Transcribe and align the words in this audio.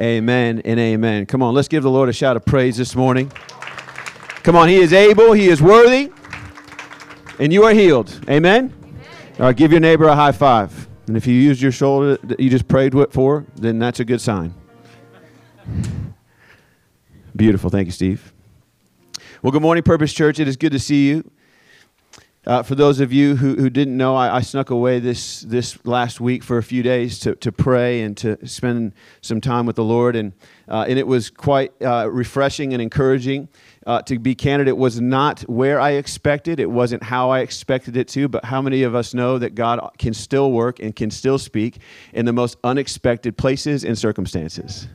Amen 0.00 0.62
and 0.64 0.80
amen. 0.80 1.26
Come 1.26 1.42
on, 1.42 1.52
let's 1.52 1.68
give 1.68 1.82
the 1.82 1.90
Lord 1.90 2.08
a 2.08 2.12
shout 2.12 2.34
of 2.34 2.44
praise 2.46 2.78
this 2.78 2.96
morning. 2.96 3.30
Come 4.42 4.56
on, 4.56 4.68
He 4.68 4.76
is 4.76 4.94
able, 4.94 5.32
He 5.32 5.48
is 5.48 5.60
worthy, 5.60 6.10
and 7.38 7.52
you 7.52 7.64
are 7.64 7.74
healed. 7.74 8.18
Amen? 8.28 8.72
All 9.38 9.46
right, 9.46 9.56
give 9.56 9.72
your 9.72 9.80
neighbor 9.80 10.06
a 10.06 10.14
high 10.14 10.32
five. 10.32 10.88
And 11.06 11.18
if 11.18 11.26
you 11.26 11.34
used 11.34 11.60
your 11.60 11.72
shoulder 11.72 12.16
that 12.24 12.40
you 12.40 12.48
just 12.48 12.66
prayed 12.66 12.94
for, 13.12 13.44
then 13.56 13.78
that's 13.78 14.00
a 14.00 14.04
good 14.04 14.22
sign. 14.22 14.54
Beautiful. 17.36 17.68
Thank 17.68 17.86
you, 17.86 17.92
Steve. 17.92 18.32
Well, 19.42 19.50
good 19.50 19.62
morning, 19.62 19.82
Purpose 19.82 20.12
Church. 20.12 20.38
It 20.38 20.48
is 20.48 20.56
good 20.56 20.72
to 20.72 20.78
see 20.78 21.08
you. 21.08 21.30
Uh, 22.46 22.62
for 22.62 22.74
those 22.74 23.00
of 23.00 23.12
you 23.12 23.36
who, 23.36 23.54
who 23.56 23.68
didn't 23.68 23.94
know, 23.94 24.16
I, 24.16 24.36
I, 24.36 24.40
snuck 24.40 24.70
away 24.70 24.98
this, 24.98 25.42
this 25.42 25.78
last 25.84 26.22
week 26.22 26.42
for 26.42 26.56
a 26.56 26.62
few 26.62 26.82
days 26.82 27.18
to, 27.18 27.34
to 27.36 27.52
pray 27.52 28.00
and 28.00 28.16
to 28.16 28.46
spend 28.48 28.94
some 29.20 29.42
time 29.42 29.66
with 29.66 29.76
the 29.76 29.84
Lord. 29.84 30.16
And, 30.16 30.32
uh, 30.66 30.86
and 30.88 30.98
it 30.98 31.06
was 31.06 31.28
quite 31.28 31.72
uh, 31.82 32.08
refreshing 32.10 32.72
and 32.72 32.80
encouraging. 32.80 33.48
Uh, 33.86 34.00
to 34.02 34.18
be 34.18 34.34
candid, 34.34 34.68
it 34.68 34.76
was 34.78 35.02
not 35.02 35.42
where 35.50 35.78
I 35.78 35.90
expected. 35.90 36.60
It 36.60 36.70
wasn't 36.70 37.02
how 37.02 37.28
I 37.28 37.40
expected 37.40 37.94
it 37.98 38.08
to. 38.08 38.26
But 38.26 38.46
how 38.46 38.62
many 38.62 38.84
of 38.84 38.94
us 38.94 39.12
know 39.12 39.38
that 39.38 39.54
God 39.54 39.90
can 39.98 40.14
still 40.14 40.50
work 40.50 40.80
and 40.80 40.96
can 40.96 41.10
still 41.10 41.38
speak 41.38 41.76
in 42.14 42.24
the 42.24 42.32
most 42.32 42.56
unexpected 42.64 43.36
places 43.36 43.84
and 43.84 43.98
circumstances? 43.98 44.88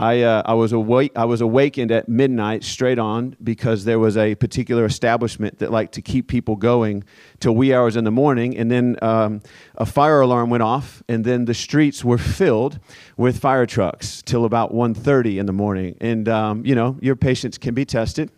I, 0.00 0.22
uh, 0.22 0.42
I, 0.46 0.54
was 0.54 0.72
awake, 0.72 1.12
I 1.14 1.26
was 1.26 1.42
awakened 1.42 1.92
at 1.92 2.08
midnight 2.08 2.64
straight 2.64 2.98
on 2.98 3.36
because 3.44 3.84
there 3.84 3.98
was 3.98 4.16
a 4.16 4.34
particular 4.34 4.86
establishment 4.86 5.58
that 5.58 5.70
liked 5.70 5.92
to 5.92 6.00
keep 6.00 6.26
people 6.26 6.56
going 6.56 7.04
till 7.38 7.54
wee 7.54 7.74
hours 7.74 7.96
in 7.96 8.04
the 8.04 8.10
morning. 8.10 8.56
And 8.56 8.70
then 8.70 8.96
um, 9.02 9.42
a 9.74 9.84
fire 9.84 10.22
alarm 10.22 10.48
went 10.48 10.62
off, 10.62 11.02
and 11.06 11.22
then 11.22 11.44
the 11.44 11.52
streets 11.52 12.02
were 12.02 12.16
filled 12.16 12.80
with 13.18 13.40
fire 13.40 13.66
trucks 13.66 14.22
till 14.22 14.46
about 14.46 14.72
1.30 14.72 15.38
in 15.38 15.44
the 15.44 15.52
morning. 15.52 15.98
And, 16.00 16.30
um, 16.30 16.64
you 16.64 16.74
know, 16.74 16.96
your 17.02 17.14
patience 17.14 17.58
can 17.58 17.74
be 17.74 17.84
tested. 17.84 18.30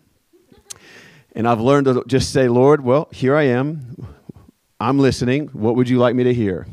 And 1.33 1.47
I've 1.47 1.61
learned 1.61 1.85
to 1.85 2.03
just 2.07 2.33
say, 2.33 2.49
Lord, 2.49 2.81
well, 2.81 3.07
here 3.13 3.37
I 3.37 3.43
am. 3.43 4.05
I'm 4.81 4.99
listening. 4.99 5.47
What 5.53 5.77
would 5.77 5.87
you 5.87 5.97
like 5.97 6.13
me 6.13 6.25
to 6.25 6.33
hear? 6.33 6.67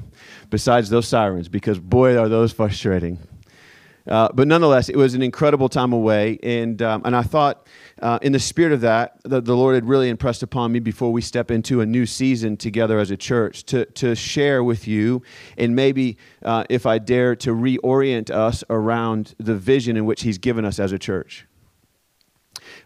Besides 0.50 0.90
those 0.90 1.06
sirens, 1.06 1.48
because 1.48 1.78
boy, 1.78 2.18
are 2.18 2.28
those 2.28 2.52
frustrating. 2.52 3.18
Uh, 4.06 4.28
but 4.32 4.48
nonetheless, 4.48 4.88
it 4.88 4.96
was 4.96 5.14
an 5.14 5.22
incredible 5.22 5.68
time 5.68 5.92
away. 5.92 6.38
And, 6.42 6.80
um, 6.82 7.02
and 7.04 7.14
I 7.14 7.22
thought, 7.22 7.66
uh, 8.00 8.18
in 8.22 8.32
the 8.32 8.38
spirit 8.38 8.72
of 8.72 8.80
that, 8.80 9.20
the, 9.24 9.40
the 9.40 9.54
Lord 9.54 9.74
had 9.74 9.86
really 9.86 10.08
impressed 10.08 10.42
upon 10.42 10.72
me 10.72 10.80
before 10.80 11.12
we 11.12 11.20
step 11.20 11.50
into 11.50 11.80
a 11.80 11.86
new 11.86 12.06
season 12.06 12.56
together 12.56 12.98
as 12.98 13.10
a 13.10 13.16
church 13.16 13.64
to, 13.64 13.84
to 13.86 14.14
share 14.14 14.64
with 14.64 14.88
you, 14.88 15.22
and 15.58 15.76
maybe, 15.76 16.16
uh, 16.44 16.64
if 16.70 16.86
I 16.86 16.98
dare, 16.98 17.36
to 17.36 17.50
reorient 17.50 18.30
us 18.30 18.64
around 18.70 19.34
the 19.38 19.54
vision 19.54 19.96
in 19.96 20.06
which 20.06 20.22
He's 20.22 20.38
given 20.38 20.64
us 20.64 20.78
as 20.78 20.92
a 20.92 20.98
church. 20.98 21.46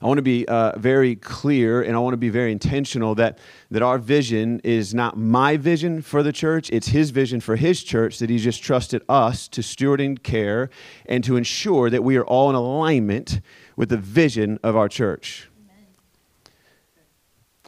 I 0.04 0.06
want 0.06 0.18
to 0.18 0.22
be 0.22 0.46
uh, 0.46 0.78
very 0.78 1.16
clear 1.16 1.80
and 1.80 1.96
I 1.96 1.98
want 1.98 2.12
to 2.12 2.18
be 2.18 2.28
very 2.28 2.52
intentional 2.52 3.14
that, 3.14 3.38
that 3.70 3.80
our 3.80 3.96
vision 3.96 4.60
is 4.62 4.92
not 4.92 5.16
my 5.16 5.56
vision 5.56 6.02
for 6.02 6.22
the 6.22 6.30
church, 6.30 6.68
it's 6.68 6.88
His 6.88 7.08
vision 7.08 7.40
for 7.40 7.56
His 7.56 7.82
church 7.82 8.18
that 8.18 8.28
He's 8.28 8.44
just 8.44 8.62
trusted 8.62 9.02
us 9.08 9.48
to 9.48 9.62
steward 9.62 10.02
and 10.02 10.22
care 10.22 10.68
and 11.06 11.24
to 11.24 11.36
ensure 11.36 11.88
that 11.88 12.04
we 12.04 12.18
are 12.18 12.26
all 12.26 12.50
in 12.50 12.54
alignment 12.54 13.40
with 13.76 13.88
the 13.88 13.96
vision 13.96 14.60
of 14.62 14.76
our 14.76 14.90
church. 14.90 15.48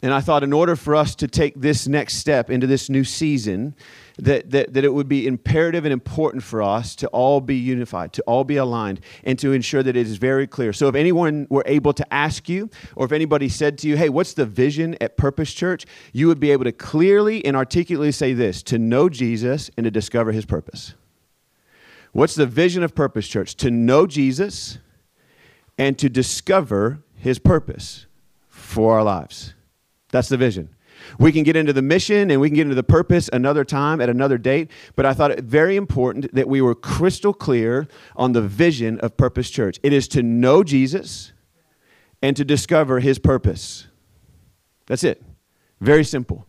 And 0.03 0.13
I 0.13 0.21
thought, 0.21 0.43
in 0.43 0.53
order 0.53 0.75
for 0.75 0.95
us 0.95 1.15
to 1.15 1.27
take 1.27 1.55
this 1.59 1.87
next 1.87 2.17
step 2.17 2.51
into 2.51 2.67
this 2.67 2.87
new 2.87 3.03
season, 3.03 3.73
that, 4.19 4.49
that, 4.51 4.73
that 4.73 4.83
it 4.83 4.93
would 4.93 5.07
be 5.07 5.27
imperative 5.27 5.85
and 5.85 5.93
important 5.93 6.43
for 6.43 6.61
us 6.61 6.95
to 6.95 7.07
all 7.09 7.39
be 7.39 7.55
unified, 7.55 8.13
to 8.13 8.21
all 8.23 8.43
be 8.43 8.57
aligned, 8.57 8.99
and 9.23 9.37
to 9.39 9.53
ensure 9.53 9.83
that 9.83 9.95
it 9.95 10.07
is 10.07 10.17
very 10.17 10.47
clear. 10.47 10.73
So, 10.73 10.87
if 10.87 10.95
anyone 10.95 11.47
were 11.49 11.63
able 11.65 11.93
to 11.93 12.13
ask 12.13 12.49
you, 12.49 12.69
or 12.95 13.05
if 13.05 13.11
anybody 13.11 13.49
said 13.49 13.77
to 13.79 13.87
you, 13.87 13.95
hey, 13.97 14.09
what's 14.09 14.33
the 14.33 14.45
vision 14.45 14.95
at 15.01 15.17
Purpose 15.17 15.53
Church? 15.53 15.85
You 16.13 16.27
would 16.27 16.39
be 16.39 16.51
able 16.51 16.63
to 16.63 16.71
clearly 16.71 17.45
and 17.45 17.55
articulately 17.55 18.11
say 18.11 18.33
this 18.33 18.63
to 18.63 18.79
know 18.79 19.09
Jesus 19.09 19.69
and 19.77 19.83
to 19.83 19.91
discover 19.91 20.31
his 20.31 20.45
purpose. 20.45 20.95
What's 22.11 22.35
the 22.35 22.47
vision 22.47 22.83
of 22.83 22.95
Purpose 22.95 23.27
Church? 23.27 23.55
To 23.57 23.69
know 23.69 24.07
Jesus 24.07 24.79
and 25.77 25.97
to 25.99 26.09
discover 26.09 27.03
his 27.15 27.37
purpose 27.37 28.07
for 28.47 28.95
our 28.95 29.03
lives. 29.03 29.53
That's 30.09 30.29
the 30.29 30.37
vision. 30.37 30.69
We 31.19 31.31
can 31.31 31.43
get 31.43 31.55
into 31.55 31.73
the 31.73 31.81
mission 31.81 32.31
and 32.31 32.39
we 32.41 32.49
can 32.49 32.55
get 32.55 32.63
into 32.63 32.75
the 32.75 32.83
purpose 32.83 33.29
another 33.31 33.63
time 33.63 34.01
at 34.01 34.09
another 34.09 34.37
date, 34.37 34.71
but 34.95 35.05
I 35.05 35.13
thought 35.13 35.31
it 35.31 35.43
very 35.43 35.75
important 35.75 36.33
that 36.33 36.47
we 36.47 36.61
were 36.61 36.75
crystal 36.75 37.33
clear 37.33 37.87
on 38.15 38.33
the 38.33 38.41
vision 38.41 38.99
of 38.99 39.17
Purpose 39.17 39.49
Church. 39.49 39.79
It 39.83 39.93
is 39.93 40.07
to 40.09 40.23
know 40.23 40.63
Jesus 40.63 41.33
and 42.21 42.35
to 42.37 42.45
discover 42.45 42.99
his 42.99 43.19
purpose. 43.19 43.87
That's 44.87 45.03
it. 45.03 45.23
Very 45.79 46.03
simple. 46.03 46.45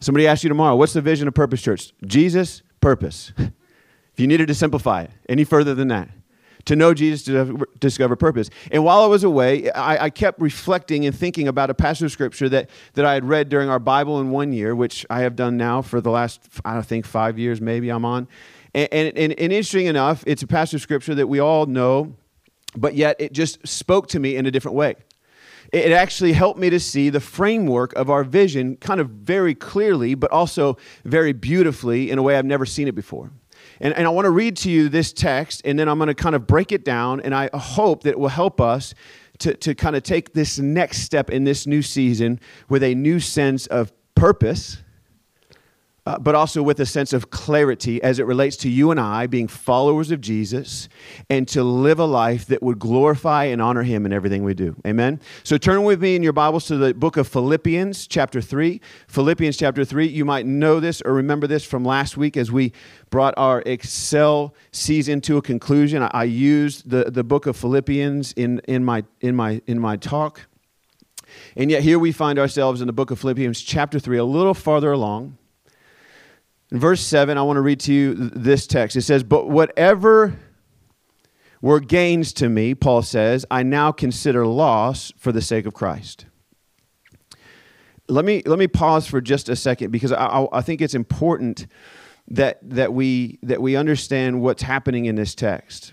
Somebody 0.00 0.26
asks 0.26 0.44
you 0.44 0.48
tomorrow, 0.48 0.76
what's 0.76 0.92
the 0.92 1.00
vision 1.00 1.26
of 1.26 1.34
Purpose 1.34 1.62
Church? 1.62 1.92
Jesus, 2.04 2.62
purpose. 2.80 3.32
if 3.38 3.52
you 4.20 4.26
needed 4.26 4.48
to 4.48 4.54
simplify 4.54 5.02
it 5.02 5.10
any 5.28 5.44
further 5.44 5.74
than 5.74 5.88
that 5.88 6.10
to 6.66 6.76
know 6.76 6.92
Jesus, 6.94 7.22
to 7.24 7.66
discover 7.80 8.14
purpose. 8.16 8.50
And 8.70 8.84
while 8.84 9.00
I 9.00 9.06
was 9.06 9.24
away, 9.24 9.70
I, 9.70 10.04
I, 10.04 10.10
kept 10.10 10.40
reflecting 10.40 11.06
and 11.06 11.16
thinking 11.16 11.48
about 11.48 11.70
a 11.70 11.74
passage 11.74 12.04
of 12.04 12.12
scripture 12.12 12.48
that, 12.50 12.70
that 12.94 13.04
I 13.04 13.14
had 13.14 13.24
read 13.24 13.48
during 13.48 13.68
our 13.68 13.78
Bible 13.78 14.20
in 14.20 14.30
one 14.30 14.52
year, 14.52 14.74
which 14.74 15.06
I 15.08 15.20
have 15.20 15.36
done 15.36 15.56
now 15.56 15.80
for 15.80 16.00
the 16.00 16.10
last, 16.10 16.40
I 16.64 16.82
think, 16.82 17.06
five 17.06 17.38
years 17.38 17.60
maybe 17.60 17.88
I'm 17.88 18.04
on. 18.04 18.28
And, 18.74 18.88
and, 18.92 19.08
and, 19.16 19.32
and 19.32 19.52
interesting 19.52 19.86
enough, 19.86 20.22
it's 20.26 20.42
a 20.42 20.46
passage 20.46 20.74
of 20.74 20.82
scripture 20.82 21.14
that 21.14 21.28
we 21.28 21.38
all 21.38 21.66
know, 21.66 22.14
but 22.76 22.94
yet 22.94 23.16
it 23.18 23.32
just 23.32 23.66
spoke 23.66 24.08
to 24.08 24.18
me 24.18 24.36
in 24.36 24.46
a 24.46 24.50
different 24.50 24.76
way 24.76 24.96
it 25.72 25.92
actually 25.92 26.32
helped 26.32 26.60
me 26.60 26.70
to 26.70 26.78
see 26.78 27.10
the 27.10 27.20
framework 27.20 27.92
of 27.94 28.08
our 28.10 28.24
vision 28.24 28.76
kind 28.76 29.00
of 29.00 29.10
very 29.10 29.54
clearly, 29.54 30.14
but 30.14 30.30
also 30.30 30.76
very 31.04 31.32
beautifully 31.32 32.10
in 32.10 32.18
a 32.18 32.22
way 32.22 32.36
I've 32.36 32.44
never 32.44 32.64
seen 32.64 32.88
it 32.88 32.94
before. 32.94 33.32
And, 33.80 33.94
and 33.94 34.06
I 34.06 34.10
want 34.10 34.24
to 34.24 34.30
read 34.30 34.56
to 34.58 34.70
you 34.70 34.88
this 34.88 35.12
text, 35.12 35.62
and 35.64 35.78
then 35.78 35.88
I'm 35.88 35.98
going 35.98 36.08
to 36.08 36.14
kind 36.14 36.34
of 36.34 36.46
break 36.46 36.72
it 36.72 36.84
down, 36.84 37.20
and 37.20 37.34
I 37.34 37.50
hope 37.54 38.02
that 38.04 38.10
it 38.10 38.18
will 38.18 38.28
help 38.28 38.60
us 38.60 38.94
to, 39.38 39.54
to 39.54 39.74
kind 39.74 39.96
of 39.96 40.02
take 40.02 40.32
this 40.32 40.58
next 40.58 40.98
step 40.98 41.30
in 41.30 41.44
this 41.44 41.66
new 41.66 41.82
season 41.82 42.40
with 42.68 42.82
a 42.82 42.94
new 42.94 43.20
sense 43.20 43.66
of 43.66 43.92
purpose 44.14 44.78
uh, 46.06 46.18
but 46.18 46.36
also 46.36 46.62
with 46.62 46.78
a 46.78 46.86
sense 46.86 47.12
of 47.12 47.30
clarity 47.30 48.00
as 48.00 48.20
it 48.20 48.26
relates 48.26 48.56
to 48.56 48.68
you 48.68 48.92
and 48.92 49.00
I 49.00 49.26
being 49.26 49.48
followers 49.48 50.12
of 50.12 50.20
Jesus 50.20 50.88
and 51.28 51.48
to 51.48 51.64
live 51.64 51.98
a 51.98 52.04
life 52.04 52.46
that 52.46 52.62
would 52.62 52.78
glorify 52.78 53.44
and 53.44 53.60
honor 53.60 53.82
Him 53.82 54.06
in 54.06 54.12
everything 54.12 54.44
we 54.44 54.54
do. 54.54 54.76
Amen? 54.86 55.20
So 55.42 55.58
turn 55.58 55.82
with 55.82 56.00
me 56.00 56.14
in 56.14 56.22
your 56.22 56.32
Bibles 56.32 56.66
to 56.66 56.76
the 56.76 56.94
book 56.94 57.16
of 57.16 57.26
Philippians, 57.26 58.06
chapter 58.06 58.40
3. 58.40 58.80
Philippians, 59.08 59.56
chapter 59.56 59.84
3. 59.84 60.06
You 60.06 60.24
might 60.24 60.46
know 60.46 60.78
this 60.78 61.02
or 61.02 61.12
remember 61.12 61.48
this 61.48 61.64
from 61.64 61.84
last 61.84 62.16
week 62.16 62.36
as 62.36 62.52
we 62.52 62.72
brought 63.10 63.34
our 63.36 63.62
Excel 63.66 64.54
season 64.70 65.20
to 65.22 65.38
a 65.38 65.42
conclusion. 65.42 66.04
I, 66.04 66.10
I 66.12 66.24
used 66.24 66.88
the, 66.88 67.10
the 67.10 67.24
book 67.24 67.46
of 67.46 67.56
Philippians 67.56 68.32
in, 68.34 68.60
in, 68.68 68.84
my, 68.84 69.02
in, 69.20 69.34
my, 69.34 69.60
in 69.66 69.80
my 69.80 69.96
talk. 69.96 70.46
And 71.56 71.68
yet, 71.68 71.82
here 71.82 71.98
we 71.98 72.12
find 72.12 72.38
ourselves 72.38 72.80
in 72.80 72.86
the 72.86 72.92
book 72.92 73.10
of 73.10 73.18
Philippians, 73.18 73.60
chapter 73.60 73.98
3, 73.98 74.18
a 74.18 74.24
little 74.24 74.54
farther 74.54 74.92
along. 74.92 75.36
In 76.70 76.80
verse 76.80 77.00
7, 77.00 77.38
I 77.38 77.42
want 77.42 77.56
to 77.56 77.60
read 77.60 77.80
to 77.80 77.92
you 77.92 78.14
this 78.14 78.66
text. 78.66 78.96
It 78.96 79.02
says, 79.02 79.22
But 79.22 79.48
whatever 79.48 80.38
were 81.60 81.80
gains 81.80 82.32
to 82.34 82.48
me, 82.48 82.74
Paul 82.74 83.02
says, 83.02 83.46
I 83.50 83.62
now 83.62 83.92
consider 83.92 84.46
loss 84.46 85.12
for 85.16 85.32
the 85.32 85.40
sake 85.40 85.66
of 85.66 85.74
Christ. 85.74 86.26
Let 88.08 88.24
me, 88.24 88.42
let 88.46 88.58
me 88.58 88.66
pause 88.66 89.06
for 89.06 89.20
just 89.20 89.48
a 89.48 89.56
second 89.56 89.90
because 89.90 90.12
I, 90.12 90.46
I 90.52 90.60
think 90.60 90.80
it's 90.80 90.94
important 90.94 91.66
that, 92.28 92.58
that, 92.62 92.92
we, 92.92 93.38
that 93.42 93.62
we 93.62 93.76
understand 93.76 94.40
what's 94.40 94.62
happening 94.62 95.06
in 95.06 95.14
this 95.14 95.34
text. 95.34 95.92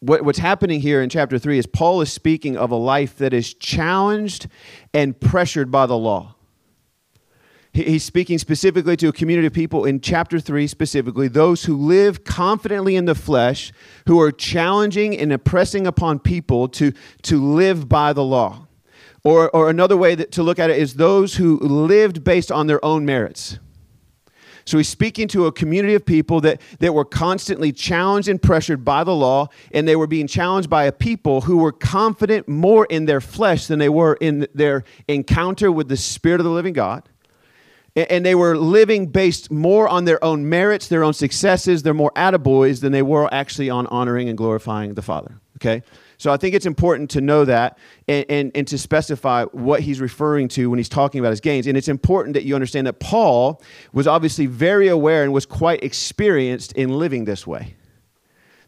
What, 0.00 0.22
what's 0.22 0.38
happening 0.38 0.80
here 0.80 1.00
in 1.02 1.08
chapter 1.08 1.38
3 1.38 1.58
is 1.58 1.66
Paul 1.66 2.00
is 2.02 2.12
speaking 2.12 2.56
of 2.56 2.70
a 2.70 2.76
life 2.76 3.16
that 3.16 3.32
is 3.32 3.54
challenged 3.54 4.48
and 4.92 5.18
pressured 5.18 5.70
by 5.70 5.86
the 5.86 5.96
law 5.96 6.33
he's 7.74 8.04
speaking 8.04 8.38
specifically 8.38 8.96
to 8.96 9.08
a 9.08 9.12
community 9.12 9.46
of 9.46 9.52
people 9.52 9.84
in 9.84 10.00
chapter 10.00 10.38
3 10.38 10.66
specifically 10.66 11.28
those 11.28 11.64
who 11.64 11.76
live 11.76 12.24
confidently 12.24 12.94
in 12.94 13.04
the 13.04 13.14
flesh 13.14 13.72
who 14.06 14.20
are 14.20 14.30
challenging 14.30 15.18
and 15.18 15.32
oppressing 15.32 15.86
upon 15.86 16.18
people 16.20 16.68
to, 16.68 16.92
to 17.22 17.42
live 17.42 17.88
by 17.88 18.12
the 18.12 18.24
law. 18.24 18.66
Or, 19.24 19.50
or 19.50 19.70
another 19.70 19.96
way 19.96 20.14
that, 20.14 20.32
to 20.32 20.42
look 20.42 20.58
at 20.58 20.70
it 20.70 20.78
is 20.78 20.94
those 20.94 21.36
who 21.36 21.58
lived 21.58 22.22
based 22.22 22.52
on 22.52 22.66
their 22.66 22.84
own 22.84 23.06
merits. 23.06 23.58
So 24.66 24.78
he's 24.78 24.88
speaking 24.88 25.28
to 25.28 25.46
a 25.46 25.52
community 25.52 25.94
of 25.94 26.06
people 26.06 26.40
that, 26.42 26.60
that 26.78 26.94
were 26.94 27.04
constantly 27.04 27.72
challenged 27.72 28.28
and 28.28 28.40
pressured 28.40 28.84
by 28.84 29.04
the 29.04 29.14
law, 29.14 29.48
and 29.72 29.86
they 29.86 29.96
were 29.96 30.06
being 30.06 30.26
challenged 30.26 30.70
by 30.70 30.84
a 30.84 30.92
people 30.92 31.42
who 31.42 31.58
were 31.58 31.72
confident 31.72 32.48
more 32.48 32.86
in 32.86 33.04
their 33.04 33.20
flesh 33.20 33.66
than 33.66 33.78
they 33.78 33.90
were 33.90 34.14
in 34.20 34.46
their 34.54 34.84
encounter 35.08 35.70
with 35.70 35.88
the 35.88 35.96
Spirit 35.96 36.40
of 36.40 36.44
the 36.44 36.50
living 36.50 36.72
God 36.72 37.08
and 37.96 38.26
they 38.26 38.34
were 38.34 38.56
living 38.56 39.06
based 39.06 39.50
more 39.50 39.88
on 39.88 40.04
their 40.04 40.22
own 40.24 40.48
merits, 40.48 40.88
their 40.88 41.04
own 41.04 41.14
successes. 41.14 41.82
They're 41.82 41.94
more 41.94 42.12
attaboys 42.16 42.80
than 42.80 42.92
they 42.92 43.02
were 43.02 43.32
actually 43.32 43.70
on 43.70 43.86
honoring 43.86 44.28
and 44.28 44.36
glorifying 44.36 44.94
the 44.94 45.02
Father. 45.02 45.40
Okay? 45.58 45.82
So 46.18 46.32
I 46.32 46.36
think 46.36 46.54
it's 46.54 46.66
important 46.66 47.10
to 47.10 47.20
know 47.20 47.44
that 47.44 47.78
and, 48.08 48.24
and, 48.28 48.52
and 48.54 48.66
to 48.68 48.78
specify 48.78 49.44
what 49.46 49.80
he's 49.80 50.00
referring 50.00 50.48
to 50.48 50.70
when 50.70 50.78
he's 50.78 50.88
talking 50.88 51.20
about 51.20 51.30
his 51.30 51.40
gains. 51.40 51.66
And 51.66 51.76
it's 51.76 51.88
important 51.88 52.34
that 52.34 52.44
you 52.44 52.54
understand 52.54 52.86
that 52.86 52.98
Paul 52.98 53.62
was 53.92 54.06
obviously 54.06 54.46
very 54.46 54.88
aware 54.88 55.22
and 55.22 55.32
was 55.32 55.46
quite 55.46 55.84
experienced 55.84 56.72
in 56.72 56.98
living 56.98 57.24
this 57.24 57.46
way. 57.46 57.76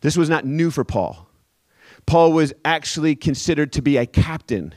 This 0.02 0.16
was 0.16 0.28
not 0.28 0.44
new 0.44 0.70
for 0.70 0.84
Paul. 0.84 1.28
Paul 2.06 2.32
was 2.32 2.52
actually 2.64 3.16
considered 3.16 3.72
to 3.72 3.82
be 3.82 3.96
a 3.96 4.06
captain 4.06 4.72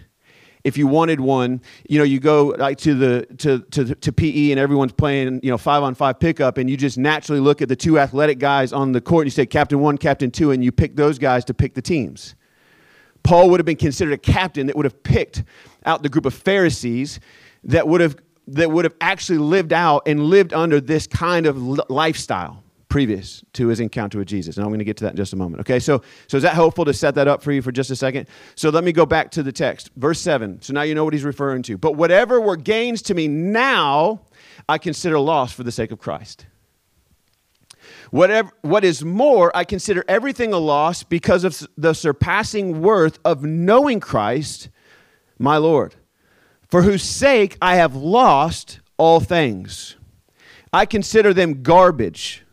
if 0.64 0.78
you 0.78 0.88
wanted 0.88 1.20
one, 1.20 1.62
you 1.88 1.98
know, 1.98 2.04
you 2.04 2.20
go 2.20 2.56
like 2.58 2.78
to 2.80 2.94
the 2.94 3.26
to, 3.38 3.60
to 3.72 3.96
to 3.96 4.12
PE 4.12 4.52
and 4.52 4.60
everyone's 4.60 4.92
playing, 4.92 5.40
you 5.42 5.50
know, 5.50 5.58
five 5.58 5.84
on 5.84 5.96
five 5.96 6.20
pickup, 6.20 6.58
and 6.58 6.70
you 6.70 6.76
just 6.76 6.98
naturally 6.98 7.40
look 7.40 7.62
at 7.62 7.70
the 7.70 7.76
two 7.76 7.98
athletic 7.98 8.40
guys 8.40 8.74
on 8.74 8.92
the 8.92 9.02
court 9.02 9.24
and 9.24 9.28
you 9.28 9.32
say 9.32 9.46
captain 9.46 9.80
one, 9.80 9.98
captain 9.98 10.32
two, 10.32 10.52
and 10.52 10.64
you 10.64 10.72
pick 10.72 10.96
those 10.96 11.18
guys 11.18 11.46
to 11.46 11.54
pick 11.54 11.74
the 11.76 11.82
teams. 11.82 12.36
Paul 13.24 13.50
would 13.50 13.60
have 13.60 13.66
been 13.66 13.78
considered 13.78 14.14
a 14.14 14.18
captain 14.18 14.68
that 14.68 14.76
would 14.76 14.86
have 14.86 15.04
picked 15.04 15.44
out 15.86 16.04
the 16.04 16.10
group 16.10 16.26
of 16.26 16.34
Pharisees 16.34 17.20
that 17.64 17.88
would 17.88 18.02
have 18.02 18.18
that 18.48 18.72
would 18.72 18.84
have 18.84 18.96
actually 19.00 19.38
lived 19.38 19.72
out 19.72 20.04
and 20.08 20.24
lived 20.24 20.54
under 20.54 20.82
this 20.82 21.08
kind 21.08 21.46
of 21.46 21.58
lifestyle 21.90 22.64
previous 22.90 23.44
to 23.54 23.68
his 23.68 23.80
encounter 23.80 24.18
with 24.18 24.28
Jesus. 24.28 24.58
And 24.58 24.66
I'm 24.66 24.72
going 24.72 24.80
to 24.80 24.86
get 24.86 24.98
to 24.98 25.04
that 25.06 25.12
in 25.12 25.16
just 25.16 25.32
a 25.32 25.36
moment. 25.36 25.62
Okay, 25.62 25.80
so, 25.80 26.02
so 26.28 26.38
is 26.38 26.44
that 26.44 26.56
helpful 26.56 26.84
to 26.86 26.94
set 26.94 27.16
that 27.16 27.28
up 27.28 27.42
for 27.42 27.52
you 27.52 27.62
for 27.62 27.72
just 27.72 27.92
a 27.92 27.96
second? 27.96 28.28
So 28.56 28.70
let 28.70 28.84
me 28.84 28.92
go 28.92 29.06
back 29.06 29.32
to 29.32 29.44
the 29.44 29.52
text, 29.52 29.92
verse 29.96 30.20
7. 30.20 30.62
So 30.62 30.74
now 30.74 30.82
you 30.82 30.96
know 30.96 31.06
what 31.06 31.14
he's 31.14 31.24
referring 31.24 31.62
to. 31.64 31.78
But 31.78 31.94
whatever 31.94 32.42
were 32.42 32.58
gains 32.58 33.04
to 33.04 33.14
me 33.14 33.28
now, 33.28 34.22
I 34.68 34.80
consider 34.80 35.20
loss 35.20 35.54
for 35.54 35.64
the 35.64 35.72
sake 35.72 35.92
of 35.92 36.00
Christ. 36.00 36.48
Whatever, 38.12 38.50
what 38.62 38.84
is 38.84 39.06
more, 39.06 39.56
I 39.56 39.64
consider 39.64 40.04
everything 40.08 40.52
a 40.52 40.58
loss 40.58 41.04
because 41.04 41.44
of 41.44 41.68
the 41.78 41.94
surpassing 41.94 42.82
worth 42.82 43.20
of 43.24 43.44
knowing 43.44 44.00
Christ, 44.00 44.70
my 45.38 45.58
Lord, 45.58 45.96
for 46.68 46.82
whose 46.82 47.04
sake 47.04 47.56
I 47.62 47.76
have 47.76 47.96
lost 47.96 48.80
all 48.98 49.20
things. 49.20 49.96
I 50.74 50.86
consider 50.86 51.34
them 51.34 51.62
garbage 51.62 52.44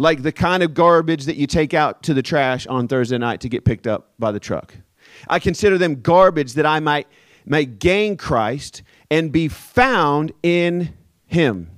like 0.00 0.22
the 0.22 0.32
kind 0.32 0.62
of 0.62 0.72
garbage 0.72 1.26
that 1.26 1.36
you 1.36 1.46
take 1.46 1.74
out 1.74 2.02
to 2.04 2.14
the 2.14 2.22
trash 2.22 2.66
on 2.66 2.88
Thursday 2.88 3.18
night 3.18 3.40
to 3.42 3.48
get 3.48 3.64
picked 3.64 3.86
up 3.86 4.14
by 4.18 4.32
the 4.32 4.40
truck. 4.40 4.74
I 5.28 5.38
consider 5.38 5.76
them 5.76 6.00
garbage 6.00 6.54
that 6.54 6.64
I 6.64 6.80
might, 6.80 7.06
might 7.44 7.78
gain 7.78 8.16
Christ 8.16 8.82
and 9.10 9.30
be 9.30 9.48
found 9.48 10.32
in 10.42 10.94
Him. 11.26 11.70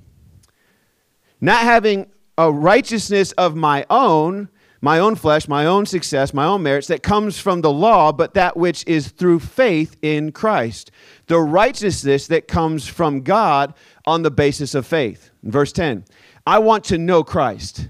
Not 1.41 1.63
having 1.63 2.07
a 2.37 2.49
righteousness 2.49 3.33
of 3.33 3.57
my 3.57 3.85
own, 3.89 4.47
my 4.79 4.99
own 4.99 5.15
flesh, 5.15 5.49
my 5.49 5.65
own 5.65 5.85
success, 5.85 6.33
my 6.33 6.45
own 6.45 6.63
merits 6.63 6.87
that 6.87 7.03
comes 7.03 7.37
from 7.37 7.59
the 7.59 7.71
law, 7.71 8.13
but 8.13 8.35
that 8.35 8.55
which 8.55 8.85
is 8.87 9.09
through 9.09 9.39
faith 9.39 9.97
in 10.01 10.31
Christ. 10.31 10.91
The 11.27 11.39
righteousness 11.39 12.27
that 12.27 12.47
comes 12.47 12.87
from 12.87 13.21
God 13.21 13.73
on 14.05 14.23
the 14.23 14.31
basis 14.31 14.73
of 14.73 14.85
faith. 14.85 15.29
Verse 15.43 15.73
10 15.73 16.05
I 16.47 16.59
want 16.59 16.85
to 16.85 16.97
know 16.97 17.25
Christ 17.25 17.89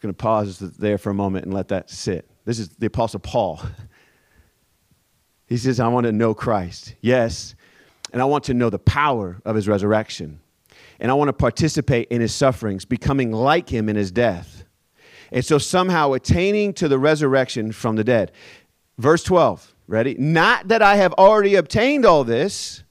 just 0.00 0.02
going 0.02 0.14
to 0.14 0.22
pause 0.22 0.58
there 0.78 0.96
for 0.96 1.10
a 1.10 1.14
moment 1.14 1.44
and 1.44 1.52
let 1.52 1.68
that 1.68 1.90
sit. 1.90 2.26
This 2.46 2.58
is 2.58 2.70
the 2.70 2.86
Apostle 2.86 3.20
Paul. 3.20 3.60
He 5.46 5.56
says, 5.56 5.80
I 5.80 5.88
want 5.88 6.06
to 6.06 6.12
know 6.12 6.32
Christ. 6.32 6.94
Yes. 7.00 7.56
And 8.12 8.22
I 8.22 8.24
want 8.24 8.44
to 8.44 8.54
know 8.54 8.70
the 8.70 8.78
power 8.78 9.40
of 9.44 9.56
his 9.56 9.66
resurrection. 9.66 10.38
And 11.00 11.10
I 11.10 11.14
want 11.14 11.26
to 11.26 11.32
participate 11.32 12.06
in 12.06 12.20
his 12.20 12.32
sufferings, 12.32 12.84
becoming 12.84 13.32
like 13.32 13.68
him 13.68 13.88
in 13.88 13.96
his 13.96 14.12
death. 14.12 14.62
And 15.32 15.44
so 15.44 15.58
somehow 15.58 16.12
attaining 16.12 16.74
to 16.74 16.86
the 16.86 17.00
resurrection 17.00 17.72
from 17.72 17.96
the 17.96 18.04
dead. 18.04 18.30
Verse 18.96 19.24
12, 19.24 19.74
ready? 19.88 20.14
Not 20.20 20.68
that 20.68 20.82
I 20.82 20.94
have 20.94 21.14
already 21.14 21.56
obtained 21.56 22.06
all 22.06 22.22
this 22.22 22.84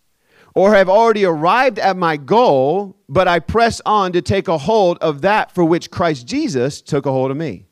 or 0.56 0.74
have 0.74 0.90
already 0.90 1.25
arrived 1.25 1.80
at 1.80 1.98
my 1.98 2.18
goal, 2.18 2.98
but 3.07 3.28
I 3.28 3.40
press 3.40 3.81
on 3.86 4.12
to 4.13 4.22
take 4.22 4.48
a 4.48 4.57
hold 4.57 4.98
of 5.00 5.22
that 5.22 5.54
for 5.54 5.63
which 5.63 5.92
Christ 5.92 6.28
Jesus 6.28 6.81
took 6.81 7.06
a 7.06 7.12
hold 7.12 7.31
of 7.31 7.38
me. 7.38 7.66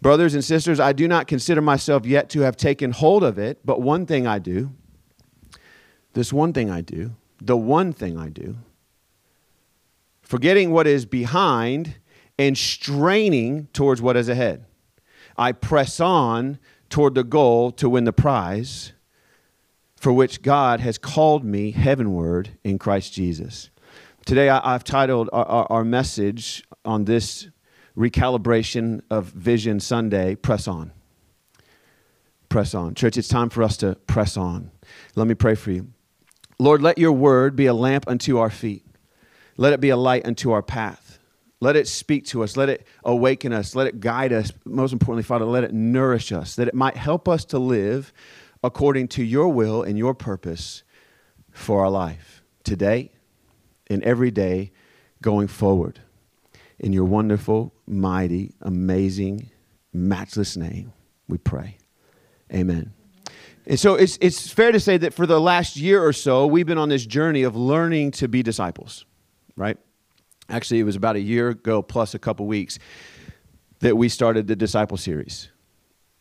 Brothers 0.00 0.34
and 0.34 0.44
sisters, 0.44 0.78
I 0.78 0.92
do 0.92 1.08
not 1.08 1.26
consider 1.26 1.60
myself 1.60 2.06
yet 2.06 2.30
to 2.30 2.40
have 2.40 2.56
taken 2.56 2.92
hold 2.92 3.24
of 3.24 3.38
it, 3.38 3.60
but 3.64 3.80
one 3.80 4.06
thing 4.06 4.26
I 4.26 4.38
do, 4.38 4.72
this 6.14 6.32
one 6.32 6.52
thing 6.52 6.70
I 6.70 6.80
do, 6.80 7.16
the 7.40 7.56
one 7.56 7.92
thing 7.92 8.16
I 8.16 8.28
do, 8.28 8.56
forgetting 10.22 10.70
what 10.70 10.86
is 10.86 11.04
behind 11.04 11.96
and 12.38 12.56
straining 12.56 13.66
towards 13.72 14.00
what 14.00 14.16
is 14.16 14.28
ahead. 14.28 14.64
I 15.36 15.52
press 15.52 16.00
on 16.00 16.58
toward 16.88 17.14
the 17.14 17.24
goal 17.24 17.72
to 17.72 17.88
win 17.88 18.04
the 18.04 18.12
prize 18.12 18.92
for 19.98 20.12
which 20.12 20.42
God 20.42 20.80
has 20.80 20.96
called 20.96 21.44
me 21.44 21.72
heavenward 21.72 22.50
in 22.62 22.78
Christ 22.78 23.12
Jesus. 23.12 23.70
Today, 24.24 24.48
I, 24.48 24.72
have 24.72 24.84
titled 24.84 25.28
our, 25.32 25.44
our, 25.44 25.66
our 25.70 25.84
message 25.84 26.62
on 26.84 27.04
this 27.04 27.48
recalibration 27.96 29.00
of 29.10 29.26
Vision 29.26 29.80
Sunday 29.80 30.36
Press 30.36 30.68
On. 30.68 30.92
Press 32.48 32.74
on. 32.74 32.94
Church, 32.94 33.16
it's 33.16 33.28
time 33.28 33.50
for 33.50 33.62
us 33.62 33.76
to 33.78 33.96
press 34.06 34.36
on. 34.36 34.70
Let 35.16 35.26
me 35.26 35.34
pray 35.34 35.54
for 35.54 35.70
you. 35.70 35.88
Lord, 36.58 36.80
let 36.80 36.98
your 36.98 37.12
word 37.12 37.56
be 37.56 37.66
a 37.66 37.74
lamp 37.74 38.04
unto 38.08 38.38
our 38.38 38.50
feet, 38.50 38.86
let 39.56 39.72
it 39.72 39.80
be 39.80 39.90
a 39.90 39.96
light 39.96 40.24
unto 40.26 40.52
our 40.52 40.62
path. 40.62 41.18
Let 41.60 41.74
it 41.74 41.88
speak 41.88 42.24
to 42.26 42.44
us. 42.44 42.56
Let 42.56 42.68
it 42.68 42.86
awaken 43.04 43.52
us. 43.52 43.74
Let 43.74 43.88
it 43.88 43.98
guide 43.98 44.32
us. 44.32 44.52
Most 44.64 44.92
importantly, 44.92 45.24
Father, 45.24 45.44
let 45.44 45.64
it 45.64 45.74
nourish 45.74 46.30
us, 46.30 46.54
that 46.54 46.68
it 46.68 46.74
might 46.74 46.96
help 46.96 47.28
us 47.28 47.44
to 47.46 47.58
live 47.58 48.12
according 48.62 49.08
to 49.08 49.22
your 49.22 49.48
will 49.48 49.82
and 49.82 49.98
your 49.98 50.14
purpose 50.14 50.82
for 51.50 51.80
our 51.80 51.90
life 51.90 52.42
today 52.64 53.12
and 53.88 54.02
every 54.02 54.30
day 54.30 54.72
going 55.22 55.48
forward. 55.48 56.00
In 56.78 56.92
your 56.92 57.04
wonderful, 57.04 57.72
mighty, 57.86 58.54
amazing, 58.62 59.50
matchless 59.92 60.56
name, 60.56 60.92
we 61.28 61.38
pray. 61.38 61.78
Amen. 62.52 62.92
And 63.66 63.78
so 63.78 63.96
it's, 63.96 64.16
it's 64.20 64.50
fair 64.50 64.72
to 64.72 64.80
say 64.80 64.96
that 64.98 65.12
for 65.12 65.26
the 65.26 65.40
last 65.40 65.76
year 65.76 66.02
or 66.02 66.12
so, 66.12 66.46
we've 66.46 66.66
been 66.66 66.78
on 66.78 66.88
this 66.88 67.04
journey 67.04 67.42
of 67.42 67.56
learning 67.56 68.12
to 68.12 68.28
be 68.28 68.42
disciples, 68.42 69.04
right? 69.56 69.76
Actually, 70.48 70.80
it 70.80 70.84
was 70.84 70.96
about 70.96 71.16
a 71.16 71.20
year 71.20 71.50
ago 71.50 71.82
plus 71.82 72.14
a 72.14 72.18
couple 72.18 72.46
weeks 72.46 72.78
that 73.80 73.96
we 73.96 74.08
started 74.08 74.46
the 74.46 74.56
disciple 74.56 74.96
series 74.96 75.50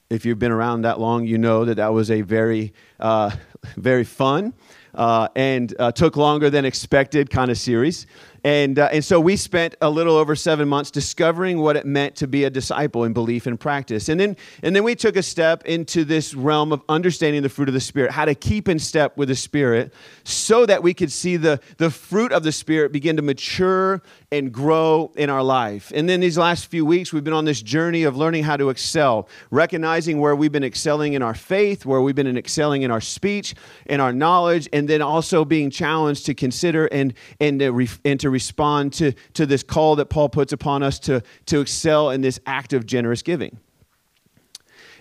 if 0.09 0.25
you've 0.25 0.39
been 0.39 0.51
around 0.51 0.83
that 0.83 0.99
long, 0.99 1.25
you 1.25 1.37
know 1.37 1.65
that 1.65 1.75
that 1.75 1.93
was 1.93 2.09
a 2.09 2.21
very, 2.21 2.73
uh, 2.99 3.31
very 3.77 4.03
fun 4.03 4.53
uh, 4.93 5.27
and 5.35 5.73
uh, 5.79 5.91
took 5.91 6.15
longer 6.15 6.49
than 6.49 6.65
expected 6.65 7.29
kind 7.29 7.51
of 7.51 7.57
series. 7.57 8.07
And, 8.47 8.79
uh, 8.79 8.87
and 8.93 9.03
so 9.03 9.19
we 9.19 9.35
spent 9.35 9.75
a 9.81 9.89
little 9.89 10.15
over 10.15 10.33
seven 10.33 10.69
months 10.69 10.89
discovering 10.89 11.59
what 11.59 11.75
it 11.75 11.85
meant 11.85 12.15
to 12.15 12.27
be 12.27 12.45
a 12.45 12.49
disciple 12.49 13.03
in 13.03 13.11
belief 13.11 13.45
and 13.45 13.59
practice. 13.59 14.07
And 14.07 14.17
then, 14.17 14.37
and 14.63 14.73
then 14.73 14.85
we 14.85 14.95
took 14.95 15.17
a 15.17 15.21
step 15.21 15.65
into 15.65 16.05
this 16.05 16.33
realm 16.33 16.71
of 16.71 16.81
understanding 16.87 17.41
the 17.43 17.49
fruit 17.49 17.67
of 17.67 17.73
the 17.73 17.81
Spirit, 17.81 18.11
how 18.11 18.23
to 18.23 18.33
keep 18.33 18.69
in 18.69 18.79
step 18.79 19.17
with 19.17 19.27
the 19.27 19.35
Spirit 19.35 19.93
so 20.23 20.65
that 20.65 20.81
we 20.81 20.93
could 20.93 21.11
see 21.11 21.35
the, 21.35 21.59
the 21.75 21.91
fruit 21.91 22.31
of 22.31 22.43
the 22.43 22.53
Spirit 22.53 22.93
begin 22.93 23.17
to 23.17 23.21
mature 23.21 24.01
and 24.31 24.53
grow 24.53 25.11
in 25.17 25.29
our 25.29 25.43
life. 25.43 25.91
And 25.93 26.07
then 26.07 26.21
these 26.21 26.37
last 26.37 26.67
few 26.67 26.85
weeks, 26.85 27.11
we've 27.11 27.25
been 27.25 27.33
on 27.33 27.43
this 27.43 27.61
journey 27.61 28.03
of 28.03 28.15
learning 28.15 28.43
how 28.43 28.55
to 28.55 28.69
excel, 28.69 29.27
recognizing 29.51 30.21
where 30.21 30.37
we've 30.37 30.53
been 30.53 30.63
excelling 30.63 31.13
in 31.13 31.21
our 31.21 31.33
faith, 31.35 31.85
where 31.85 32.01
we've 32.01 32.15
been 32.15 32.37
excelling 32.37 32.83
in 32.83 32.91
our 32.91 33.01
speech, 33.01 33.55
in 33.87 33.99
our 33.99 34.13
knowledge, 34.13 34.69
and 34.71 34.87
then 34.87 35.01
also 35.01 35.43
being 35.43 35.69
challenged 35.69 36.25
to 36.27 36.33
consider 36.33 36.85
and, 36.87 37.13
and, 37.41 37.59
to, 37.59 37.87
and 38.05 38.21
to 38.21 38.36
respond 38.37 38.93
to, 38.93 39.13
to 39.33 39.47
this 39.47 39.63
call 39.63 39.95
that 39.95 40.09
Paul 40.09 40.29
puts 40.29 40.53
upon 40.53 40.83
us 40.83 40.99
to, 40.99 41.23
to 41.47 41.59
excel 41.59 42.11
in 42.11 42.21
this 42.21 42.39
act 42.45 42.73
of 42.73 42.85
generous 42.85 43.23
giving. 43.23 43.57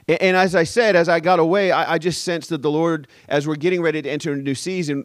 And, 0.08 0.22
and 0.22 0.36
as 0.36 0.54
I 0.54 0.64
said, 0.64 0.96
as 0.96 1.08
I 1.08 1.20
got 1.20 1.38
away, 1.38 1.70
I, 1.70 1.94
I, 1.94 1.98
just 1.98 2.24
sensed 2.24 2.48
that 2.48 2.62
the 2.62 2.70
Lord, 2.70 3.08
as 3.28 3.46
we're 3.46 3.56
getting 3.56 3.82
ready 3.82 4.00
to 4.00 4.08
enter 4.08 4.32
a 4.32 4.36
new 4.36 4.54
season, 4.54 5.04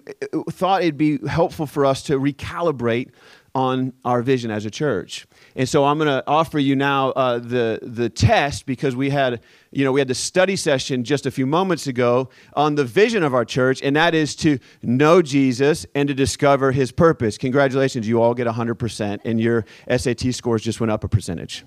thought 0.49 0.81
it'd 0.81 0.97
be 0.97 1.19
helpful 1.27 1.65
for 1.65 1.85
us 1.85 2.03
to 2.03 2.19
recalibrate 2.19 3.09
on 3.53 3.91
our 4.05 4.21
vision 4.21 4.49
as 4.49 4.65
a 4.65 4.71
church. 4.71 5.27
And 5.57 5.67
so 5.67 5.83
I'm 5.83 5.97
going 5.97 6.07
to 6.07 6.23
offer 6.25 6.57
you 6.57 6.77
now 6.77 7.09
uh, 7.09 7.39
the, 7.39 7.79
the 7.81 8.09
test 8.09 8.65
because 8.65 8.95
we 8.95 9.09
had, 9.09 9.41
you 9.71 9.85
know, 9.85 9.93
we 9.93 10.01
had 10.01 10.09
the 10.09 10.15
study 10.15 10.57
session 10.57 11.05
just 11.05 11.25
a 11.25 11.31
few 11.31 11.45
moments 11.45 11.87
ago 11.87 12.29
on 12.53 12.75
the 12.75 12.83
vision 12.83 13.23
of 13.23 13.33
our 13.33 13.45
church, 13.45 13.81
and 13.81 13.95
that 13.95 14.13
is 14.13 14.35
to 14.37 14.59
know 14.83 15.21
Jesus 15.21 15.85
and 15.95 16.09
to 16.09 16.13
discover 16.13 16.73
his 16.73 16.91
purpose. 16.91 17.37
Congratulations, 17.37 18.05
you 18.07 18.21
all 18.21 18.33
get 18.33 18.47
100%, 18.47 19.21
and 19.23 19.39
your 19.39 19.65
SAT 19.89 20.33
scores 20.33 20.61
just 20.61 20.81
went 20.81 20.91
up 20.91 21.05
a 21.05 21.07
percentage. 21.07 21.63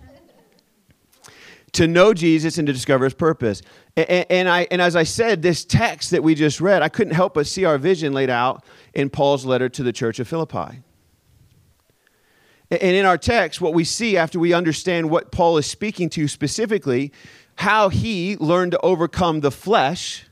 to 1.72 1.88
know 1.88 2.12
Jesus 2.12 2.58
and 2.58 2.66
to 2.66 2.72
discover 2.72 3.04
his 3.04 3.14
purpose. 3.14 3.62
And, 3.96 4.26
and, 4.30 4.48
I, 4.48 4.68
and 4.70 4.82
as 4.82 4.96
I 4.96 5.04
said, 5.04 5.40
this 5.40 5.64
text 5.64 6.10
that 6.10 6.22
we 6.22 6.34
just 6.34 6.60
read, 6.60 6.82
I 6.82 6.90
couldn't 6.90 7.14
help 7.14 7.34
but 7.34 7.46
see 7.46 7.64
our 7.64 7.78
vision 7.78 8.12
laid 8.12 8.30
out 8.30 8.64
in 8.92 9.08
Paul's 9.08 9.46
letter 9.46 9.70
to 9.70 9.82
the 9.82 9.92
church 9.92 10.20
of 10.20 10.28
Philippi. 10.28 10.82
And 12.70 12.96
in 12.96 13.04
our 13.04 13.18
text, 13.18 13.60
what 13.60 13.74
we 13.74 13.84
see 13.84 14.16
after 14.16 14.38
we 14.38 14.52
understand 14.52 15.10
what 15.10 15.30
Paul 15.30 15.58
is 15.58 15.66
speaking 15.66 16.08
to 16.10 16.28
specifically, 16.28 17.12
how 17.56 17.88
he 17.88 18.36
learned 18.36 18.72
to 18.72 18.80
overcome 18.80 19.40
the 19.40 19.50
flesh 19.50 20.24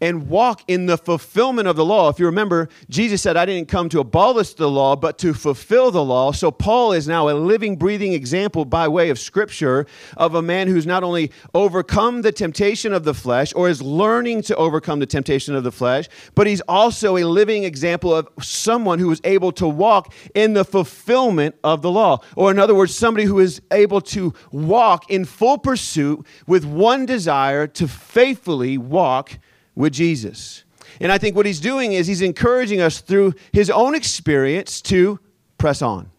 and 0.00 0.28
walk 0.28 0.62
in 0.68 0.86
the 0.86 0.98
fulfillment 0.98 1.66
of 1.66 1.76
the 1.76 1.84
law. 1.84 2.08
If 2.08 2.18
you 2.18 2.26
remember, 2.26 2.68
Jesus 2.90 3.22
said, 3.22 3.36
I 3.36 3.46
didn't 3.46 3.68
come 3.68 3.88
to 3.90 4.00
abolish 4.00 4.54
the 4.54 4.70
law, 4.70 4.94
but 4.96 5.18
to 5.18 5.32
fulfill 5.32 5.90
the 5.90 6.04
law. 6.04 6.32
So 6.32 6.50
Paul 6.50 6.92
is 6.92 7.08
now 7.08 7.28
a 7.28 7.34
living, 7.34 7.76
breathing 7.76 8.12
example 8.12 8.64
by 8.64 8.88
way 8.88 9.08
of 9.08 9.18
scripture 9.18 9.86
of 10.16 10.34
a 10.34 10.42
man 10.42 10.68
who's 10.68 10.86
not 10.86 11.02
only 11.02 11.30
overcome 11.54 12.22
the 12.22 12.32
temptation 12.32 12.92
of 12.92 13.04
the 13.04 13.14
flesh 13.14 13.54
or 13.54 13.68
is 13.68 13.80
learning 13.80 14.42
to 14.42 14.56
overcome 14.56 14.98
the 14.98 15.06
temptation 15.06 15.54
of 15.54 15.64
the 15.64 15.72
flesh, 15.72 16.08
but 16.34 16.46
he's 16.46 16.60
also 16.62 17.16
a 17.16 17.24
living 17.24 17.64
example 17.64 18.14
of 18.14 18.28
someone 18.42 18.98
who 18.98 19.10
is 19.10 19.20
able 19.24 19.52
to 19.52 19.66
walk 19.66 20.12
in 20.34 20.52
the 20.52 20.64
fulfillment 20.64 21.54
of 21.64 21.80
the 21.82 21.90
law. 21.90 22.20
Or, 22.36 22.50
in 22.50 22.58
other 22.58 22.74
words, 22.74 22.94
somebody 22.94 23.24
who 23.26 23.38
is 23.38 23.62
able 23.70 24.00
to 24.02 24.34
walk 24.52 25.10
in 25.10 25.24
full 25.24 25.58
pursuit 25.58 26.26
with 26.46 26.64
one 26.64 27.06
desire 27.06 27.66
to 27.66 27.88
faithfully 27.88 28.76
walk 28.76 29.38
with 29.76 29.92
Jesus. 29.92 30.64
And 31.00 31.12
I 31.12 31.18
think 31.18 31.36
what 31.36 31.46
he's 31.46 31.60
doing 31.60 31.92
is 31.92 32.06
he's 32.06 32.22
encouraging 32.22 32.80
us 32.80 33.00
through 33.00 33.34
his 33.52 33.70
own 33.70 33.94
experience 33.94 34.80
to 34.82 35.20
press 35.58 35.82
on. 35.82 36.10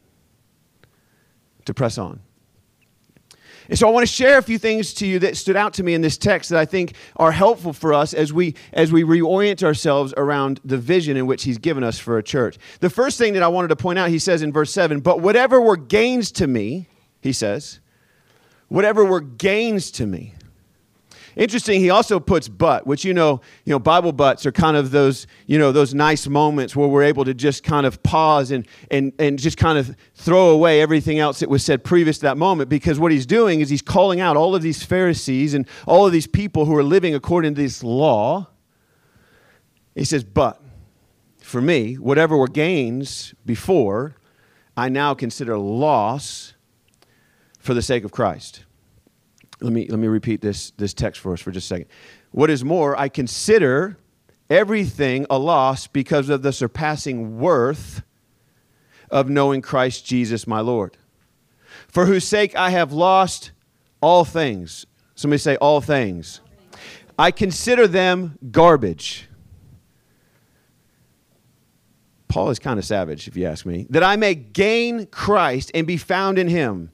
To 1.66 1.74
press 1.74 1.98
on. 1.98 2.22
And 3.70 3.78
so 3.78 3.88
I 3.88 3.92
want 3.92 4.08
to 4.08 4.12
share 4.12 4.38
a 4.38 4.42
few 4.42 4.58
things 4.58 4.94
to 4.94 5.08
you 5.08 5.20
that 5.20 5.36
stood 5.36 5.58
out 5.58 5.74
to 5.74 5.84
me 5.84 5.94
in 5.94 6.02
this 6.02 6.18
text 6.18 6.52
that 6.52 6.60
I 6.60 6.64
think 6.64 6.94
are 7.18 7.34
helpful 7.34 7.74
for 7.74 7.94
us 7.94 8.14
as 8.14 8.32
we 8.32 8.56
as 8.72 8.94
we 8.94 9.04
reorient 9.04 9.62
ourselves 9.62 10.14
around 10.16 10.62
the 10.64 10.78
vision 10.78 11.18
in 11.18 11.26
which 11.26 11.44
he's 11.44 11.58
given 11.58 11.84
us 11.84 12.00
for 12.00 12.18
a 12.18 12.24
church. 12.24 12.58
The 12.80 12.90
first 12.90 13.18
thing 13.18 13.34
that 13.34 13.44
I 13.44 13.50
wanted 13.50 13.68
to 13.70 13.76
point 13.76 14.00
out, 14.00 14.10
he 14.10 14.20
says 14.20 14.42
in 14.42 14.54
verse 14.54 14.72
7, 14.72 15.02
"But 15.02 15.20
whatever 15.20 15.60
were 15.60 15.76
gains 15.76 16.32
to 16.34 16.48
me," 16.48 16.88
he 17.20 17.34
says, 17.34 17.80
"whatever 18.70 19.04
were 19.04 19.20
gains 19.20 19.92
to 19.92 20.06
me." 20.06 20.34
Interesting, 21.38 21.82
he 21.82 21.92
also 21.92 22.20
puts 22.20 22.50
but, 22.50 22.88
which 22.88 23.06
you 23.06 23.14
know, 23.14 23.42
you 23.64 23.72
know, 23.72 23.78
Bible 23.78 24.12
butts 24.12 24.44
are 24.48 24.52
kind 24.52 24.76
of 24.76 24.90
those, 24.90 25.28
you 25.46 25.60
know, 25.60 25.72
those 25.72 25.94
nice 25.94 26.28
moments 26.28 26.76
where 26.76 26.88
we're 26.88 27.04
able 27.04 27.24
to 27.26 27.34
just 27.36 27.64
kind 27.64 27.86
of 27.86 28.02
pause 28.02 28.50
and 28.50 28.68
and 28.90 29.14
and 29.20 29.38
just 29.38 29.56
kind 29.56 29.78
of 29.78 29.96
throw 30.16 30.50
away 30.50 30.82
everything 30.82 31.20
else 31.20 31.40
that 31.42 31.50
was 31.50 31.64
said 31.64 31.84
previous 31.84 32.18
to 32.18 32.24
that 32.24 32.38
moment 32.38 32.72
because 32.72 33.00
what 33.00 33.12
he's 33.12 33.28
doing 33.28 33.62
is 33.62 33.70
he's 33.70 33.84
calling 33.84 34.20
out 34.20 34.36
all 34.36 34.56
of 34.56 34.64
these 34.64 34.82
Pharisees 34.82 35.54
and 35.54 35.68
all 35.86 36.08
of 36.08 36.12
these 36.12 36.26
people 36.26 36.66
who 36.66 36.76
are 36.76 36.84
living 36.84 37.14
according 37.14 37.54
to 37.54 37.62
this 37.62 37.84
law. 37.84 38.48
He 39.94 40.06
says, 40.06 40.24
"But 40.24 40.60
for 41.40 41.62
me, 41.62 41.96
whatever 41.96 42.36
were 42.36 42.48
gains 42.48 43.36
before, 43.46 44.16
I 44.76 44.90
now 44.90 45.14
consider 45.14 45.56
loss 45.60 46.56
for 47.60 47.76
the 47.76 47.84
sake 47.84 48.04
of 48.04 48.12
Christ." 48.12 48.64
Let 49.60 49.74
me, 49.74 49.88
let 49.88 50.00
me 50.00 50.08
repeat 50.08 50.42
this, 50.42 50.72
this 50.72 50.94
text 50.94 51.20
for 51.22 51.34
us 51.34 51.42
for 51.42 51.52
just 51.52 51.66
a 51.66 51.68
second. 51.68 51.88
What 52.32 52.50
is 52.50 52.64
more, 52.64 52.98
I 52.98 53.10
consider 53.10 53.98
everything 54.50 55.26
a 55.30 55.40
loss 55.40 55.88
because 55.88 56.30
of 56.30 56.42
the 56.42 56.54
surpassing 56.54 57.40
worth 57.40 58.04
of 59.10 59.30
knowing 59.30 59.62
Christ 59.62 60.06
Jesus 60.06 60.46
my 60.46 60.60
Lord, 60.60 60.98
for 61.88 62.06
whose 62.06 62.28
sake 62.28 62.56
I 62.56 62.70
have 62.72 62.92
lost 62.92 63.52
all 64.02 64.26
things. 64.26 64.86
Somebody 65.16 65.40
say, 65.40 65.56
all 65.56 65.82
things. 65.82 66.42
I 67.18 67.32
consider 67.32 67.88
them 67.88 68.38
garbage. 68.52 69.28
Paul 72.28 72.52
is 72.52 72.60
kind 72.60 72.78
of 72.78 72.86
savage, 72.86 73.28
if 73.28 73.36
you 73.36 73.46
ask 73.46 73.66
me. 73.66 73.88
That 73.90 74.04
I 74.04 74.16
may 74.18 74.36
gain 74.36 75.08
Christ 75.08 75.72
and 75.74 75.88
be 75.88 75.98
found 75.98 76.38
in 76.38 76.48
him 76.48 76.92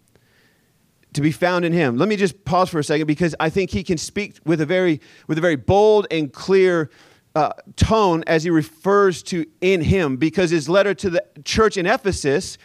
to 1.13 1.22
be 1.22 1.32
found 1.32 1.65
in 1.65 1.74
him. 1.74 1.98
Let 1.98 2.10
me 2.10 2.15
just 2.15 2.43
pause 2.46 2.70
for 2.70 2.79
a 2.79 2.84
second 2.84 3.08
because 3.08 3.36
I 3.39 3.50
think 3.50 3.70
he 3.70 3.84
can 3.84 3.98
speak 3.98 4.38
with 4.46 4.62
a 4.62 4.65
very, 4.65 5.01
with 5.27 5.38
a 5.38 5.41
very 5.41 5.55
bold 5.55 6.08
and 6.12 6.32
clear 6.32 6.89
uh, 7.36 7.51
tone 7.75 8.24
as 8.27 8.43
he 8.43 8.50
refers 8.50 9.24
to 9.24 9.46
in 9.62 9.82
him 9.82 10.17
because 10.17 10.51
his 10.51 10.70
letter 10.70 10.93
to 10.93 11.10
the 11.10 11.25
church 11.43 11.77
in 11.77 11.86
Ephesus 11.86 12.58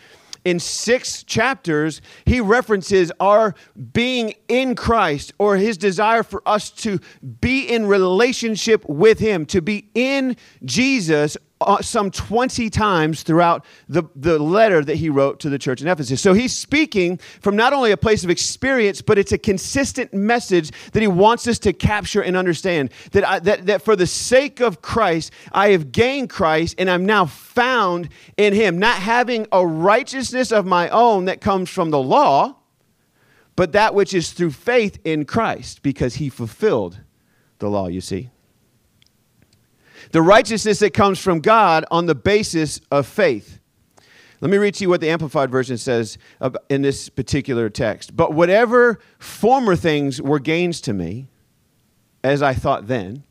in 0.44 0.58
six 0.58 1.22
chapters, 1.24 2.00
he 2.24 2.40
references 2.40 3.12
our 3.20 3.54
being 3.92 4.34
in 4.48 4.74
Christ 4.74 5.32
or 5.38 5.56
his 5.56 5.76
desire 5.76 6.22
for 6.22 6.42
us 6.46 6.70
to 6.70 7.00
be 7.40 7.62
in 7.62 7.86
relationship 7.86 8.88
with 8.88 9.18
him, 9.18 9.46
to 9.46 9.60
be 9.60 9.88
in 9.94 10.36
Jesus 10.64 11.36
uh, 11.60 11.82
some 11.82 12.10
20 12.10 12.70
times 12.70 13.22
throughout 13.22 13.64
the, 13.88 14.04
the 14.14 14.38
letter 14.38 14.84
that 14.84 14.96
he 14.96 15.08
wrote 15.10 15.40
to 15.40 15.48
the 15.48 15.58
church 15.58 15.80
in 15.80 15.88
Ephesus. 15.88 16.20
So 16.20 16.32
he's 16.32 16.54
speaking 16.54 17.18
from 17.40 17.56
not 17.56 17.72
only 17.72 17.90
a 17.90 17.96
place 17.96 18.22
of 18.22 18.30
experience, 18.30 19.02
but 19.02 19.18
it's 19.18 19.32
a 19.32 19.38
consistent 19.38 20.14
message 20.14 20.70
that 20.92 21.00
he 21.00 21.08
wants 21.08 21.48
us 21.48 21.58
to 21.60 21.72
capture 21.72 22.22
and 22.22 22.36
understand. 22.36 22.90
That, 23.12 23.26
I, 23.26 23.38
that, 23.40 23.66
that 23.66 23.82
for 23.82 23.96
the 23.96 24.06
sake 24.06 24.60
of 24.60 24.82
Christ, 24.82 25.32
I 25.52 25.70
have 25.70 25.90
gained 25.90 26.30
Christ 26.30 26.76
and 26.78 26.88
I'm 26.88 27.04
now 27.04 27.26
found 27.26 28.08
in 28.36 28.54
him, 28.54 28.78
not 28.78 28.96
having 28.98 29.46
a 29.50 29.66
righteousness 29.66 30.52
of 30.52 30.64
my 30.64 30.88
own 30.90 31.24
that 31.24 31.40
comes 31.40 31.70
from 31.70 31.90
the 31.90 32.00
law, 32.00 32.56
but 33.56 33.72
that 33.72 33.94
which 33.94 34.14
is 34.14 34.30
through 34.30 34.52
faith 34.52 35.00
in 35.04 35.24
Christ, 35.24 35.82
because 35.82 36.14
he 36.14 36.28
fulfilled 36.28 37.00
the 37.58 37.68
law, 37.68 37.88
you 37.88 38.00
see. 38.00 38.30
The 40.12 40.22
righteousness 40.22 40.78
that 40.80 40.94
comes 40.94 41.18
from 41.18 41.40
God 41.40 41.84
on 41.90 42.06
the 42.06 42.14
basis 42.14 42.80
of 42.90 43.06
faith. 43.06 43.60
Let 44.40 44.50
me 44.50 44.56
read 44.56 44.74
to 44.74 44.84
you 44.84 44.88
what 44.88 45.00
the 45.00 45.10
Amplified 45.10 45.50
Version 45.50 45.76
says 45.78 46.16
in 46.68 46.82
this 46.82 47.08
particular 47.08 47.68
text. 47.68 48.16
But 48.16 48.32
whatever 48.32 49.00
former 49.18 49.74
things 49.74 50.22
were 50.22 50.38
gains 50.38 50.80
to 50.82 50.92
me, 50.92 51.28
as 52.22 52.42
I 52.42 52.54
thought 52.54 52.86
then, 52.86 53.24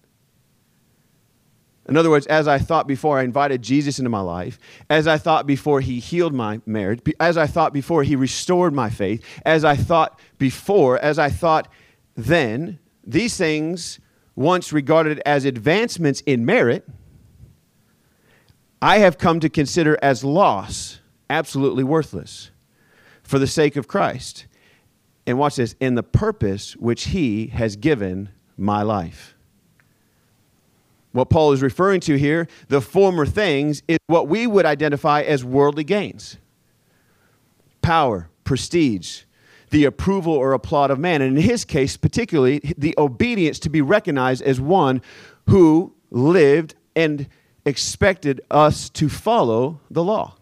in 1.87 1.95
other 1.95 2.09
words, 2.09 2.27
as 2.27 2.49
I 2.49 2.57
thought 2.57 2.85
before 2.85 3.19
I 3.19 3.23
invited 3.23 3.61
Jesus 3.61 3.97
into 3.97 4.09
my 4.09 4.19
life, 4.19 4.59
as 4.89 5.07
I 5.07 5.17
thought 5.17 5.47
before 5.47 5.79
he 5.79 5.99
healed 5.99 6.33
my 6.33 6.59
marriage, 6.65 6.99
as 7.19 7.37
I 7.37 7.47
thought 7.47 7.71
before 7.71 8.03
he 8.03 8.17
restored 8.17 8.73
my 8.73 8.89
faith, 8.89 9.23
as 9.45 9.63
I 9.63 9.77
thought 9.77 10.19
before, 10.37 10.99
as 10.99 11.17
I 11.17 11.29
thought 11.29 11.69
then, 12.15 12.79
these 13.05 13.37
things 13.37 13.99
once 14.37 14.71
regarded 14.71 15.19
as 15.25 15.43
advancements 15.43 16.21
in 16.21 16.45
merit, 16.45 16.87
I 18.79 18.99
have 18.99 19.17
come 19.17 19.39
to 19.39 19.49
consider 19.49 19.97
as 20.01 20.23
loss, 20.23 20.99
absolutely 21.27 21.83
worthless, 21.83 22.51
for 23.23 23.39
the 23.39 23.47
sake 23.47 23.75
of 23.75 23.87
Christ. 23.87 24.45
And 25.25 25.39
watch 25.39 25.55
this, 25.55 25.75
in 25.79 25.95
the 25.95 26.03
purpose 26.03 26.77
which 26.77 27.05
He 27.05 27.47
has 27.47 27.75
given 27.75 28.29
my 28.55 28.83
life. 28.83 29.35
What 31.13 31.31
Paul 31.31 31.51
is 31.51 31.63
referring 31.63 31.99
to 32.01 32.15
here, 32.15 32.47
the 32.67 32.79
former 32.79 33.25
things, 33.25 33.81
is 33.87 33.97
what 34.05 34.27
we 34.27 34.45
would 34.45 34.67
identify 34.67 35.21
as 35.23 35.43
worldly 35.43 35.83
gains 35.83 36.37
power, 37.81 38.29
prestige, 38.43 39.23
the 39.69 39.85
approval 39.85 40.33
or 40.33 40.53
applaud 40.53 40.91
of 40.91 40.99
man. 40.99 41.21
And 41.21 41.37
in 41.37 41.43
his 41.43 41.65
case, 41.65 41.97
particularly, 41.97 42.59
the 42.77 42.95
obedience 42.97 43.59
to 43.59 43.69
be 43.69 43.81
recognized 43.81 44.41
as 44.41 44.61
one 44.61 45.01
who 45.49 45.93
lived 46.09 46.75
and 46.95 47.27
expected 47.65 48.41
us 48.49 48.89
to 48.89 49.09
follow 49.09 49.79
the 49.91 50.03
law. 50.03 50.35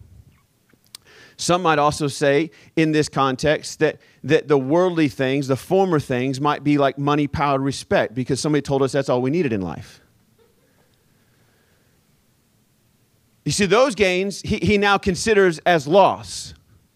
Some 1.36 1.62
might 1.62 1.78
also 1.78 2.08
say 2.08 2.50
in 2.76 2.92
this 2.92 3.08
context 3.08 3.80
that, 3.80 4.00
that 4.24 4.48
the 4.48 4.56
worldly 4.56 5.08
things, 5.08 5.48
the 5.48 5.56
former 5.56 6.00
things, 6.00 6.40
might 6.40 6.64
be 6.64 6.78
like 6.78 6.98
money, 6.98 7.26
power, 7.26 7.58
respect, 7.58 8.14
because 8.14 8.40
somebody 8.40 8.62
told 8.62 8.82
us 8.82 8.92
that's 8.92 9.08
all 9.08 9.20
we 9.20 9.30
needed 9.30 9.52
in 9.52 9.60
life. 9.60 10.00
You 13.44 13.52
see, 13.52 13.66
those 13.66 13.94
gains 13.94 14.40
he, 14.40 14.56
he 14.56 14.78
now 14.78 14.98
considers 14.98 15.58
as 15.60 15.86
loss, 15.86 16.54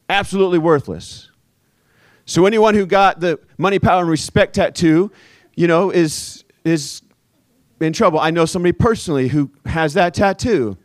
absolutely 0.08 0.58
worthless. 0.58 1.29
So 2.30 2.46
anyone 2.46 2.76
who 2.76 2.87
got 2.87 3.18
the 3.18 3.40
money, 3.58 3.80
power, 3.80 4.02
and 4.02 4.08
respect 4.08 4.54
tattoo, 4.54 5.10
you 5.56 5.66
know, 5.66 5.90
is 5.90 6.44
is 6.62 7.02
in 7.80 7.92
trouble. 7.92 8.20
I 8.20 8.30
know 8.30 8.44
somebody 8.44 8.70
personally 8.70 9.26
who 9.26 9.50
has 9.66 9.94
that 9.94 10.14
tattoo. 10.14 10.78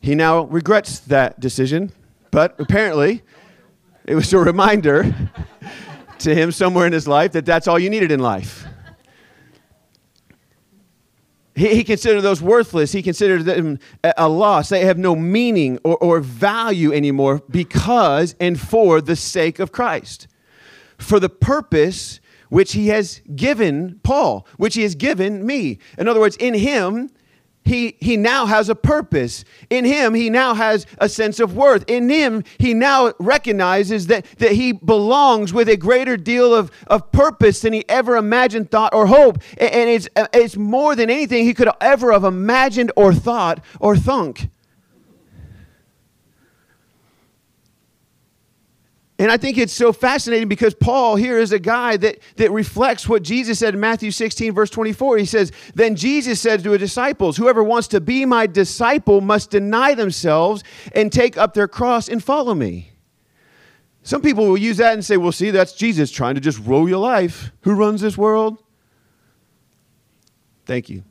He 0.00 0.14
now 0.14 0.44
regrets 0.44 1.00
that 1.00 1.40
decision, 1.40 1.90
but 2.30 2.54
apparently 2.60 3.22
it 4.04 4.14
was 4.14 4.32
a 4.32 4.38
reminder 4.38 5.12
to 6.20 6.32
him 6.32 6.52
somewhere 6.52 6.86
in 6.86 6.92
his 6.92 7.08
life 7.08 7.32
that 7.32 7.44
that's 7.44 7.66
all 7.66 7.76
you 7.80 7.90
needed 7.90 8.12
in 8.12 8.20
life. 8.20 8.64
He, 11.56 11.74
he 11.74 11.82
considered 11.82 12.20
those 12.20 12.40
worthless. 12.40 12.92
He 12.92 13.02
considered 13.02 13.46
them 13.46 13.80
a, 14.04 14.28
loss. 14.28 14.68
They 14.68 14.84
have 14.84 14.96
no 14.96 15.16
meaning 15.16 15.80
or, 15.82 15.96
or 15.96 16.20
value 16.20 16.92
anymore 16.92 17.42
because 17.50 18.36
and 18.38 18.60
for 18.60 19.00
the 19.00 19.16
sake 19.16 19.58
of 19.58 19.72
Christ 19.72 20.28
for 21.02 21.20
the 21.20 21.28
purpose 21.28 22.20
which 22.48 22.72
he 22.72 22.88
has 22.88 23.22
given 23.34 23.98
Paul, 24.02 24.46
which 24.56 24.74
he 24.74 24.82
has 24.82 24.94
given 24.94 25.46
me. 25.46 25.78
In 25.96 26.06
other 26.06 26.20
words, 26.20 26.36
in 26.36 26.54
him, 26.54 27.10
he, 27.64 27.96
he 28.00 28.16
now 28.16 28.46
has 28.46 28.68
a 28.68 28.74
purpose. 28.74 29.44
In 29.70 29.84
him, 29.84 30.14
he 30.14 30.28
now 30.28 30.54
has 30.54 30.84
a 30.98 31.08
sense 31.08 31.38
of 31.38 31.54
worth. 31.54 31.84
In 31.88 32.08
him, 32.08 32.42
he 32.58 32.74
now 32.74 33.12
recognizes 33.18 34.08
that, 34.08 34.26
that 34.38 34.52
he 34.52 34.72
belongs 34.72 35.52
with 35.52 35.68
a 35.68 35.76
greater 35.76 36.16
deal 36.16 36.54
of, 36.54 36.70
of 36.88 37.12
purpose 37.12 37.60
than 37.60 37.72
he 37.72 37.88
ever 37.88 38.16
imagined, 38.16 38.70
thought, 38.70 38.92
or 38.92 39.06
hoped. 39.06 39.42
And 39.58 39.88
it's, 39.88 40.08
it's 40.34 40.56
more 40.56 40.96
than 40.96 41.08
anything 41.08 41.44
he 41.44 41.54
could 41.54 41.70
ever 41.80 42.12
have 42.12 42.24
imagined 42.24 42.90
or 42.96 43.14
thought 43.14 43.64
or 43.80 43.96
thunk. 43.96 44.48
And 49.22 49.30
I 49.30 49.36
think 49.36 49.56
it's 49.56 49.72
so 49.72 49.92
fascinating 49.92 50.48
because 50.48 50.74
Paul 50.74 51.14
here 51.14 51.38
is 51.38 51.52
a 51.52 51.58
guy 51.60 51.96
that, 51.96 52.18
that 52.38 52.50
reflects 52.50 53.08
what 53.08 53.22
Jesus 53.22 53.60
said 53.60 53.72
in 53.72 53.78
Matthew 53.78 54.10
16, 54.10 54.52
verse 54.52 54.68
24. 54.68 55.18
He 55.18 55.26
says, 55.26 55.52
Then 55.76 55.94
Jesus 55.94 56.40
said 56.40 56.64
to 56.64 56.72
his 56.72 56.80
disciples, 56.80 57.36
Whoever 57.36 57.62
wants 57.62 57.86
to 57.88 58.00
be 58.00 58.24
my 58.24 58.48
disciple 58.48 59.20
must 59.20 59.50
deny 59.50 59.94
themselves 59.94 60.64
and 60.92 61.12
take 61.12 61.38
up 61.38 61.54
their 61.54 61.68
cross 61.68 62.08
and 62.08 62.20
follow 62.20 62.52
me. 62.52 62.90
Some 64.02 64.22
people 64.22 64.44
will 64.44 64.58
use 64.58 64.78
that 64.78 64.94
and 64.94 65.04
say, 65.04 65.16
Well, 65.16 65.30
see, 65.30 65.52
that's 65.52 65.74
Jesus 65.74 66.10
trying 66.10 66.34
to 66.34 66.40
just 66.40 66.58
rule 66.58 66.88
your 66.88 66.98
life. 66.98 67.52
Who 67.60 67.74
runs 67.74 68.00
this 68.00 68.18
world? 68.18 68.58
Thank 70.66 70.90
you. 70.90 71.04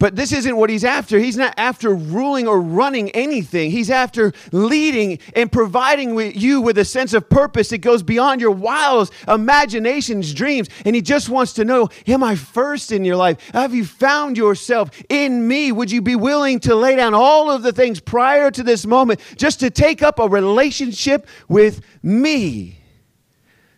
But 0.00 0.16
this 0.16 0.32
isn't 0.32 0.56
what 0.56 0.70
he's 0.70 0.84
after. 0.84 1.18
He's 1.20 1.36
not 1.36 1.54
after 1.56 1.94
ruling 1.94 2.48
or 2.48 2.60
running 2.60 3.10
anything. 3.10 3.70
He's 3.70 3.90
after 3.90 4.32
leading 4.50 5.20
and 5.36 5.50
providing 5.50 6.18
you 6.36 6.60
with 6.60 6.78
a 6.78 6.84
sense 6.84 7.14
of 7.14 7.28
purpose 7.28 7.68
that 7.68 7.78
goes 7.78 8.02
beyond 8.02 8.40
your 8.40 8.50
wildest 8.50 9.12
imaginations, 9.28 10.34
dreams. 10.34 10.68
And 10.84 10.96
he 10.96 11.02
just 11.02 11.28
wants 11.28 11.52
to 11.54 11.64
know 11.64 11.88
Am 12.08 12.24
I 12.24 12.34
first 12.34 12.90
in 12.90 13.04
your 13.04 13.16
life? 13.16 13.38
Have 13.52 13.72
you 13.72 13.84
found 13.84 14.36
yourself 14.36 14.90
in 15.08 15.46
me? 15.46 15.70
Would 15.70 15.92
you 15.92 16.02
be 16.02 16.16
willing 16.16 16.58
to 16.60 16.74
lay 16.74 16.96
down 16.96 17.14
all 17.14 17.50
of 17.50 17.62
the 17.62 17.72
things 17.72 18.00
prior 18.00 18.50
to 18.50 18.62
this 18.64 18.84
moment 18.84 19.20
just 19.36 19.60
to 19.60 19.70
take 19.70 20.02
up 20.02 20.18
a 20.18 20.28
relationship 20.28 21.28
with 21.48 21.82
me? 22.02 22.80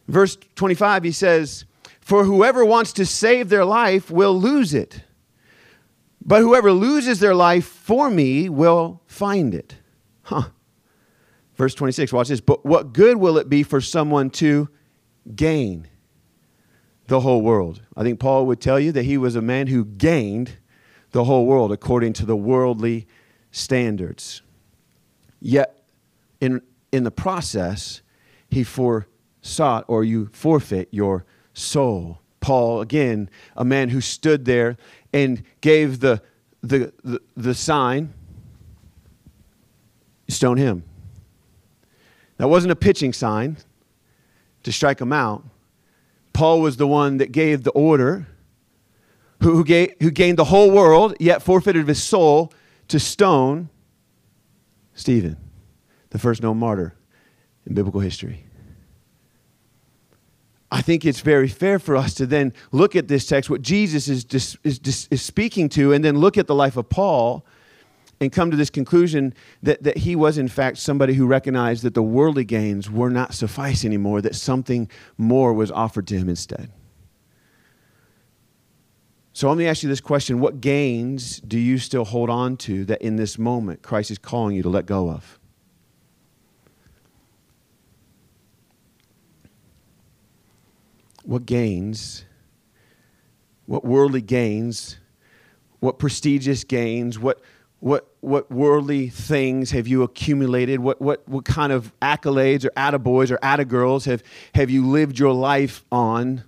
Verse 0.09 0.39
25, 0.55 1.05
he 1.05 1.13
says, 1.13 1.67
For 2.01 2.25
whoever 2.25 2.65
wants 2.65 2.95
to 2.95 3.05
save 3.05 3.51
their 3.51 3.65
life 3.65 4.11
will 4.11 4.39
lose 4.39 4.73
it. 4.73 5.03
But 6.27 6.43
whoever 6.43 6.73
loses 6.73 7.21
their 7.21 7.37
life 7.37 7.65
for 7.65 8.11
me 8.11 8.49
will 8.49 9.01
find 9.07 9.55
it. 9.55 9.77
Huh. 10.23 10.49
Verse 11.55 11.73
26, 11.75 12.13
watch 12.13 12.29
this. 12.29 12.41
But 12.41 12.67
what 12.67 12.93
good 12.93 13.17
will 13.17 13.39
it 13.39 13.49
be 13.49 13.63
for 13.63 13.81
someone 13.81 14.31
to 14.31 14.69
gain 15.37 15.87
the 17.07 17.21
whole 17.21 17.43
world? 17.43 17.81
I 17.97 18.03
think 18.03 18.19
Paul 18.19 18.45
would 18.47 18.61
tell 18.61 18.81
you 18.81 18.91
that 18.91 19.05
he 19.05 19.17
was 19.17 19.37
a 19.37 19.41
man 19.41 19.69
who 19.69 19.85
gained 19.85 20.57
the 21.13 21.25
whole 21.25 21.47
world 21.47 21.71
according 21.71 22.13
to 22.15 22.27
the 22.27 22.37
worldly 22.37 23.07
standards. 23.53 24.43
Yet, 25.41 25.81
in, 26.41 26.61
in 26.91 27.05
the 27.05 27.13
process, 27.13 28.03
he 28.51 28.65
forsought 28.65 29.85
or 29.87 30.03
you 30.03 30.29
forfeit 30.33 30.89
your 30.91 31.25
soul. 31.55 32.21
Paul, 32.47 32.81
again, 32.81 33.29
a 33.57 33.65
man 33.65 33.89
who 33.89 34.01
stood 34.01 34.45
there 34.45 34.77
and 35.13 35.43
gave 35.63 35.99
the, 35.99 36.23
the, 36.63 36.93
the, 37.03 37.21
the 37.37 37.55
sign, 37.55 38.15
stone 40.29 40.57
him. 40.57 40.85
That 42.37 42.47
wasn't 42.47 42.71
a 42.71 42.77
pitching 42.77 43.13
sign 43.13 43.57
to 44.63 44.71
strike 44.71 45.01
him 45.01 45.13
out. 45.13 45.43
Paul 46.33 46.61
was 46.61 46.77
the 46.77 46.87
one 46.87 47.17
that 47.17 47.33
gave 47.33 47.65
the 47.65 47.73
order, 47.73 48.29
who, 49.43 49.57
who, 49.57 49.65
gave, 49.65 49.95
who 50.01 50.13
gained 50.13 50.39
the 50.39 50.45
whole 50.45 50.71
world, 50.71 51.17
yet 51.19 51.43
forfeited 51.43 51.89
his 51.89 52.01
soul 52.01 52.53
to 52.87 53.01
stone 53.01 53.71
Stephen, 54.95 55.37
the 56.11 56.19
first 56.21 56.45
known 56.45 56.59
martyr 56.59 56.95
in 57.67 57.75
biblical 57.75 58.01
history. 58.01 58.46
I 60.77 60.83
think 60.83 61.07
it's 61.07 61.21
very 61.21 61.49
fair 61.49 61.79
for 61.79 61.97
us 61.97 62.13
to 62.17 62.27
then 62.27 62.53
look 62.71 62.97
at 62.97 63.09
this 63.09 63.27
text, 63.27 63.49
what 63.49 63.63
Jesus 63.63 64.09
is, 64.09 64.25
dis, 64.25 64.59
is, 64.63 64.79
dis, 64.79 65.09
is 65.11 65.23
speaking 65.23 65.71
to, 65.71 65.95
and 65.95 66.05
then 66.05 66.19
look 66.19 66.37
at 66.37 66.47
the 66.47 66.55
life 66.55 66.77
of 66.77 66.91
Paul 66.91 67.47
and 68.21 68.31
come 68.31 68.51
to 68.51 68.59
this 68.59 68.69
conclusion 68.69 69.33
that, 69.63 69.83
that 69.85 69.97
he 69.97 70.15
was, 70.15 70.37
in 70.37 70.49
fact, 70.49 70.77
somebody 70.77 71.15
who 71.15 71.27
recognized 71.27 71.83
that 71.85 71.95
the 71.95 72.03
worldly 72.03 72.45
gains 72.45 72.91
were 72.91 73.09
not 73.09 73.33
suffice 73.33 73.87
anymore, 73.87 74.21
that 74.21 74.35
something 74.35 74.91
more 75.17 75.55
was 75.55 75.71
offered 75.71 76.07
to 76.09 76.19
him 76.19 76.29
instead. 76.29 76.71
So 79.33 79.49
let 79.49 79.57
me 79.57 79.67
ask 79.67 79.83
you 79.83 79.89
this 79.89 80.03
question 80.03 80.41
What 80.41 80.61
gains 80.61 81.41
do 81.41 81.59
you 81.59 81.79
still 81.79 82.05
hold 82.05 82.29
on 82.29 82.59
to 82.59 82.85
that 82.85 83.01
in 83.01 83.17
this 83.17 83.39
moment 83.39 83.81
Christ 83.81 84.11
is 84.11 84.19
calling 84.19 84.55
you 84.55 84.63
to 84.63 84.69
let 84.69 84.85
go 84.85 85.09
of? 85.09 85.39
What 91.27 91.45
gains, 91.45 92.25
what 93.67 93.85
worldly 93.85 94.23
gains, 94.23 94.99
what 95.81 95.99
prestigious 95.99 96.63
gains, 96.63 97.19
what, 97.19 97.41
what, 97.81 98.09
what 98.21 98.51
worldly 98.51 99.09
things 99.09 99.73
have 99.73 99.89
you 99.89 100.03
accumulated? 100.05 100.81
What, 100.81 101.01
what, 101.03 101.29
what 101.29 101.45
kind 101.45 101.73
of 101.73 101.93
accolades 102.01 102.65
or 102.65 102.71
attaboys 102.71 103.31
or 103.31 103.39
attagirls 103.39 104.07
have, 104.07 104.23
have 104.55 104.71
you 104.71 104.87
lived 104.87 105.19
your 105.19 105.33
life 105.33 105.85
on 105.91 106.45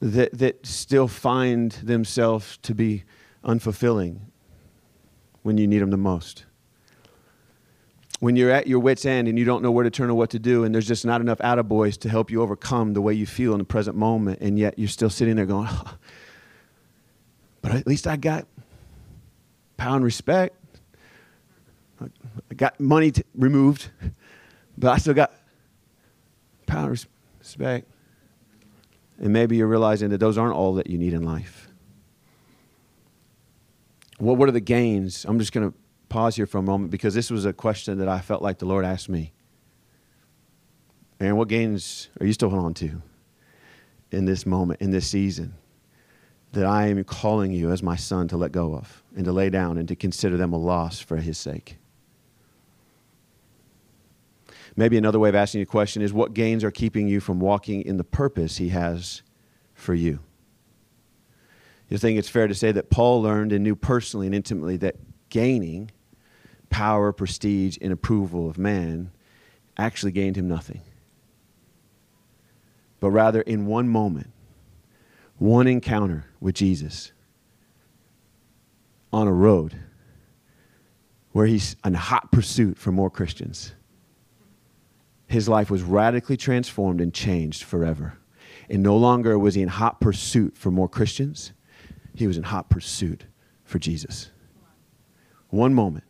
that, 0.00 0.36
that 0.36 0.66
still 0.66 1.06
find 1.06 1.72
themselves 1.72 2.58
to 2.58 2.74
be 2.74 3.04
unfulfilling 3.44 4.18
when 5.42 5.58
you 5.58 5.68
need 5.68 5.78
them 5.78 5.90
the 5.90 5.96
most? 5.96 6.44
When 8.22 8.36
you're 8.36 8.52
at 8.52 8.68
your 8.68 8.78
wits' 8.78 9.04
end 9.04 9.26
and 9.26 9.36
you 9.36 9.44
don't 9.44 9.64
know 9.64 9.72
where 9.72 9.82
to 9.82 9.90
turn 9.90 10.08
or 10.08 10.14
what 10.14 10.30
to 10.30 10.38
do, 10.38 10.62
and 10.62 10.72
there's 10.72 10.86
just 10.86 11.04
not 11.04 11.20
enough 11.20 11.38
attaboys 11.38 11.98
to 11.98 12.08
help 12.08 12.30
you 12.30 12.40
overcome 12.40 12.92
the 12.92 13.00
way 13.00 13.12
you 13.12 13.26
feel 13.26 13.50
in 13.50 13.58
the 13.58 13.64
present 13.64 13.96
moment, 13.96 14.38
and 14.40 14.60
yet 14.60 14.78
you're 14.78 14.86
still 14.86 15.10
sitting 15.10 15.34
there 15.34 15.44
going, 15.44 15.66
oh, 15.68 15.96
but 17.62 17.72
at 17.72 17.84
least 17.84 18.06
I 18.06 18.16
got 18.16 18.46
power 19.76 19.96
and 19.96 20.04
respect. 20.04 20.54
I 22.00 22.54
got 22.54 22.78
money 22.78 23.10
t- 23.10 23.24
removed, 23.34 23.90
but 24.78 24.92
I 24.92 24.98
still 24.98 25.14
got 25.14 25.32
power 26.66 26.92
and 26.92 27.04
respect. 27.40 27.90
And 29.18 29.32
maybe 29.32 29.56
you're 29.56 29.66
realizing 29.66 30.10
that 30.10 30.18
those 30.18 30.38
aren't 30.38 30.54
all 30.54 30.74
that 30.74 30.86
you 30.86 30.96
need 30.96 31.12
in 31.12 31.24
life. 31.24 31.66
What, 34.18 34.36
what 34.36 34.48
are 34.48 34.52
the 34.52 34.60
gains? 34.60 35.24
I'm 35.24 35.40
just 35.40 35.52
going 35.52 35.72
to 35.72 35.76
pause 36.12 36.36
here 36.36 36.46
for 36.46 36.58
a 36.58 36.62
moment 36.62 36.90
because 36.90 37.14
this 37.14 37.30
was 37.30 37.46
a 37.46 37.54
question 37.54 37.98
that 37.98 38.08
I 38.08 38.20
felt 38.20 38.42
like 38.42 38.58
the 38.58 38.66
Lord 38.66 38.84
asked 38.84 39.08
me. 39.08 39.32
And 41.18 41.38
what 41.38 41.48
gains 41.48 42.10
are 42.20 42.26
you 42.26 42.34
still 42.34 42.50
holding 42.50 42.66
on 42.66 42.74
to 42.74 43.02
in 44.10 44.26
this 44.26 44.44
moment, 44.44 44.82
in 44.82 44.90
this 44.90 45.06
season, 45.06 45.54
that 46.52 46.66
I 46.66 46.88
am 46.88 47.02
calling 47.04 47.50
you 47.50 47.70
as 47.70 47.82
my 47.82 47.96
son 47.96 48.28
to 48.28 48.36
let 48.36 48.52
go 48.52 48.74
of 48.74 49.02
and 49.16 49.24
to 49.24 49.32
lay 49.32 49.48
down 49.48 49.78
and 49.78 49.88
to 49.88 49.96
consider 49.96 50.36
them 50.36 50.52
a 50.52 50.58
loss 50.58 51.00
for 51.00 51.16
his 51.16 51.38
sake? 51.38 51.78
Maybe 54.76 54.98
another 54.98 55.18
way 55.18 55.30
of 55.30 55.34
asking 55.34 55.62
a 55.62 55.66
question 55.66 56.02
is 56.02 56.12
what 56.12 56.34
gains 56.34 56.62
are 56.62 56.70
keeping 56.70 57.08
you 57.08 57.20
from 57.20 57.40
walking 57.40 57.82
in 57.82 57.96
the 57.96 58.04
purpose 58.04 58.58
he 58.58 58.68
has 58.68 59.22
for 59.72 59.94
you? 59.94 60.18
You 61.88 61.96
think 61.96 62.18
it's 62.18 62.28
fair 62.28 62.48
to 62.48 62.54
say 62.54 62.70
that 62.72 62.90
Paul 62.90 63.22
learned 63.22 63.52
and 63.52 63.64
knew 63.64 63.76
personally 63.76 64.26
and 64.26 64.34
intimately 64.34 64.76
that 64.78 64.96
gaining 65.30 65.90
power, 66.72 67.12
prestige, 67.12 67.76
and 67.80 67.92
approval 67.92 68.48
of 68.48 68.58
man 68.58 69.12
actually 69.76 70.10
gained 70.10 70.36
him 70.36 70.48
nothing. 70.48 70.80
But 72.98 73.10
rather, 73.10 73.42
in 73.42 73.66
one 73.66 73.88
moment, 73.88 74.30
one 75.38 75.66
encounter 75.66 76.24
with 76.40 76.54
Jesus 76.54 77.12
on 79.12 79.28
a 79.28 79.32
road 79.32 79.76
where 81.32 81.46
he's 81.46 81.76
in 81.84 81.94
hot 81.94 82.32
pursuit 82.32 82.78
for 82.78 82.90
more 82.90 83.10
Christians, 83.10 83.74
his 85.26 85.48
life 85.48 85.70
was 85.70 85.82
radically 85.82 86.36
transformed 86.36 87.00
and 87.00 87.12
changed 87.12 87.64
forever. 87.64 88.18
And 88.70 88.82
no 88.82 88.96
longer 88.96 89.38
was 89.38 89.54
he 89.54 89.62
in 89.62 89.68
hot 89.68 90.00
pursuit 90.00 90.56
for 90.56 90.70
more 90.70 90.88
Christians, 90.88 91.52
he 92.14 92.26
was 92.26 92.36
in 92.36 92.44
hot 92.44 92.70
pursuit 92.70 93.24
for 93.64 93.78
Jesus. 93.78 94.30
One 95.48 95.74
moment 95.74 96.04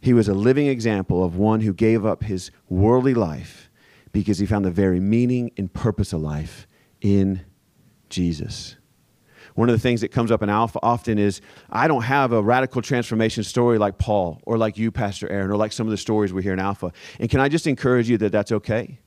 he 0.00 0.12
was 0.12 0.28
a 0.28 0.34
living 0.34 0.66
example 0.66 1.24
of 1.24 1.36
one 1.36 1.60
who 1.60 1.72
gave 1.72 2.06
up 2.06 2.24
his 2.24 2.50
worldly 2.68 3.14
life 3.14 3.70
because 4.12 4.38
he 4.38 4.46
found 4.46 4.64
the 4.64 4.70
very 4.70 5.00
meaning 5.00 5.50
and 5.56 5.72
purpose 5.72 6.12
of 6.12 6.20
life 6.20 6.66
in 7.00 7.44
Jesus. 8.08 8.76
One 9.54 9.68
of 9.68 9.74
the 9.74 9.80
things 9.80 10.02
that 10.02 10.12
comes 10.12 10.30
up 10.30 10.42
in 10.42 10.48
Alpha 10.48 10.78
often 10.84 11.18
is 11.18 11.40
I 11.68 11.88
don't 11.88 12.02
have 12.02 12.32
a 12.32 12.40
radical 12.40 12.80
transformation 12.80 13.42
story 13.42 13.76
like 13.76 13.98
Paul 13.98 14.40
or 14.44 14.56
like 14.56 14.78
you, 14.78 14.92
Pastor 14.92 15.28
Aaron, 15.28 15.50
or 15.50 15.56
like 15.56 15.72
some 15.72 15.86
of 15.86 15.90
the 15.90 15.96
stories 15.96 16.32
we 16.32 16.44
hear 16.44 16.52
in 16.52 16.60
Alpha. 16.60 16.92
And 17.18 17.28
can 17.28 17.40
I 17.40 17.48
just 17.48 17.66
encourage 17.66 18.08
you 18.08 18.18
that 18.18 18.30
that's 18.30 18.52
okay? 18.52 19.00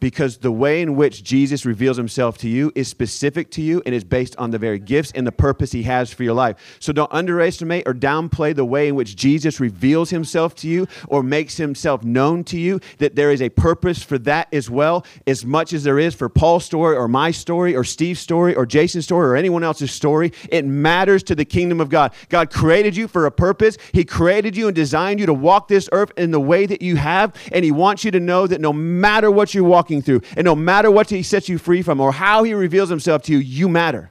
Because 0.00 0.38
the 0.38 0.52
way 0.52 0.80
in 0.82 0.96
which 0.96 1.22
Jesus 1.22 1.64
reveals 1.64 1.96
himself 1.96 2.38
to 2.38 2.48
you 2.48 2.72
is 2.74 2.88
specific 2.88 3.50
to 3.52 3.62
you 3.62 3.82
and 3.84 3.94
is 3.94 4.04
based 4.04 4.36
on 4.36 4.50
the 4.50 4.58
very 4.58 4.78
gifts 4.78 5.12
and 5.14 5.26
the 5.26 5.32
purpose 5.32 5.72
he 5.72 5.82
has 5.84 6.12
for 6.12 6.22
your 6.22 6.34
life. 6.34 6.76
So 6.80 6.92
don't 6.92 7.12
underestimate 7.12 7.86
or 7.86 7.94
downplay 7.94 8.54
the 8.54 8.64
way 8.64 8.88
in 8.88 8.94
which 8.94 9.16
Jesus 9.16 9.60
reveals 9.60 10.10
himself 10.10 10.54
to 10.56 10.68
you 10.68 10.86
or 11.08 11.22
makes 11.22 11.56
himself 11.56 12.04
known 12.04 12.44
to 12.44 12.58
you, 12.58 12.80
that 12.98 13.16
there 13.16 13.30
is 13.30 13.42
a 13.42 13.48
purpose 13.48 14.02
for 14.02 14.18
that 14.18 14.48
as 14.52 14.70
well, 14.70 15.04
as 15.26 15.44
much 15.44 15.72
as 15.72 15.84
there 15.84 15.98
is 15.98 16.14
for 16.14 16.28
Paul's 16.28 16.64
story 16.64 16.96
or 16.96 17.08
my 17.08 17.30
story 17.30 17.74
or 17.74 17.84
Steve's 17.84 18.20
story 18.20 18.54
or 18.54 18.66
Jason's 18.66 19.04
story 19.04 19.26
or 19.26 19.36
anyone 19.36 19.64
else's 19.64 19.92
story. 19.92 20.32
It 20.50 20.64
matters 20.64 21.22
to 21.24 21.34
the 21.34 21.44
kingdom 21.44 21.80
of 21.80 21.88
God. 21.88 22.12
God 22.28 22.50
created 22.50 22.96
you 22.96 23.08
for 23.08 23.26
a 23.26 23.30
purpose, 23.30 23.76
He 23.92 24.04
created 24.04 24.56
you 24.56 24.68
and 24.68 24.74
designed 24.74 25.20
you 25.20 25.26
to 25.26 25.34
walk 25.34 25.68
this 25.68 25.88
earth 25.92 26.12
in 26.16 26.30
the 26.30 26.40
way 26.40 26.66
that 26.66 26.82
you 26.82 26.96
have, 26.96 27.34
and 27.52 27.64
He 27.64 27.72
wants 27.72 28.04
you 28.04 28.10
to 28.10 28.20
know 28.20 28.46
that 28.46 28.60
no 28.60 28.72
matter 28.72 29.30
what 29.30 29.54
you're 29.54 29.64
walking 29.88 30.02
through, 30.02 30.20
and 30.36 30.44
no 30.44 30.54
matter 30.54 30.90
what 30.90 31.08
He 31.10 31.22
sets 31.22 31.48
you 31.48 31.58
free 31.58 31.82
from 31.82 32.00
or 32.00 32.12
how 32.12 32.42
He 32.42 32.52
reveals 32.54 32.90
Himself 32.90 33.22
to 33.22 33.32
you, 33.32 33.38
you 33.38 33.68
matter. 33.68 34.10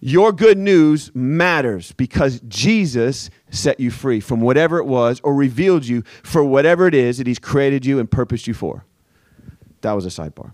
Your 0.00 0.30
good 0.30 0.58
news 0.58 1.10
matters 1.12 1.90
because 1.92 2.40
Jesus 2.46 3.30
set 3.50 3.80
you 3.80 3.90
free 3.90 4.20
from 4.20 4.40
whatever 4.40 4.78
it 4.78 4.84
was 4.84 5.20
or 5.24 5.34
revealed 5.34 5.86
you 5.86 6.04
for 6.22 6.44
whatever 6.44 6.86
it 6.86 6.94
is 6.94 7.18
that 7.18 7.26
He's 7.26 7.38
created 7.38 7.84
you 7.84 7.98
and 7.98 8.10
purposed 8.10 8.46
you 8.46 8.54
for. 8.54 8.84
That 9.80 9.92
was 9.92 10.04
a 10.06 10.08
sidebar. 10.08 10.52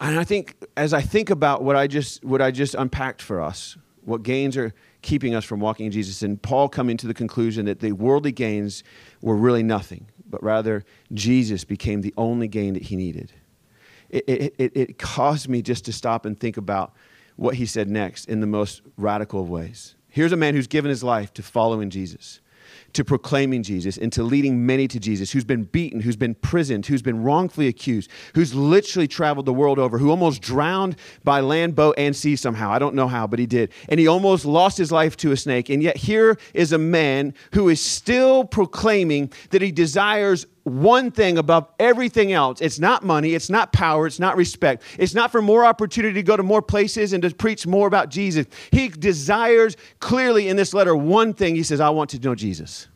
And 0.00 0.18
I 0.18 0.24
think 0.24 0.56
as 0.76 0.92
I 0.92 1.00
think 1.00 1.30
about 1.30 1.62
what 1.62 1.76
I 1.76 1.86
just 1.86 2.24
what 2.24 2.40
I 2.40 2.50
just 2.50 2.74
unpacked 2.74 3.20
for 3.22 3.40
us, 3.40 3.76
what 4.04 4.22
gains 4.22 4.56
are 4.56 4.72
keeping 5.02 5.34
us 5.34 5.44
from 5.44 5.60
walking 5.60 5.86
in 5.86 5.92
Jesus, 5.92 6.22
and 6.22 6.40
Paul 6.40 6.68
coming 6.68 6.96
to 6.96 7.06
the 7.06 7.14
conclusion 7.14 7.66
that 7.66 7.80
the 7.80 7.92
worldly 7.92 8.32
gains 8.32 8.82
were 9.22 9.36
really 9.36 9.62
nothing, 9.62 10.06
but 10.28 10.42
rather 10.42 10.84
Jesus 11.12 11.64
became 11.64 12.00
the 12.00 12.14
only 12.16 12.48
gain 12.48 12.74
that 12.74 12.84
he 12.84 12.96
needed. 12.96 13.32
It, 14.10 14.24
it, 14.26 14.54
it, 14.58 14.76
it 14.76 14.98
caused 14.98 15.48
me 15.48 15.62
just 15.62 15.84
to 15.84 15.92
stop 15.92 16.24
and 16.24 16.38
think 16.38 16.56
about 16.56 16.94
what 17.36 17.54
he 17.54 17.66
said 17.66 17.88
next 17.88 18.24
in 18.24 18.40
the 18.40 18.46
most 18.46 18.82
radical 18.96 19.42
of 19.42 19.48
ways. 19.48 19.94
Here's 20.08 20.32
a 20.32 20.36
man 20.36 20.54
who's 20.54 20.66
given 20.66 20.88
his 20.88 21.04
life 21.04 21.32
to 21.34 21.42
following 21.42 21.90
Jesus 21.90 22.40
to 22.92 23.04
proclaiming 23.04 23.62
Jesus 23.62 23.96
and 23.96 24.12
to 24.12 24.22
leading 24.22 24.64
many 24.66 24.88
to 24.88 24.98
Jesus, 24.98 25.30
who's 25.30 25.44
been 25.44 25.64
beaten, 25.64 26.00
who's 26.00 26.16
been 26.16 26.34
prisoned, 26.34 26.86
who's 26.86 27.02
been 27.02 27.22
wrongfully 27.22 27.68
accused, 27.68 28.10
who's 28.34 28.54
literally 28.54 29.06
traveled 29.06 29.46
the 29.46 29.52
world 29.52 29.78
over, 29.78 29.98
who 29.98 30.10
almost 30.10 30.42
drowned 30.42 30.96
by 31.24 31.40
land, 31.40 31.74
boat, 31.74 31.94
and 31.98 32.16
sea 32.16 32.36
somehow. 32.36 32.70
I 32.70 32.78
don't 32.78 32.94
know 32.94 33.08
how, 33.08 33.26
but 33.26 33.38
he 33.38 33.46
did. 33.46 33.72
And 33.88 34.00
he 34.00 34.06
almost 34.06 34.44
lost 34.44 34.78
his 34.78 34.90
life 34.90 35.16
to 35.18 35.32
a 35.32 35.36
snake. 35.36 35.68
And 35.68 35.82
yet 35.82 35.96
here 35.96 36.38
is 36.54 36.72
a 36.72 36.78
man 36.78 37.34
who 37.52 37.68
is 37.68 37.80
still 37.80 38.44
proclaiming 38.44 39.32
that 39.50 39.62
he 39.62 39.70
desires 39.70 40.46
one 40.68 41.10
thing 41.10 41.38
above 41.38 41.68
everything 41.78 42.32
else. 42.32 42.60
It's 42.60 42.78
not 42.78 43.04
money, 43.04 43.34
it's 43.34 43.50
not 43.50 43.72
power, 43.72 44.06
it's 44.06 44.20
not 44.20 44.36
respect. 44.36 44.82
It's 44.98 45.14
not 45.14 45.32
for 45.32 45.42
more 45.42 45.64
opportunity 45.64 46.14
to 46.14 46.22
go 46.22 46.36
to 46.36 46.42
more 46.42 46.62
places 46.62 47.12
and 47.12 47.22
to 47.22 47.34
preach 47.34 47.66
more 47.66 47.86
about 47.86 48.10
Jesus. 48.10 48.46
He 48.70 48.88
desires 48.88 49.76
clearly 50.00 50.48
in 50.48 50.56
this 50.56 50.74
letter 50.74 50.94
one 50.94 51.34
thing. 51.34 51.56
He 51.56 51.62
says, 51.62 51.80
I 51.80 51.90
want 51.90 52.10
to 52.10 52.18
know 52.20 52.34
Jesus. 52.34 52.88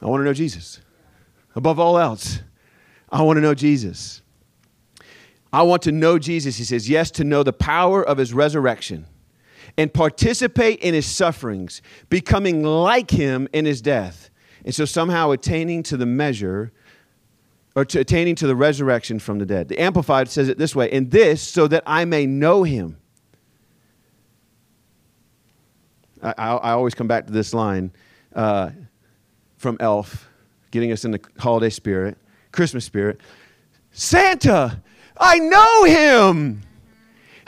I 0.00 0.06
want 0.06 0.20
to 0.20 0.24
know 0.24 0.34
Jesus. 0.34 0.80
Above 1.54 1.80
all 1.80 1.98
else, 1.98 2.40
I 3.10 3.22
want 3.22 3.38
to 3.38 3.40
know 3.40 3.54
Jesus. 3.54 4.22
I 5.52 5.62
want 5.62 5.82
to 5.82 5.92
know 5.92 6.18
Jesus. 6.18 6.56
He 6.56 6.64
says, 6.64 6.88
yes, 6.88 7.10
to 7.12 7.24
know 7.24 7.42
the 7.42 7.52
power 7.52 8.02
of 8.06 8.18
his 8.18 8.34
resurrection 8.34 9.06
and 9.78 9.92
participate 9.92 10.80
in 10.80 10.94
his 10.94 11.06
sufferings, 11.06 11.82
becoming 12.08 12.62
like 12.62 13.10
him 13.10 13.48
in 13.52 13.64
his 13.64 13.80
death 13.80 14.30
and 14.66 14.74
so 14.74 14.84
somehow 14.84 15.30
attaining 15.30 15.84
to 15.84 15.96
the 15.96 16.04
measure 16.04 16.72
or 17.76 17.84
to 17.84 18.00
attaining 18.00 18.34
to 18.34 18.46
the 18.48 18.56
resurrection 18.56 19.20
from 19.20 19.38
the 19.38 19.46
dead. 19.46 19.68
The 19.68 19.78
Amplified 19.78 20.28
says 20.28 20.48
it 20.48 20.58
this 20.58 20.74
way 20.74 20.90
In 20.90 21.08
this, 21.10 21.40
so 21.40 21.68
that 21.68 21.84
I 21.86 22.04
may 22.04 22.26
know 22.26 22.64
him. 22.64 22.98
I, 26.22 26.34
I, 26.36 26.48
I 26.56 26.72
always 26.72 26.94
come 26.94 27.06
back 27.06 27.26
to 27.26 27.32
this 27.32 27.54
line 27.54 27.92
uh, 28.34 28.70
from 29.56 29.76
Elf, 29.78 30.28
getting 30.72 30.90
us 30.90 31.04
in 31.04 31.12
the 31.12 31.20
holiday 31.38 31.70
spirit, 31.70 32.18
Christmas 32.50 32.84
spirit. 32.84 33.20
Santa, 33.92 34.82
I 35.16 35.38
know 35.38 35.84
him. 35.84 36.62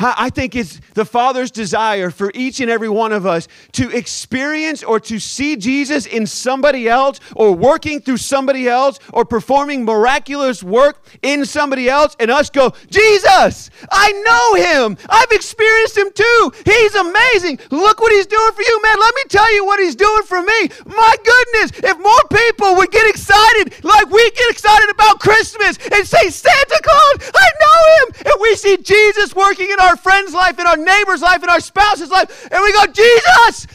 I 0.01 0.31
think 0.31 0.55
it's 0.55 0.81
the 0.95 1.05
Father's 1.05 1.51
desire 1.51 2.11
for 2.11 2.31
each 2.35 2.61
and 2.61 2.71
every 2.71 2.89
one 2.89 3.13
of 3.13 3.27
us 3.27 3.49
to 3.73 3.91
experience 3.91 4.83
or 4.83 5.01
to 5.01 5.19
see 5.19 5.57
Jesus 5.57 6.07
in 6.07 6.27
somebody 6.27 6.89
else 6.89 7.21
or 7.35 7.53
working 7.53 8.01
through 8.01 8.19
somebody 8.19 8.69
else 8.69 8.99
or 9.13 9.25
performing 9.25 9.85
miraculous 9.85 10.63
work 10.63 11.05
in 11.23 11.45
somebody 11.45 11.89
else 11.89 12.17
and 12.21 12.31
us 12.31 12.51
go, 12.51 12.73
Jesus, 12.91 13.71
I 13.91 14.13
know 14.13 14.87
him. 14.87 14.97
I've 15.09 15.33
experienced 15.33 15.97
him 15.97 16.13
too. 16.13 16.53
He's 16.65 16.95
amazing. 16.95 17.59
Look 17.71 18.01
what 18.01 18.13
he's 18.13 18.27
doing 18.27 18.53
for 18.53 18.63
you, 18.63 18.83
man. 18.83 19.01
Let 19.01 19.15
me 19.15 19.23
tell 19.29 19.53
you 19.55 19.65
what 19.65 19.81
he's 19.81 19.97
doing 19.97 20.23
for 20.25 20.41
me. 20.43 20.69
My 20.87 21.17
goodness, 21.25 21.81
if 21.83 21.99
more 21.99 22.25
people 22.31 22.77
would 22.77 22.91
get 22.91 23.09
excited 23.09 23.85
like 23.85 24.09
we 24.11 24.31
get 24.31 24.51
excited 24.51 24.91
about 24.91 25.21
Christmas 25.21 25.79
and 25.93 26.07
say, 26.07 26.31
Santa 26.31 26.81
Claus, 26.83 27.31
I 27.35 27.49
know 27.61 27.79
him, 27.95 28.27
and 28.27 28.35
we 28.41 28.55
see 28.55 28.77
Jesus 28.77 29.35
working 29.35 29.71
in 29.71 29.81
our 29.81 29.88
our 29.89 29.97
friend's 29.97 30.33
life, 30.33 30.59
in 30.59 30.67
our 30.67 30.77
neighbor's 30.77 31.23
life, 31.23 31.43
in 31.43 31.49
our 31.49 31.61
spouse's 31.61 32.11
life, 32.11 32.49
and 32.53 32.63
we 32.63 32.73
go, 32.73 32.87
Jesus, 32.87 33.67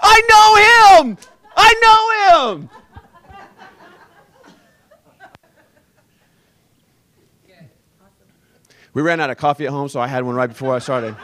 I 0.00 0.96
know 1.00 1.04
him. 1.04 1.18
I 1.56 1.74
know 1.82 2.56
him. 2.56 2.70
We 8.94 9.02
ran 9.02 9.20
out 9.20 9.30
of 9.30 9.36
coffee 9.36 9.66
at 9.66 9.70
home, 9.70 9.88
so 9.88 10.00
I 10.00 10.08
had 10.08 10.24
one 10.24 10.34
right 10.34 10.48
before 10.48 10.74
I 10.74 10.78
started. 10.80 11.14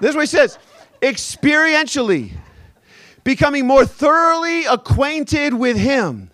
this 0.00 0.10
is 0.10 0.16
what 0.16 0.22
he 0.22 0.26
says 0.26 0.58
experientially, 1.00 2.32
becoming 3.24 3.66
more 3.66 3.86
thoroughly 3.86 4.64
acquainted 4.64 5.54
with 5.54 5.76
him 5.76 6.30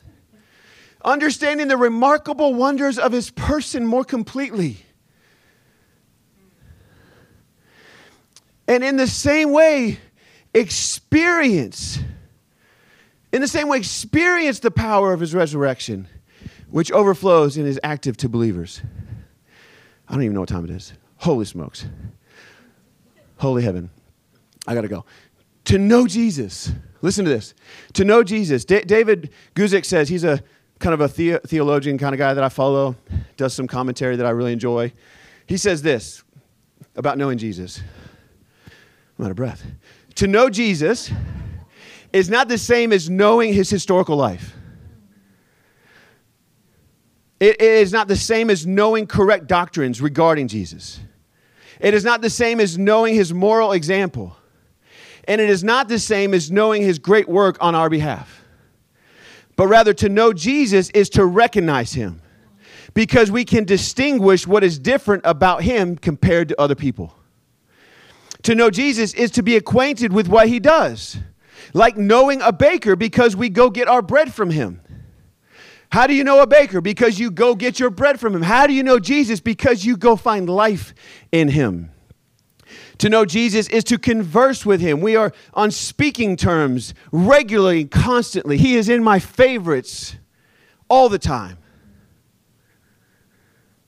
understanding 1.04 1.68
the 1.68 1.76
remarkable 1.76 2.54
wonders 2.54 2.98
of 2.98 3.12
his 3.12 3.30
person 3.30 3.86
more 3.86 4.04
completely. 4.04 4.78
And 8.66 8.82
in 8.82 8.96
the 8.96 9.06
same 9.06 9.52
way, 9.52 9.98
experience, 10.54 11.98
in 13.32 13.40
the 13.42 13.48
same 13.48 13.68
way, 13.68 13.78
experience 13.78 14.60
the 14.60 14.70
power 14.70 15.12
of 15.12 15.20
his 15.20 15.34
resurrection, 15.34 16.08
which 16.70 16.90
overflows 16.90 17.56
and 17.56 17.66
is 17.66 17.78
active 17.82 18.16
to 18.18 18.28
believers. 18.28 18.80
I 20.08 20.14
don't 20.14 20.22
even 20.22 20.34
know 20.34 20.40
what 20.40 20.48
time 20.48 20.64
it 20.64 20.70
is. 20.70 20.92
Holy 21.18 21.44
smokes. 21.44 21.86
Holy 23.36 23.62
heaven. 23.62 23.90
I 24.66 24.74
got 24.74 24.82
to 24.82 24.88
go. 24.88 25.04
To 25.66 25.78
know 25.78 26.06
Jesus. 26.06 26.72
Listen 27.02 27.24
to 27.24 27.30
this. 27.30 27.54
To 27.94 28.04
know 28.04 28.22
Jesus. 28.22 28.64
D- 28.64 28.80
David 28.80 29.30
Guzik 29.54 29.84
says 29.84 30.08
he's 30.08 30.24
a 30.24 30.42
kind 30.84 30.92
of 30.92 31.00
a 31.00 31.08
the- 31.14 31.40
theologian 31.46 31.96
kind 31.96 32.14
of 32.14 32.18
guy 32.18 32.34
that 32.34 32.44
I 32.44 32.50
follow, 32.50 32.94
does 33.38 33.54
some 33.54 33.66
commentary 33.66 34.16
that 34.16 34.26
I 34.26 34.30
really 34.30 34.52
enjoy. 34.52 34.92
He 35.46 35.56
says 35.56 35.80
this 35.80 36.22
about 36.94 37.16
knowing 37.16 37.38
Jesus. 37.38 37.80
I'm 39.18 39.24
out 39.24 39.30
of 39.30 39.36
breath. 39.38 39.64
To 40.16 40.26
know 40.26 40.50
Jesus 40.50 41.10
is 42.12 42.28
not 42.28 42.48
the 42.48 42.58
same 42.58 42.92
as 42.92 43.08
knowing 43.08 43.54
his 43.54 43.70
historical 43.70 44.16
life. 44.16 44.54
It 47.40 47.62
is 47.62 47.90
not 47.90 48.06
the 48.06 48.16
same 48.16 48.50
as 48.50 48.66
knowing 48.66 49.06
correct 49.06 49.46
doctrines 49.46 50.02
regarding 50.02 50.48
Jesus. 50.48 51.00
It 51.80 51.94
is 51.94 52.04
not 52.04 52.20
the 52.20 52.28
same 52.28 52.60
as 52.60 52.76
knowing 52.76 53.14
his 53.14 53.32
moral 53.32 53.72
example. 53.72 54.36
And 55.26 55.40
it 55.40 55.48
is 55.48 55.64
not 55.64 55.88
the 55.88 55.98
same 55.98 56.34
as 56.34 56.50
knowing 56.50 56.82
his 56.82 56.98
great 56.98 57.26
work 57.26 57.56
on 57.62 57.74
our 57.74 57.88
behalf 57.88 58.43
but 59.56 59.66
rather 59.66 59.92
to 59.94 60.08
know 60.08 60.32
Jesus 60.32 60.90
is 60.90 61.08
to 61.10 61.24
recognize 61.24 61.92
him 61.92 62.20
because 62.92 63.30
we 63.30 63.44
can 63.44 63.64
distinguish 63.64 64.46
what 64.46 64.64
is 64.64 64.78
different 64.78 65.22
about 65.24 65.62
him 65.62 65.96
compared 65.96 66.48
to 66.48 66.60
other 66.60 66.74
people. 66.74 67.14
To 68.42 68.54
know 68.54 68.70
Jesus 68.70 69.14
is 69.14 69.30
to 69.32 69.42
be 69.42 69.56
acquainted 69.56 70.12
with 70.12 70.28
what 70.28 70.48
he 70.48 70.60
does, 70.60 71.16
like 71.72 71.96
knowing 71.96 72.42
a 72.42 72.52
baker 72.52 72.94
because 72.94 73.34
we 73.34 73.48
go 73.48 73.70
get 73.70 73.88
our 73.88 74.02
bread 74.02 74.32
from 74.32 74.50
him. 74.50 74.80
How 75.90 76.06
do 76.06 76.14
you 76.14 76.24
know 76.24 76.40
a 76.40 76.46
baker? 76.46 76.80
Because 76.80 77.20
you 77.20 77.30
go 77.30 77.54
get 77.54 77.78
your 77.78 77.90
bread 77.90 78.18
from 78.18 78.34
him. 78.34 78.42
How 78.42 78.66
do 78.66 78.72
you 78.72 78.82
know 78.82 78.98
Jesus? 78.98 79.40
Because 79.40 79.84
you 79.84 79.96
go 79.96 80.16
find 80.16 80.48
life 80.48 80.92
in 81.30 81.48
him. 81.48 81.90
To 82.98 83.08
know 83.08 83.24
Jesus 83.24 83.68
is 83.68 83.84
to 83.84 83.98
converse 83.98 84.64
with 84.64 84.80
him. 84.80 85.00
We 85.00 85.16
are 85.16 85.32
on 85.52 85.70
speaking 85.70 86.36
terms 86.36 86.94
regularly, 87.10 87.84
constantly. 87.84 88.56
He 88.56 88.76
is 88.76 88.88
in 88.88 89.02
my 89.02 89.18
favorites 89.18 90.16
all 90.88 91.08
the 91.08 91.18
time. 91.18 91.58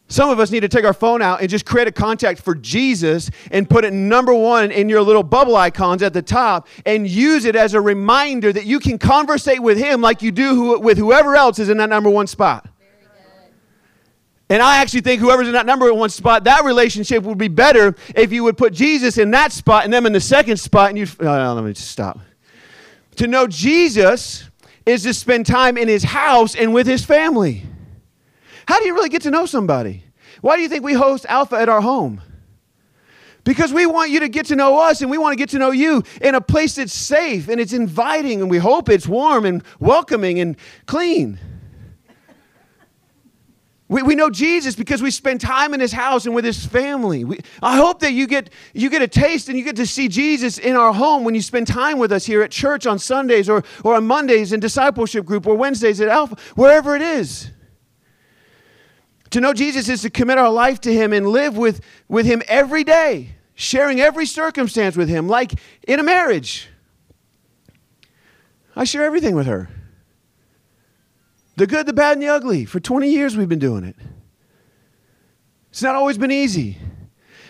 Some 0.08 0.30
of 0.30 0.38
us 0.38 0.52
need 0.52 0.60
to 0.60 0.68
take 0.68 0.84
our 0.84 0.92
phone 0.92 1.20
out 1.20 1.40
and 1.40 1.50
just 1.50 1.66
create 1.66 1.88
a 1.88 1.92
contact 1.92 2.40
for 2.40 2.54
Jesus 2.54 3.28
and 3.50 3.68
put 3.68 3.84
it 3.84 3.92
number 3.92 4.32
one 4.32 4.70
in 4.70 4.88
your 4.88 5.02
little 5.02 5.24
bubble 5.24 5.56
icons 5.56 6.00
at 6.00 6.12
the 6.12 6.22
top 6.22 6.68
and 6.84 7.08
use 7.08 7.44
it 7.44 7.56
as 7.56 7.74
a 7.74 7.80
reminder 7.80 8.52
that 8.52 8.66
you 8.66 8.78
can 8.78 8.98
conversate 8.98 9.60
with 9.60 9.78
Him 9.78 10.00
like 10.00 10.22
you 10.22 10.30
do 10.30 10.78
with 10.78 10.96
whoever 10.96 11.34
else 11.34 11.58
is 11.58 11.68
in 11.68 11.78
that 11.78 11.88
number 11.88 12.08
one 12.08 12.28
spot. 12.28 12.68
And 14.48 14.62
I 14.62 14.76
actually 14.78 15.00
think 15.00 15.20
whoever's 15.20 15.48
in 15.48 15.54
that 15.54 15.66
number 15.66 15.92
one 15.92 16.08
spot, 16.08 16.44
that 16.44 16.64
relationship 16.64 17.24
would 17.24 17.38
be 17.38 17.48
better 17.48 17.96
if 18.14 18.32
you 18.32 18.44
would 18.44 18.56
put 18.56 18.72
Jesus 18.72 19.18
in 19.18 19.32
that 19.32 19.50
spot 19.50 19.84
and 19.84 19.92
them 19.92 20.06
in 20.06 20.12
the 20.12 20.20
second 20.20 20.58
spot. 20.58 20.90
And 20.90 20.98
you, 20.98 21.06
oh, 21.20 21.52
let 21.54 21.64
me 21.64 21.72
just 21.72 21.90
stop. 21.90 22.20
To 23.16 23.26
know 23.26 23.48
Jesus 23.48 24.48
is 24.84 25.02
to 25.02 25.12
spend 25.12 25.46
time 25.46 25.76
in 25.76 25.88
his 25.88 26.04
house 26.04 26.54
and 26.54 26.72
with 26.72 26.86
his 26.86 27.04
family. 27.04 27.64
How 28.68 28.78
do 28.78 28.86
you 28.86 28.94
really 28.94 29.08
get 29.08 29.22
to 29.22 29.30
know 29.30 29.46
somebody? 29.46 30.04
Why 30.42 30.56
do 30.56 30.62
you 30.62 30.68
think 30.68 30.84
we 30.84 30.92
host 30.92 31.26
Alpha 31.28 31.56
at 31.56 31.68
our 31.68 31.80
home? 31.80 32.20
Because 33.42 33.72
we 33.72 33.86
want 33.86 34.10
you 34.10 34.20
to 34.20 34.28
get 34.28 34.46
to 34.46 34.56
know 34.56 34.78
us 34.78 35.02
and 35.02 35.10
we 35.10 35.18
want 35.18 35.32
to 35.32 35.36
get 35.36 35.50
to 35.50 35.58
know 35.58 35.70
you 35.70 36.02
in 36.20 36.34
a 36.34 36.40
place 36.40 36.76
that's 36.76 36.92
safe 36.92 37.48
and 37.48 37.60
it's 37.60 37.72
inviting 37.72 38.40
and 38.40 38.50
we 38.50 38.58
hope 38.58 38.88
it's 38.88 39.06
warm 39.06 39.44
and 39.44 39.62
welcoming 39.80 40.40
and 40.40 40.56
clean. 40.86 41.38
We, 43.88 44.02
we 44.02 44.14
know 44.16 44.30
Jesus 44.30 44.74
because 44.74 45.00
we 45.00 45.12
spend 45.12 45.40
time 45.40 45.72
in 45.72 45.78
his 45.78 45.92
house 45.92 46.26
and 46.26 46.34
with 46.34 46.44
his 46.44 46.66
family. 46.66 47.22
We, 47.24 47.38
I 47.62 47.76
hope 47.76 48.00
that 48.00 48.12
you 48.12 48.26
get, 48.26 48.50
you 48.74 48.90
get 48.90 49.00
a 49.00 49.08
taste 49.08 49.48
and 49.48 49.56
you 49.56 49.64
get 49.64 49.76
to 49.76 49.86
see 49.86 50.08
Jesus 50.08 50.58
in 50.58 50.74
our 50.74 50.92
home 50.92 51.22
when 51.22 51.36
you 51.36 51.42
spend 51.42 51.68
time 51.68 51.98
with 51.98 52.10
us 52.10 52.26
here 52.26 52.42
at 52.42 52.50
church 52.50 52.86
on 52.86 52.98
Sundays 52.98 53.48
or, 53.48 53.62
or 53.84 53.94
on 53.94 54.06
Mondays 54.06 54.52
in 54.52 54.58
discipleship 54.58 55.24
group 55.24 55.46
or 55.46 55.54
Wednesdays 55.54 56.00
at 56.00 56.08
Alpha, 56.08 56.36
wherever 56.56 56.96
it 56.96 57.02
is. 57.02 57.50
To 59.30 59.40
know 59.40 59.52
Jesus 59.52 59.88
is 59.88 60.02
to 60.02 60.10
commit 60.10 60.38
our 60.38 60.50
life 60.50 60.80
to 60.82 60.92
him 60.92 61.12
and 61.12 61.28
live 61.28 61.56
with, 61.56 61.80
with 62.08 62.26
him 62.26 62.42
every 62.48 62.82
day, 62.82 63.36
sharing 63.54 64.00
every 64.00 64.26
circumstance 64.26 64.96
with 64.96 65.08
him, 65.08 65.28
like 65.28 65.52
in 65.86 66.00
a 66.00 66.02
marriage. 66.02 66.68
I 68.74 68.84
share 68.84 69.04
everything 69.04 69.36
with 69.36 69.46
her. 69.46 69.68
The 71.56 71.66
good, 71.66 71.86
the 71.86 71.92
bad, 71.92 72.12
and 72.12 72.22
the 72.22 72.28
ugly. 72.28 72.64
For 72.64 72.80
20 72.80 73.08
years 73.08 73.36
we've 73.36 73.48
been 73.48 73.58
doing 73.58 73.84
it. 73.84 73.96
It's 75.70 75.82
not 75.82 75.94
always 75.94 76.18
been 76.18 76.30
easy. 76.30 76.78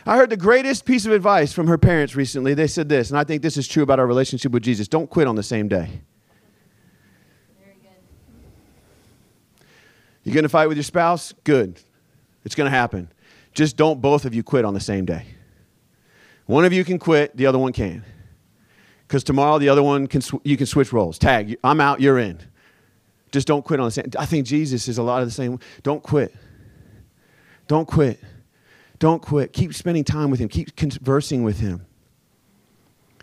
I 0.04 0.16
heard 0.16 0.30
the 0.30 0.36
greatest 0.36 0.84
piece 0.84 1.04
of 1.04 1.12
advice 1.12 1.52
from 1.52 1.66
her 1.66 1.76
parents 1.76 2.14
recently. 2.14 2.54
They 2.54 2.68
said 2.68 2.88
this, 2.88 3.10
and 3.10 3.18
I 3.18 3.24
think 3.24 3.42
this 3.42 3.56
is 3.56 3.66
true 3.66 3.82
about 3.82 3.98
our 3.98 4.06
relationship 4.06 4.52
with 4.52 4.62
Jesus 4.62 4.86
don't 4.86 5.10
quit 5.10 5.26
on 5.26 5.34
the 5.34 5.42
same 5.42 5.66
day. 5.68 6.02
You're 10.22 10.34
going 10.34 10.42
to 10.42 10.48
fight 10.48 10.66
with 10.66 10.76
your 10.76 10.84
spouse? 10.84 11.32
Good. 11.44 11.80
It's 12.44 12.56
going 12.56 12.70
to 12.70 12.76
happen. 12.76 13.12
Just 13.52 13.76
don't 13.76 14.00
both 14.00 14.24
of 14.24 14.34
you 14.34 14.42
quit 14.42 14.64
on 14.64 14.74
the 14.74 14.80
same 14.80 15.04
day. 15.04 15.24
One 16.46 16.64
of 16.64 16.72
you 16.72 16.84
can 16.84 16.98
quit, 16.98 17.36
the 17.36 17.46
other 17.46 17.58
one 17.58 17.72
can. 17.72 18.04
Because 19.06 19.22
tomorrow 19.22 19.58
the 19.58 19.68
other 19.68 19.84
one 19.84 20.08
can 20.08 20.20
sw- 20.20 20.34
you 20.44 20.56
can 20.56 20.66
switch 20.66 20.92
roles. 20.92 21.18
Tag, 21.18 21.56
I'm 21.62 21.80
out, 21.80 22.00
you're 22.00 22.18
in. 22.18 22.40
Just 23.36 23.46
don't 23.46 23.62
quit 23.62 23.80
on 23.80 23.84
the 23.84 23.90
same. 23.90 24.06
I 24.18 24.24
think 24.24 24.46
Jesus 24.46 24.88
is 24.88 24.96
a 24.96 25.02
lot 25.02 25.20
of 25.20 25.28
the 25.28 25.30
same. 25.30 25.58
Don't 25.82 26.02
quit. 26.02 26.34
Don't 27.68 27.86
quit. 27.86 28.18
Don't 28.98 29.20
quit. 29.20 29.52
Keep 29.52 29.74
spending 29.74 30.04
time 30.04 30.30
with 30.30 30.40
Him. 30.40 30.48
Keep 30.48 30.74
conversing 30.74 31.42
with 31.42 31.60
Him. 31.60 31.84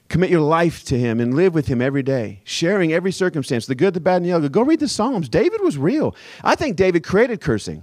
Commit 0.10 0.30
your 0.30 0.42
life 0.42 0.84
to 0.84 1.00
Him 1.00 1.20
and 1.20 1.34
live 1.34 1.56
with 1.56 1.66
Him 1.66 1.82
every 1.82 2.04
day, 2.04 2.42
sharing 2.44 2.94
every 2.94 3.12
circumstance, 3.12 3.66
the 3.66 3.74
good, 3.74 3.96
the 3.96 4.00
bad, 4.00 4.18
and 4.18 4.26
the 4.26 4.34
ugly. 4.34 4.50
Go 4.50 4.62
read 4.62 4.82
the 4.82 4.88
Psalms. 4.88 5.30
David 5.30 5.62
was 5.62 5.80
real. 5.80 6.16
I 6.44 6.54
think 6.54 6.76
David 6.76 7.04
created 7.04 7.42
cursing. 7.42 7.82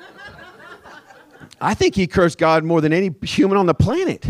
I 1.60 1.74
think 1.74 1.94
he 1.94 2.06
cursed 2.06 2.38
God 2.38 2.64
more 2.64 2.80
than 2.80 2.94
any 2.94 3.14
human 3.20 3.58
on 3.58 3.66
the 3.66 3.74
planet. 3.74 4.24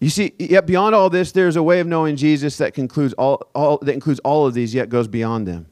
You 0.00 0.08
see, 0.08 0.32
yet 0.38 0.66
beyond 0.66 0.94
all 0.94 1.10
this, 1.10 1.30
there's 1.30 1.56
a 1.56 1.62
way 1.62 1.78
of 1.78 1.86
knowing 1.86 2.16
Jesus 2.16 2.56
that 2.56 2.78
includes 2.78 3.12
all, 3.14 3.42
all, 3.54 3.78
that 3.78 3.92
includes 3.92 4.18
all 4.20 4.46
of 4.46 4.54
these, 4.54 4.74
yet 4.74 4.88
goes 4.88 5.06
beyond 5.06 5.46
them. 5.46 5.66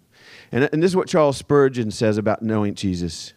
And, 0.52 0.68
and 0.70 0.82
this 0.82 0.90
is 0.90 0.96
what 0.96 1.08
Charles 1.08 1.38
Spurgeon 1.38 1.90
says 1.90 2.18
about 2.18 2.42
knowing 2.42 2.74
Jesus. 2.74 3.32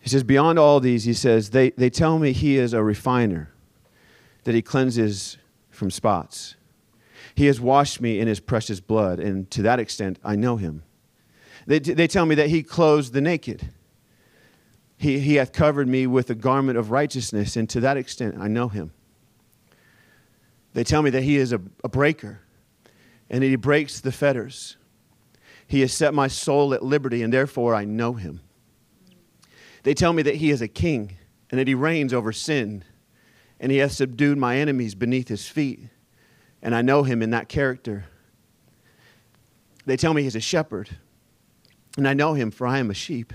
He 0.00 0.08
says, 0.08 0.24
Beyond 0.24 0.58
all 0.58 0.80
these, 0.80 1.04
he 1.04 1.12
says, 1.12 1.50
they, 1.50 1.70
they 1.70 1.90
tell 1.90 2.18
me 2.18 2.32
he 2.32 2.56
is 2.56 2.72
a 2.72 2.82
refiner, 2.82 3.52
that 4.44 4.54
he 4.54 4.62
cleanses 4.62 5.36
from 5.70 5.90
spots. 5.90 6.56
He 7.34 7.46
has 7.46 7.60
washed 7.60 8.00
me 8.00 8.20
in 8.20 8.28
his 8.28 8.40
precious 8.40 8.80
blood, 8.80 9.20
and 9.20 9.50
to 9.50 9.62
that 9.62 9.78
extent, 9.78 10.18
I 10.24 10.34
know 10.34 10.56
him. 10.56 10.82
They, 11.66 11.78
they 11.78 12.06
tell 12.06 12.26
me 12.26 12.34
that 12.36 12.48
he 12.48 12.62
clothes 12.62 13.10
the 13.10 13.20
naked. 13.20 13.70
He, 14.96 15.20
he 15.20 15.34
hath 15.34 15.52
covered 15.52 15.88
me 15.88 16.06
with 16.06 16.30
a 16.30 16.34
garment 16.34 16.78
of 16.78 16.90
righteousness, 16.90 17.54
and 17.54 17.68
to 17.70 17.80
that 17.80 17.96
extent, 17.96 18.36
I 18.38 18.48
know 18.48 18.68
him. 18.68 18.92
They 20.74 20.84
tell 20.84 21.02
me 21.02 21.10
that 21.10 21.22
he 21.22 21.36
is 21.36 21.52
a, 21.52 21.60
a 21.84 21.88
breaker 21.88 22.40
and 23.28 23.42
that 23.42 23.48
he 23.48 23.56
breaks 23.56 24.00
the 24.00 24.12
fetters. 24.12 24.76
He 25.66 25.80
has 25.80 25.92
set 25.92 26.12
my 26.14 26.28
soul 26.28 26.74
at 26.74 26.82
liberty, 26.82 27.22
and 27.22 27.32
therefore 27.32 27.74
I 27.74 27.84
know 27.84 28.12
him. 28.12 28.40
They 29.84 29.94
tell 29.94 30.12
me 30.12 30.22
that 30.22 30.36
he 30.36 30.50
is 30.50 30.60
a 30.60 30.68
king 30.68 31.16
and 31.50 31.58
that 31.58 31.66
he 31.66 31.74
reigns 31.74 32.12
over 32.12 32.32
sin, 32.32 32.84
and 33.58 33.72
he 33.72 33.78
has 33.78 33.96
subdued 33.96 34.38
my 34.38 34.56
enemies 34.58 34.94
beneath 34.94 35.28
his 35.28 35.48
feet, 35.48 35.80
and 36.62 36.74
I 36.74 36.82
know 36.82 37.02
him 37.02 37.22
in 37.22 37.30
that 37.30 37.48
character. 37.48 38.04
They 39.86 39.96
tell 39.96 40.14
me 40.14 40.22
he's 40.22 40.36
a 40.36 40.40
shepherd, 40.40 40.90
and 41.96 42.06
I 42.06 42.14
know 42.14 42.34
him, 42.34 42.50
for 42.50 42.66
I 42.66 42.78
am 42.78 42.90
a 42.90 42.94
sheep. 42.94 43.32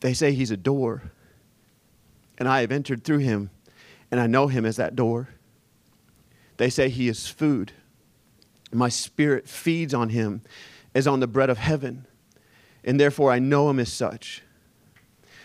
They 0.00 0.14
say 0.14 0.32
he's 0.32 0.50
a 0.50 0.56
door 0.56 1.10
and 2.38 2.48
I 2.48 2.60
have 2.60 2.72
entered 2.72 3.04
through 3.04 3.18
him, 3.18 3.50
and 4.10 4.20
I 4.20 4.26
know 4.26 4.46
him 4.46 4.64
as 4.64 4.76
that 4.76 4.96
door. 4.96 5.28
They 6.56 6.70
say 6.70 6.88
he 6.88 7.08
is 7.08 7.26
food. 7.26 7.72
My 8.72 8.88
spirit 8.88 9.48
feeds 9.48 9.92
on 9.92 10.10
him 10.10 10.42
as 10.94 11.06
on 11.06 11.20
the 11.20 11.26
bread 11.26 11.50
of 11.50 11.58
heaven, 11.58 12.06
and 12.84 12.98
therefore 12.98 13.32
I 13.32 13.38
know 13.38 13.68
him 13.68 13.78
as 13.78 13.92
such. 13.92 14.42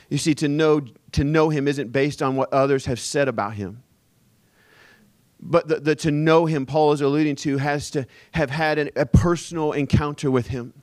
You 0.10 0.18
see, 0.18 0.36
to 0.36 0.48
know, 0.48 0.82
to 1.14 1.24
know 1.24 1.50
him 1.50 1.68
isn't 1.68 1.92
based 1.92 2.22
on 2.22 2.36
what 2.36 2.52
others 2.54 2.86
have 2.86 3.00
said 3.00 3.28
about 3.28 3.54
him. 3.54 3.84
But 5.40 5.68
the, 5.68 5.80
the 5.80 5.96
to 5.98 6.12
know 6.12 6.46
him, 6.46 6.66
Paul 6.66 6.94
is 6.94 7.02
alluding 7.02 7.36
to, 7.38 7.58
has 7.58 7.90
to 7.92 8.06
have 8.34 8.50
had 8.50 8.78
an, 8.78 8.92
a 8.96 9.06
personal 9.06 9.72
encounter 9.74 10.32
with 10.32 10.48
him. 10.48 10.74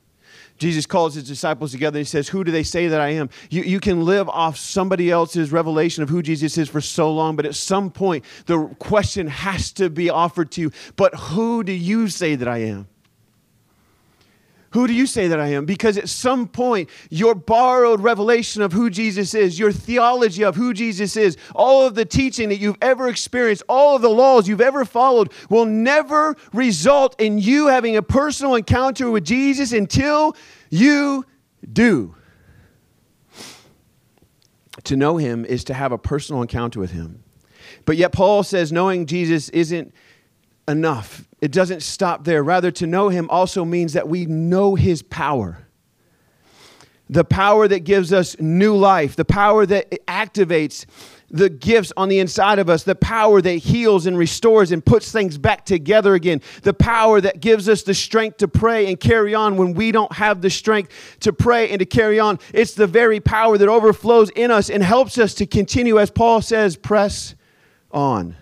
Jesus 0.61 0.85
calls 0.85 1.15
his 1.15 1.23
disciples 1.23 1.71
together 1.71 1.97
and 1.97 2.05
he 2.05 2.09
says, 2.09 2.29
Who 2.29 2.43
do 2.43 2.51
they 2.51 2.61
say 2.61 2.87
that 2.87 3.01
I 3.01 3.09
am? 3.09 3.31
You, 3.49 3.63
you 3.63 3.79
can 3.79 4.05
live 4.05 4.29
off 4.29 4.57
somebody 4.57 5.09
else's 5.09 5.51
revelation 5.51 6.03
of 6.03 6.09
who 6.09 6.21
Jesus 6.21 6.55
is 6.55 6.69
for 6.69 6.81
so 6.81 7.11
long, 7.11 7.35
but 7.35 7.47
at 7.47 7.55
some 7.55 7.89
point, 7.89 8.23
the 8.45 8.67
question 8.77 9.25
has 9.25 9.71
to 9.73 9.89
be 9.89 10.11
offered 10.11 10.51
to 10.51 10.61
you, 10.61 10.71
But 10.95 11.15
who 11.15 11.63
do 11.63 11.71
you 11.71 12.09
say 12.09 12.35
that 12.35 12.47
I 12.47 12.59
am? 12.59 12.87
Who 14.71 14.87
do 14.87 14.93
you 14.93 15.05
say 15.05 15.27
that 15.27 15.39
I 15.39 15.47
am? 15.47 15.65
Because 15.65 15.97
at 15.97 16.07
some 16.07 16.47
point, 16.47 16.89
your 17.09 17.35
borrowed 17.35 17.99
revelation 17.99 18.61
of 18.61 18.71
who 18.71 18.89
Jesus 18.89 19.33
is, 19.33 19.59
your 19.59 19.71
theology 19.71 20.43
of 20.43 20.55
who 20.55 20.73
Jesus 20.73 21.17
is, 21.17 21.37
all 21.53 21.85
of 21.85 21.95
the 21.95 22.05
teaching 22.05 22.49
that 22.49 22.57
you've 22.57 22.77
ever 22.81 23.09
experienced, 23.09 23.63
all 23.67 23.97
of 23.97 24.01
the 24.01 24.09
laws 24.09 24.47
you've 24.47 24.61
ever 24.61 24.85
followed 24.85 25.33
will 25.49 25.65
never 25.65 26.37
result 26.53 27.19
in 27.19 27.37
you 27.37 27.67
having 27.67 27.97
a 27.97 28.01
personal 28.01 28.55
encounter 28.55 29.11
with 29.11 29.25
Jesus 29.25 29.73
until 29.73 30.37
you 30.69 31.25
do. 31.71 32.15
To 34.85 34.95
know 34.95 35.17
him 35.17 35.43
is 35.43 35.65
to 35.65 35.73
have 35.73 35.91
a 35.91 35.97
personal 35.97 36.41
encounter 36.41 36.79
with 36.79 36.91
him. 36.91 37.23
But 37.85 37.97
yet, 37.97 38.13
Paul 38.13 38.43
says 38.43 38.71
knowing 38.71 39.05
Jesus 39.05 39.49
isn't 39.49 39.93
enough. 40.67 41.25
It 41.41 41.51
doesn't 41.51 41.81
stop 41.81 42.23
there. 42.23 42.43
Rather, 42.43 42.71
to 42.71 42.87
know 42.87 43.09
him 43.09 43.29
also 43.29 43.65
means 43.65 43.93
that 43.93 44.07
we 44.07 44.25
know 44.25 44.75
his 44.75 45.01
power. 45.01 45.67
The 47.09 47.25
power 47.25 47.67
that 47.67 47.79
gives 47.79 48.13
us 48.13 48.39
new 48.39 48.75
life, 48.77 49.15
the 49.15 49.25
power 49.25 49.65
that 49.65 49.91
activates 50.07 50.85
the 51.29 51.49
gifts 51.49 51.91
on 51.97 52.09
the 52.09 52.19
inside 52.19 52.59
of 52.59 52.69
us, 52.69 52.83
the 52.83 52.95
power 52.95 53.41
that 53.41 53.53
heals 53.55 54.05
and 54.05 54.17
restores 54.17 54.71
and 54.71 54.85
puts 54.85 55.11
things 55.11 55.37
back 55.37 55.65
together 55.65 56.13
again, 56.13 56.41
the 56.61 56.73
power 56.73 57.19
that 57.19 57.39
gives 57.39 57.67
us 57.67 57.83
the 57.83 57.93
strength 57.93 58.37
to 58.37 58.47
pray 58.47 58.87
and 58.87 58.99
carry 58.99 59.33
on 59.33 59.57
when 59.57 59.73
we 59.73 59.91
don't 59.91 60.11
have 60.13 60.41
the 60.41 60.49
strength 60.49 61.17
to 61.21 61.33
pray 61.33 61.69
and 61.69 61.79
to 61.79 61.85
carry 61.85 62.19
on. 62.19 62.37
It's 62.53 62.73
the 62.73 62.87
very 62.87 63.19
power 63.19 63.57
that 63.57 63.67
overflows 63.67 64.29
in 64.31 64.51
us 64.51 64.69
and 64.69 64.83
helps 64.83 65.17
us 65.17 65.33
to 65.35 65.45
continue, 65.45 65.99
as 65.99 66.11
Paul 66.11 66.41
says, 66.41 66.75
press 66.75 67.35
on. 67.91 68.35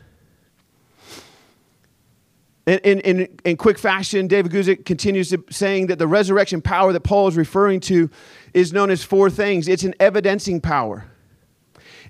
In, 2.70 3.00
in, 3.00 3.40
in, 3.46 3.58
quick 3.58 3.80
fashion, 3.80 4.28
David 4.28 4.52
Guzik 4.52 4.86
continues 4.86 5.34
saying 5.50 5.88
that 5.88 5.98
the 5.98 6.08
resurrection 6.08 6.62
power 6.62 6.94
that 6.94 7.02
Paul 7.02 7.28
is 7.28 7.36
referring 7.36 7.80
to 7.82 8.12
is 8.54 8.72
known 8.72 8.92
as 8.92 9.04
four 9.04 9.32
things 9.32 9.68
it's 9.68 9.82
an 9.84 9.96
evidencing 10.00 10.62
power, 10.62 11.06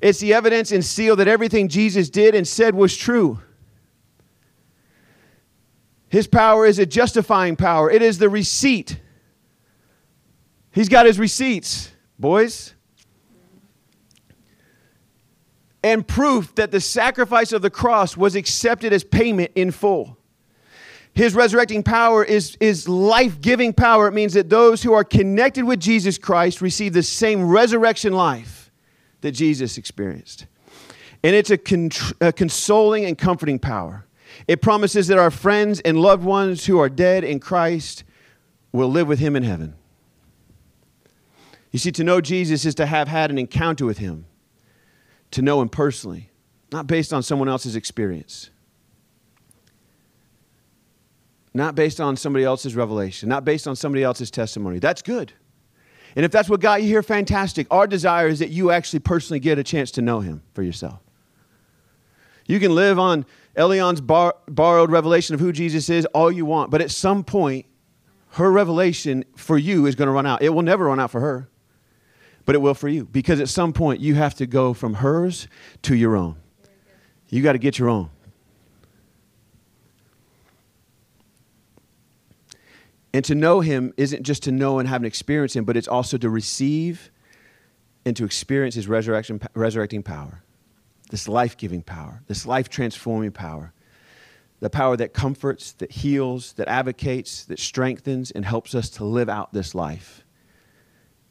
it's 0.01 0.19
the 0.19 0.33
evidence 0.33 0.73
and 0.73 0.83
seal 0.83 1.15
that 1.15 1.29
everything 1.29 1.69
Jesus 1.69 2.09
did 2.09 2.35
and 2.35 2.45
said 2.45 2.75
was 2.75 2.97
true. 2.97 3.39
His 6.09 6.27
power 6.27 6.65
is 6.65 6.77
a 6.77 6.85
justifying 6.85 7.55
power, 7.55 7.89
it 7.89 8.01
is 8.01 8.17
the 8.17 8.27
receipt. 8.27 8.99
He's 10.73 10.89
got 10.89 11.05
his 11.05 11.17
receipts, 11.17 11.89
boys. 12.19 12.73
And 15.81 16.05
proof 16.05 16.53
that 16.55 16.71
the 16.71 16.81
sacrifice 16.81 17.53
of 17.53 17.61
the 17.61 17.69
cross 17.69 18.17
was 18.17 18.35
accepted 18.35 18.91
as 18.91 19.05
payment 19.05 19.51
in 19.55 19.71
full. 19.71 20.18
His 21.19 21.35
resurrecting 21.35 21.83
power 21.83 22.23
is, 22.23 22.55
is 22.61 22.87
life 22.87 23.41
giving 23.41 23.73
power. 23.73 24.07
It 24.07 24.13
means 24.13 24.35
that 24.35 24.49
those 24.49 24.81
who 24.81 24.93
are 24.93 25.03
connected 25.03 25.65
with 25.65 25.81
Jesus 25.81 26.17
Christ 26.17 26.61
receive 26.61 26.93
the 26.93 27.03
same 27.03 27.45
resurrection 27.45 28.13
life 28.13 28.71
that 29.19 29.33
Jesus 29.33 29.77
experienced. 29.77 30.45
And 31.21 31.35
it's 31.35 31.49
a, 31.49 31.57
con- 31.57 31.89
a 32.21 32.31
consoling 32.31 33.03
and 33.03 33.17
comforting 33.17 33.59
power. 33.59 34.05
It 34.47 34.61
promises 34.61 35.07
that 35.07 35.17
our 35.17 35.29
friends 35.29 35.81
and 35.81 36.01
loved 36.01 36.23
ones 36.23 36.67
who 36.67 36.79
are 36.79 36.87
dead 36.87 37.25
in 37.25 37.41
Christ 37.41 38.05
will 38.71 38.87
live 38.87 39.09
with 39.09 39.19
him 39.19 39.35
in 39.35 39.43
heaven. 39.43 39.75
You 41.71 41.79
see, 41.79 41.91
to 41.91 42.03
know 42.05 42.21
Jesus 42.21 42.63
is 42.63 42.75
to 42.75 42.85
have 42.85 43.09
had 43.09 43.29
an 43.29 43.37
encounter 43.37 43.85
with 43.85 43.97
him, 43.97 44.25
to 45.31 45.41
know 45.41 45.61
him 45.61 45.67
personally, 45.67 46.29
not 46.71 46.87
based 46.87 47.11
on 47.11 47.23
someone 47.23 47.49
else's 47.49 47.75
experience, 47.75 48.51
not 51.53 51.75
based 51.75 51.99
on 51.99 52.15
somebody 52.15 52.45
else's 52.45 52.75
revelation, 52.75 53.29
not 53.29 53.45
based 53.45 53.67
on 53.67 53.75
somebody 53.75 54.03
else's 54.03 54.29
testimony. 54.29 54.79
That's 54.79 55.01
good. 55.01 55.33
And 56.15 56.25
if 56.25 56.31
that's 56.31 56.49
what 56.49 56.59
got 56.59 56.81
you 56.81 56.87
here, 56.87 57.03
fantastic. 57.03 57.67
Our 57.71 57.87
desire 57.87 58.27
is 58.27 58.39
that 58.39 58.49
you 58.49 58.71
actually 58.71 58.99
personally 58.99 59.39
get 59.39 59.59
a 59.59 59.63
chance 59.63 59.91
to 59.91 60.01
know 60.01 60.19
him 60.19 60.41
for 60.53 60.63
yourself. 60.63 60.99
You 62.47 62.59
can 62.59 62.73
live 62.73 62.97
on 62.97 63.25
Elion's 63.55 64.01
bar- 64.01 64.35
borrowed 64.47 64.91
revelation 64.91 65.35
of 65.35 65.39
who 65.39 65.51
Jesus 65.51 65.89
is 65.89 66.05
all 66.07 66.31
you 66.31 66.45
want, 66.45 66.71
but 66.71 66.81
at 66.81 66.91
some 66.91 67.23
point, 67.23 67.65
her 68.31 68.51
revelation 68.51 69.25
for 69.35 69.57
you 69.57 69.85
is 69.85 69.95
going 69.95 70.07
to 70.07 70.11
run 70.11 70.25
out. 70.25 70.41
It 70.41 70.49
will 70.49 70.61
never 70.61 70.85
run 70.85 70.99
out 70.99 71.11
for 71.11 71.19
her, 71.19 71.49
but 72.45 72.55
it 72.55 72.59
will 72.59 72.73
for 72.73 72.87
you 72.87 73.05
because 73.05 73.39
at 73.39 73.49
some 73.49 73.73
point 73.73 74.01
you 74.01 74.15
have 74.15 74.35
to 74.35 74.45
go 74.45 74.73
from 74.73 74.95
hers 74.95 75.47
to 75.83 75.95
your 75.95 76.15
own. 76.15 76.37
You 77.29 77.43
got 77.43 77.53
to 77.53 77.59
get 77.59 77.77
your 77.77 77.89
own. 77.89 78.09
And 83.13 83.25
to 83.25 83.35
know 83.35 83.59
him 83.61 83.93
isn't 83.97 84.23
just 84.23 84.43
to 84.43 84.51
know 84.51 84.79
and 84.79 84.87
have 84.87 85.01
an 85.01 85.07
experience 85.07 85.55
him, 85.55 85.65
but 85.65 85.75
it's 85.75 85.87
also 85.87 86.17
to 86.17 86.29
receive 86.29 87.11
and 88.05 88.15
to 88.15 88.23
experience 88.23 88.75
his 88.75 88.87
resurrection, 88.87 89.41
resurrecting 89.55 90.03
power 90.03 90.43
this 91.09 91.27
life 91.27 91.57
giving 91.57 91.81
power, 91.81 92.21
this 92.27 92.45
life 92.45 92.69
transforming 92.69 93.31
power, 93.31 93.73
the 94.59 94.69
power 94.69 94.95
that 94.95 95.13
comforts, 95.13 95.73
that 95.73 95.91
heals, 95.91 96.53
that 96.53 96.67
advocates, 96.67 97.45
that 97.45 97.59
strengthens, 97.59 98.31
and 98.31 98.45
helps 98.45 98.75
us 98.75 98.89
to 98.89 99.03
live 99.03 99.29
out 99.29 99.51
this 99.53 99.73
life. 99.73 100.23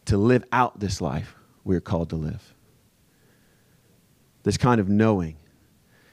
To 0.06 0.16
live 0.16 0.44
out 0.52 0.80
this 0.80 1.00
life 1.00 1.36
we're 1.64 1.80
called 1.80 2.10
to 2.10 2.16
live. 2.16 2.54
This 4.42 4.56
kind 4.56 4.80
of 4.80 4.88
knowing, 4.88 5.36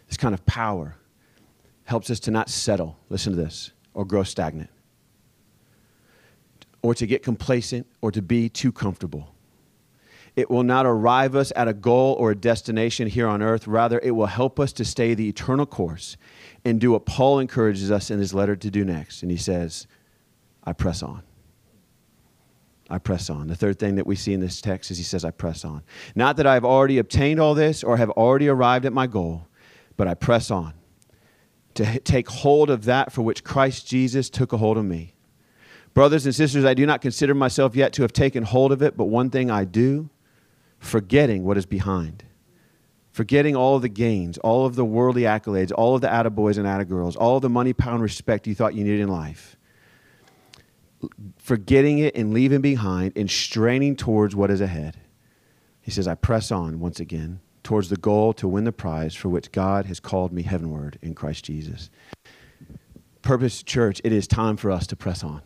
this 0.07 0.17
kind 0.17 0.33
of 0.33 0.45
power 0.45 0.95
helps 1.85 2.09
us 2.09 2.19
to 2.21 2.31
not 2.31 2.49
settle, 2.49 2.97
listen 3.09 3.33
to 3.33 3.41
this, 3.41 3.71
or 3.93 4.03
grow 4.03 4.23
stagnant, 4.23 4.69
or 6.85 6.93
to 6.95 7.07
get 7.07 7.23
complacent, 7.23 7.87
or 8.01 8.11
to 8.11 8.21
be 8.21 8.47
too 8.47 8.71
comfortable 8.71 9.35
it 10.35 10.49
will 10.49 10.63
not 10.63 10.85
arrive 10.85 11.35
us 11.35 11.51
at 11.55 11.67
a 11.67 11.73
goal 11.73 12.15
or 12.19 12.31
a 12.31 12.35
destination 12.35 13.07
here 13.07 13.27
on 13.27 13.41
earth. 13.41 13.67
Rather, 13.67 13.99
it 14.03 14.11
will 14.11 14.25
help 14.25 14.59
us 14.59 14.73
to 14.73 14.85
stay 14.85 15.13
the 15.13 15.29
eternal 15.29 15.65
course 15.65 16.17
and 16.65 16.81
do 16.81 16.91
what 16.91 17.05
Paul 17.05 17.39
encourages 17.39 17.89
us 17.89 18.11
in 18.11 18.19
his 18.19 18.33
letter 18.33 18.55
to 18.55 18.69
do 18.69 18.83
next. 18.83 19.21
And 19.21 19.31
he 19.31 19.37
says, 19.37 19.87
I 20.63 20.73
press 20.73 21.01
on. 21.01 21.23
I 22.89 22.97
press 22.97 23.29
on. 23.29 23.47
The 23.47 23.55
third 23.55 23.79
thing 23.79 23.95
that 23.95 24.05
we 24.05 24.15
see 24.15 24.33
in 24.33 24.41
this 24.41 24.61
text 24.61 24.91
is 24.91 24.97
he 24.97 25.03
says, 25.03 25.23
I 25.23 25.31
press 25.31 25.63
on. 25.63 25.83
Not 26.15 26.37
that 26.37 26.45
I've 26.45 26.65
already 26.65 26.97
obtained 26.97 27.39
all 27.39 27.55
this 27.55 27.83
or 27.83 27.97
have 27.97 28.11
already 28.11 28.47
arrived 28.47 28.85
at 28.85 28.93
my 28.93 29.07
goal, 29.07 29.47
but 29.95 30.07
I 30.07 30.13
press 30.15 30.51
on 30.51 30.73
to 31.75 31.99
take 32.01 32.29
hold 32.29 32.69
of 32.69 32.85
that 32.85 33.11
for 33.11 33.21
which 33.21 33.43
Christ 33.43 33.87
Jesus 33.87 34.29
took 34.29 34.53
a 34.53 34.57
hold 34.57 34.77
of 34.77 34.85
me. 34.85 35.14
Brothers 35.95 36.25
and 36.25 36.35
sisters, 36.35 36.65
I 36.65 36.73
do 36.73 36.85
not 36.85 37.01
consider 37.01 37.33
myself 37.33 37.73
yet 37.73 37.93
to 37.93 38.01
have 38.01 38.11
taken 38.11 38.43
hold 38.43 38.73
of 38.73 38.81
it, 38.81 38.97
but 38.97 39.05
one 39.05 39.29
thing 39.29 39.49
I 39.49 39.63
do 39.63 40.09
forgetting 40.77 41.45
what 41.45 41.57
is 41.57 41.65
behind, 41.65 42.25
forgetting 43.13 43.55
all 43.55 43.77
of 43.77 43.81
the 43.81 43.89
gains, 43.89 44.37
all 44.39 44.65
of 44.65 44.75
the 44.75 44.83
worldly 44.83 45.21
accolades, 45.21 45.71
all 45.73 45.95
of 45.95 46.01
the 46.01 46.07
attaboys 46.07 46.57
and 46.57 46.65
attagirls, 46.65 47.15
all 47.17 47.37
of 47.37 47.41
the 47.41 47.49
money, 47.49 47.71
pound, 47.71 48.03
respect 48.03 48.45
you 48.45 48.53
thought 48.53 48.75
you 48.75 48.83
needed 48.83 48.99
in 48.99 49.07
life. 49.07 49.55
Forgetting 51.37 51.99
it 51.99 52.13
and 52.13 52.33
leaving 52.33 52.59
behind 52.59 53.13
and 53.15 53.31
straining 53.31 53.95
towards 53.95 54.35
what 54.35 54.51
is 54.51 54.59
ahead. 54.59 54.97
He 55.81 55.91
says, 55.91 56.09
I 56.09 56.15
press 56.15 56.51
on 56.51 56.81
once 56.81 56.99
again 56.99 57.39
towards 57.63 57.87
the 57.87 57.95
goal 57.95 58.33
to 58.33 58.49
win 58.49 58.65
the 58.65 58.73
prize 58.73 59.15
for 59.15 59.29
which 59.29 59.53
God 59.53 59.85
has 59.85 60.01
called 60.01 60.33
me 60.33 60.41
heavenward 60.41 60.99
in 61.01 61.15
Christ 61.15 61.45
Jesus. 61.45 61.89
Purpose 63.21 63.63
Church, 63.63 64.01
it 64.03 64.11
is 64.11 64.27
time 64.27 64.57
for 64.57 64.71
us 64.71 64.85
to 64.87 64.97
press 64.97 65.23
on. 65.23 65.41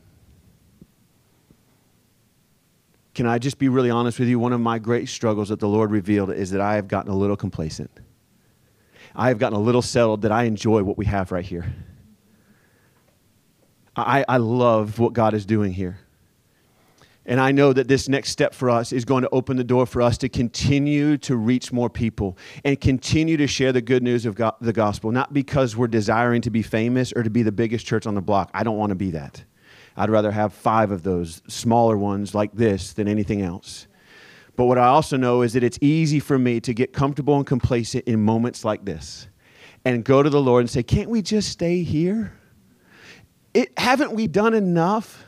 Can 3.13 3.26
I 3.26 3.39
just 3.39 3.58
be 3.58 3.69
really 3.69 3.89
honest 3.89 4.19
with 4.19 4.30
you? 4.30 4.39
One 4.39 4.54
of 4.54 4.62
my 4.62 4.80
great 4.80 5.10
struggles 5.10 5.50
that 5.50 5.60
the 5.60 5.67
Lord 5.67 5.91
revealed 5.91 6.32
is 6.32 6.52
that 6.52 6.62
I 6.62 6.76
have 6.76 6.88
gotten 6.88 7.12
a 7.12 7.15
little 7.15 7.36
complacent. 7.36 7.91
I 9.15 9.30
have 9.30 9.39
gotten 9.39 9.58
a 9.58 9.62
little 9.62 9.82
settled 9.82 10.22
that 10.22 10.32
I 10.32 10.43
enjoy 10.43 10.84
what 10.84 10.98
we 10.98 11.06
have 11.06 11.32
right 11.32 11.45
here. 11.45 11.74
I, 13.95 14.24
I 14.28 14.38
love 14.38 15.00
what 15.00 15.13
God 15.13 15.34
is 15.34 15.45
doing 15.45 15.74
here. 15.74 16.00
And 17.26 17.39
I 17.39 17.52
know 17.52 17.74
that 17.74 17.88
this 17.88 18.10
next 18.10 18.30
step 18.30 18.56
for 18.56 18.69
us 18.69 18.91
is 18.91 19.06
going 19.06 19.22
to 19.22 19.30
open 19.32 19.58
the 19.58 19.63
door 19.63 19.86
for 19.86 20.02
us 20.02 20.17
to 20.19 20.30
continue 20.30 21.17
to 21.19 21.36
reach 21.36 21.72
more 21.72 21.89
people 21.89 22.38
and 22.63 22.80
continue 22.80 23.38
to 23.38 23.45
share 23.45 23.72
the 23.72 23.82
good 23.82 24.02
news 24.02 24.26
of 24.26 24.36
God, 24.36 24.56
the 24.62 24.74
gospel, 24.74 25.12
not 25.12 25.32
because 25.34 25.76
we're 25.76 25.88
desiring 25.88 26.41
to 26.41 26.50
be 26.50 26.63
famous 26.63 27.13
or 27.15 27.22
to 27.22 27.30
be 27.30 27.43
the 27.43 27.52
biggest 27.52 27.86
church 27.86 28.08
on 28.08 28.15
the 28.15 28.22
block. 28.22 28.50
I 28.54 28.63
don't 28.63 28.78
want 28.78 28.89
to 28.91 28.95
be 28.95 29.12
that. 29.12 29.43
I'd 30.00 30.10
rather 30.10 30.32
have 30.32 30.54
five 30.54 30.92
of 30.92 31.04
those 31.04 31.42
smaller 31.50 31.98
ones 31.98 32.34
like 32.34 32.54
this 32.54 32.94
than 32.94 33.10
anything 33.10 33.42
else. 33.42 33.86
But 34.56 34.64
what 34.64 34.78
I 34.78 34.88
also 34.88 35.18
know 35.18 35.42
is 35.42 35.52
that 35.54 35.64
it's 35.64 35.78
easy 35.82 36.22
for 36.22 36.40
me 36.40 36.62
to 36.62 36.74
get 36.74 36.94
comfortable 36.94 37.36
and 37.36 37.46
complacent 37.46 38.06
in 38.06 38.24
moments 38.24 38.64
like 38.64 38.86
this 38.86 39.28
and 39.84 40.06
go 40.06 40.24
to 40.24 40.30
the 40.30 40.40
Lord 40.40 40.62
and 40.62 40.70
say, 40.70 40.84
Can't 40.84 41.10
we 41.10 41.22
just 41.22 41.50
stay 41.50 41.84
here? 41.84 42.32
It, 43.54 43.78
haven't 43.78 44.14
we 44.14 44.28
done 44.28 44.54
enough? 44.54 45.26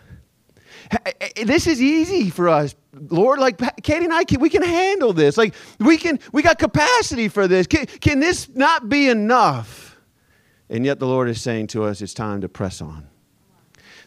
Eh, 0.90 0.98
eh, 1.06 1.30
eh, 1.36 1.44
this 1.44 1.68
is 1.68 1.82
easy 1.82 2.30
for 2.30 2.48
us, 2.48 2.74
Lord. 2.94 3.40
Like 3.40 3.60
Katie 3.84 4.06
and 4.06 4.14
I, 4.14 4.24
can, 4.24 4.40
we 4.40 4.50
can 4.50 4.64
handle 4.64 5.12
this. 5.12 5.36
Like 5.36 5.54
we 5.80 5.98
can, 5.98 6.18
we 6.32 6.44
got 6.44 6.60
capacity 6.60 7.28
for 7.28 7.46
this. 7.46 7.68
Can, 7.68 7.88
can 7.88 8.22
this 8.22 8.48
not 8.48 8.88
be 8.88 9.10
enough? 9.10 9.98
And 10.70 10.86
yet 10.86 11.00
the 11.00 11.08
Lord 11.08 11.28
is 11.28 11.42
saying 11.42 11.68
to 11.68 11.84
us, 11.84 12.02
it's 12.02 12.14
time 12.14 12.40
to 12.40 12.48
press 12.48 12.82
on. 12.82 13.11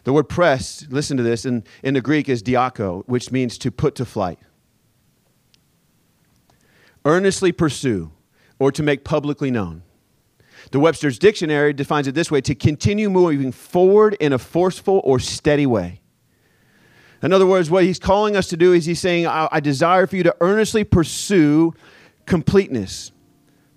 The 0.05 0.13
word 0.13 0.29
press, 0.29 0.85
listen 0.89 1.17
to 1.17 1.23
this, 1.23 1.45
in, 1.45 1.63
in 1.83 1.95
the 1.95 2.01
Greek 2.01 2.29
is 2.29 2.41
dioko, 2.41 3.03
which 3.07 3.31
means 3.31 3.57
to 3.57 3.71
put 3.71 3.95
to 3.95 4.05
flight. 4.05 4.39
Earnestly 7.03 7.51
pursue 7.51 8.11
or 8.59 8.71
to 8.71 8.83
make 8.83 9.03
publicly 9.03 9.49
known. 9.49 9.81
The 10.71 10.79
Webster's 10.79 11.17
Dictionary 11.17 11.73
defines 11.73 12.07
it 12.07 12.13
this 12.13 12.29
way 12.29 12.39
to 12.41 12.53
continue 12.53 13.09
moving 13.09 13.51
forward 13.51 14.15
in 14.19 14.31
a 14.31 14.37
forceful 14.37 15.01
or 15.03 15.19
steady 15.19 15.65
way. 15.65 16.01
In 17.23 17.33
other 17.33 17.47
words, 17.47 17.71
what 17.71 17.83
he's 17.83 17.99
calling 17.99 18.35
us 18.35 18.47
to 18.49 18.57
do 18.57 18.73
is 18.73 18.85
he's 18.85 18.99
saying, 18.99 19.25
I, 19.25 19.47
I 19.51 19.59
desire 19.59 20.05
for 20.05 20.17
you 20.17 20.23
to 20.23 20.35
earnestly 20.39 20.83
pursue 20.83 21.73
completeness, 22.27 23.11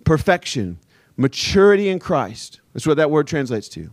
perfection, 0.05 0.79
maturity 1.17 1.89
in 1.89 1.99
Christ. 1.99 2.61
That's 2.75 2.87
what 2.87 2.99
that 2.99 3.11
word 3.11 3.27
translates 3.27 3.69
to. 3.71 3.91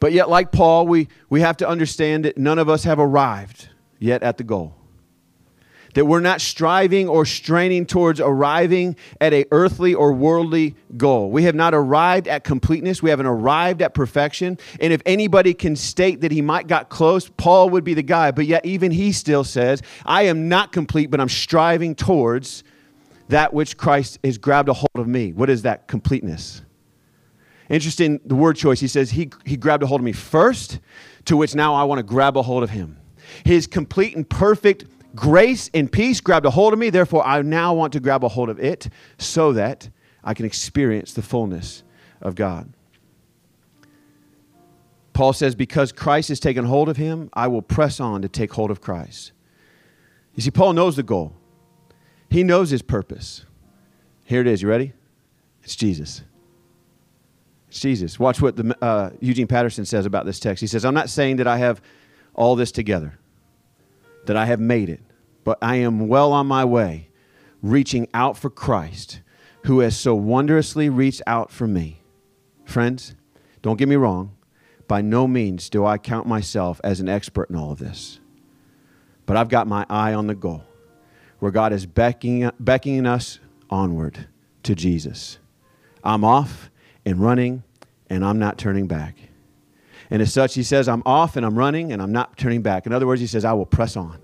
But 0.00 0.12
yet, 0.12 0.28
like 0.28 0.50
Paul, 0.50 0.86
we, 0.86 1.08
we 1.28 1.42
have 1.42 1.58
to 1.58 1.68
understand 1.68 2.24
that 2.24 2.38
none 2.38 2.58
of 2.58 2.68
us 2.68 2.84
have 2.84 2.98
arrived 2.98 3.68
yet 3.98 4.22
at 4.22 4.38
the 4.38 4.44
goal. 4.44 4.74
That 5.94 6.06
we're 6.06 6.20
not 6.20 6.40
striving 6.40 7.08
or 7.08 7.26
straining 7.26 7.84
towards 7.84 8.20
arriving 8.20 8.96
at 9.20 9.32
a 9.32 9.44
earthly 9.50 9.92
or 9.92 10.12
worldly 10.12 10.76
goal. 10.96 11.30
We 11.30 11.42
have 11.44 11.56
not 11.56 11.74
arrived 11.74 12.28
at 12.28 12.44
completeness. 12.44 13.02
We 13.02 13.10
haven't 13.10 13.26
arrived 13.26 13.82
at 13.82 13.92
perfection. 13.92 14.56
And 14.80 14.92
if 14.92 15.02
anybody 15.04 15.52
can 15.52 15.74
state 15.74 16.20
that 16.20 16.30
he 16.30 16.42
might 16.42 16.68
got 16.68 16.90
close, 16.90 17.28
Paul 17.28 17.70
would 17.70 17.82
be 17.82 17.94
the 17.94 18.04
guy. 18.04 18.30
But 18.30 18.46
yet 18.46 18.64
even 18.64 18.92
he 18.92 19.10
still 19.10 19.42
says, 19.42 19.82
I 20.06 20.22
am 20.22 20.48
not 20.48 20.70
complete, 20.70 21.10
but 21.10 21.20
I'm 21.20 21.28
striving 21.28 21.96
towards 21.96 22.62
that 23.28 23.52
which 23.52 23.76
Christ 23.76 24.20
has 24.22 24.38
grabbed 24.38 24.68
a 24.68 24.72
hold 24.72 24.90
of 24.94 25.08
me. 25.08 25.32
What 25.32 25.50
is 25.50 25.62
that 25.62 25.88
completeness? 25.88 26.62
Interesting, 27.70 28.20
the 28.24 28.34
word 28.34 28.56
choice. 28.56 28.80
He 28.80 28.88
says, 28.88 29.12
he, 29.12 29.30
he 29.46 29.56
grabbed 29.56 29.84
a 29.84 29.86
hold 29.86 30.00
of 30.00 30.04
me 30.04 30.12
first, 30.12 30.80
to 31.26 31.36
which 31.36 31.54
now 31.54 31.72
I 31.72 31.84
want 31.84 32.00
to 32.00 32.02
grab 32.02 32.36
a 32.36 32.42
hold 32.42 32.64
of 32.64 32.70
him. 32.70 32.98
His 33.44 33.68
complete 33.68 34.16
and 34.16 34.28
perfect 34.28 34.84
grace 35.14 35.70
and 35.72 35.90
peace 35.90 36.20
grabbed 36.20 36.46
a 36.46 36.50
hold 36.50 36.72
of 36.72 36.80
me. 36.80 36.90
Therefore, 36.90 37.24
I 37.24 37.40
now 37.42 37.72
want 37.72 37.92
to 37.92 38.00
grab 38.00 38.24
a 38.24 38.28
hold 38.28 38.48
of 38.48 38.58
it 38.58 38.88
so 39.18 39.52
that 39.52 39.88
I 40.24 40.34
can 40.34 40.44
experience 40.44 41.12
the 41.12 41.22
fullness 41.22 41.84
of 42.20 42.34
God. 42.34 42.72
Paul 45.12 45.32
says, 45.32 45.54
Because 45.54 45.92
Christ 45.92 46.28
has 46.28 46.40
taken 46.40 46.64
hold 46.64 46.88
of 46.88 46.96
him, 46.96 47.30
I 47.34 47.46
will 47.46 47.62
press 47.62 48.00
on 48.00 48.20
to 48.22 48.28
take 48.28 48.52
hold 48.52 48.72
of 48.72 48.80
Christ. 48.80 49.30
You 50.34 50.42
see, 50.42 50.50
Paul 50.50 50.72
knows 50.72 50.96
the 50.96 51.04
goal, 51.04 51.36
he 52.28 52.42
knows 52.42 52.70
his 52.70 52.82
purpose. 52.82 53.44
Here 54.24 54.40
it 54.40 54.46
is. 54.46 54.62
You 54.62 54.68
ready? 54.68 54.92
It's 55.62 55.76
Jesus. 55.76 56.22
Jesus. 57.78 58.18
Watch 58.18 58.42
what 58.42 58.56
the, 58.56 58.76
uh, 58.82 59.10
Eugene 59.20 59.46
Peterson 59.46 59.84
says 59.84 60.06
about 60.06 60.26
this 60.26 60.40
text. 60.40 60.60
He 60.60 60.66
says, 60.66 60.84
I'm 60.84 60.94
not 60.94 61.08
saying 61.08 61.36
that 61.36 61.46
I 61.46 61.58
have 61.58 61.80
all 62.34 62.56
this 62.56 62.72
together, 62.72 63.18
that 64.26 64.36
I 64.36 64.46
have 64.46 64.60
made 64.60 64.88
it, 64.88 65.00
but 65.44 65.58
I 65.62 65.76
am 65.76 66.08
well 66.08 66.32
on 66.32 66.46
my 66.46 66.64
way, 66.64 67.08
reaching 67.62 68.08
out 68.14 68.36
for 68.36 68.50
Christ, 68.50 69.20
who 69.64 69.80
has 69.80 69.96
so 69.98 70.14
wondrously 70.14 70.88
reached 70.88 71.22
out 71.26 71.50
for 71.50 71.66
me. 71.66 72.02
Friends, 72.64 73.14
don't 73.62 73.76
get 73.76 73.88
me 73.88 73.96
wrong. 73.96 74.36
By 74.88 75.02
no 75.02 75.28
means 75.28 75.68
do 75.70 75.86
I 75.86 75.98
count 75.98 76.26
myself 76.26 76.80
as 76.82 77.00
an 77.00 77.08
expert 77.08 77.50
in 77.50 77.56
all 77.56 77.72
of 77.72 77.78
this. 77.78 78.18
But 79.26 79.36
I've 79.36 79.48
got 79.48 79.68
my 79.68 79.86
eye 79.88 80.14
on 80.14 80.26
the 80.26 80.34
goal, 80.34 80.64
where 81.38 81.52
God 81.52 81.72
is 81.72 81.86
beckoning, 81.86 82.50
beckoning 82.58 83.06
us 83.06 83.38
onward 83.68 84.26
to 84.64 84.74
Jesus. 84.74 85.38
I'm 86.02 86.24
off 86.24 86.69
and 87.10 87.20
running, 87.20 87.62
and 88.08 88.24
I'm 88.24 88.38
not 88.38 88.56
turning 88.56 88.86
back. 88.86 89.16
And 90.10 90.22
as 90.22 90.32
such, 90.32 90.54
he 90.54 90.62
says, 90.62 90.88
I'm 90.88 91.02
off 91.06 91.36
and 91.36 91.44
I'm 91.46 91.56
running 91.56 91.92
and 91.92 92.02
I'm 92.02 92.12
not 92.12 92.36
turning 92.36 92.62
back. 92.62 92.86
In 92.86 92.92
other 92.92 93.06
words, 93.06 93.20
he 93.20 93.26
says, 93.26 93.44
I 93.44 93.52
will 93.52 93.66
press 93.66 93.96
on. 93.96 94.18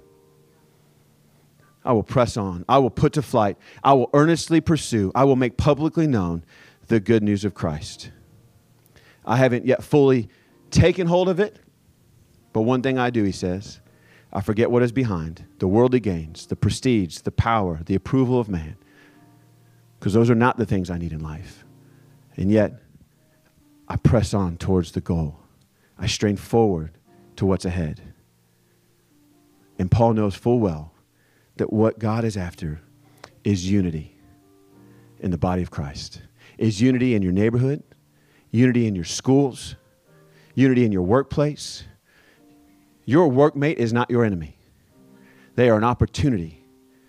I 1.84 1.92
will 1.92 2.02
press 2.02 2.36
on. 2.36 2.64
I 2.68 2.78
will 2.78 2.90
put 2.90 3.12
to 3.12 3.22
flight. 3.22 3.56
I 3.84 3.92
will 3.92 4.10
earnestly 4.12 4.60
pursue. 4.60 5.12
I 5.14 5.24
will 5.24 5.36
make 5.36 5.56
publicly 5.56 6.08
known 6.08 6.44
the 6.88 6.98
good 6.98 7.22
news 7.22 7.44
of 7.44 7.54
Christ. 7.54 8.10
I 9.24 9.36
haven't 9.36 9.64
yet 9.64 9.84
fully 9.84 10.28
taken 10.70 11.06
hold 11.06 11.28
of 11.28 11.38
it, 11.38 11.60
but 12.52 12.62
one 12.62 12.82
thing 12.82 12.98
I 12.98 13.10
do, 13.10 13.22
he 13.22 13.32
says, 13.32 13.80
I 14.32 14.40
forget 14.40 14.70
what 14.70 14.82
is 14.82 14.90
behind 14.90 15.44
the 15.58 15.68
worldly 15.68 16.00
gains, 16.00 16.46
the 16.46 16.56
prestige, 16.56 17.18
the 17.18 17.30
power, 17.30 17.80
the 17.86 17.94
approval 17.94 18.40
of 18.40 18.48
man, 18.48 18.76
because 19.98 20.14
those 20.14 20.30
are 20.30 20.34
not 20.34 20.56
the 20.56 20.66
things 20.66 20.90
I 20.90 20.98
need 20.98 21.12
in 21.12 21.20
life. 21.20 21.65
And 22.36 22.50
yet, 22.50 22.80
I 23.88 23.96
press 23.96 24.34
on 24.34 24.56
towards 24.56 24.92
the 24.92 25.00
goal. 25.00 25.38
I 25.98 26.06
strain 26.06 26.36
forward 26.36 26.92
to 27.36 27.46
what's 27.46 27.64
ahead. 27.64 28.00
And 29.78 29.90
Paul 29.90 30.14
knows 30.14 30.34
full 30.34 30.58
well 30.58 30.92
that 31.56 31.72
what 31.72 31.98
God 31.98 32.24
is 32.24 32.36
after 32.36 32.80
is 33.44 33.70
unity 33.70 34.16
in 35.20 35.30
the 35.30 35.38
body 35.38 35.62
of 35.62 35.70
Christ, 35.70 36.20
is 36.58 36.80
unity 36.80 37.14
in 37.14 37.22
your 37.22 37.32
neighborhood, 37.32 37.82
unity 38.50 38.86
in 38.86 38.94
your 38.94 39.04
schools, 39.04 39.76
unity 40.54 40.84
in 40.84 40.92
your 40.92 41.02
workplace. 41.02 41.84
Your 43.04 43.30
workmate 43.30 43.76
is 43.76 43.92
not 43.92 44.10
your 44.10 44.24
enemy. 44.24 44.58
They 45.54 45.70
are 45.70 45.78
an 45.78 45.84
opportunity 45.84 46.64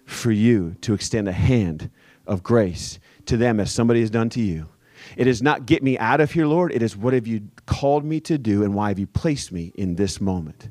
for 0.06 0.32
you 0.32 0.76
to 0.82 0.94
extend 0.94 1.28
a 1.28 1.34
hand 1.34 1.90
of 2.26 2.44
grace 2.44 3.00
to 3.26 3.36
them 3.36 3.60
as 3.60 3.72
somebody 3.72 4.02
has 4.02 4.10
done 4.10 4.30
to 4.30 4.42
you. 4.42 4.70
It 5.16 5.28
is 5.28 5.42
not 5.42 5.66
get 5.66 5.84
me 5.84 5.98
out 5.98 6.20
of 6.20 6.32
here, 6.32 6.48
Lord. 6.48 6.72
It 6.74 6.82
is 6.82 6.98
what 6.98 7.14
have 7.14 7.28
you 7.28 7.48
called 7.66 8.04
me 8.04 8.20
to 8.22 8.38
do 8.38 8.64
and 8.64 8.74
why 8.74 8.90
have 8.90 9.00
you 9.00 9.08
placed 9.08 9.52
me 9.52 9.72
in 9.76 9.96
this 9.96 10.20
moment? 10.20 10.70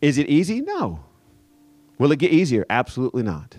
Is 0.00 0.18
it 0.18 0.28
easy? 0.28 0.60
No. 0.60 1.04
Will 1.98 2.12
it 2.12 2.18
get 2.18 2.32
easier? 2.32 2.66
Absolutely 2.68 3.22
not. 3.22 3.56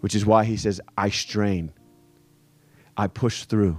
Which 0.00 0.14
is 0.14 0.26
why 0.26 0.44
he 0.44 0.56
says, 0.56 0.80
I 0.96 1.10
strain, 1.10 1.72
I 2.96 3.06
push 3.06 3.44
through, 3.44 3.78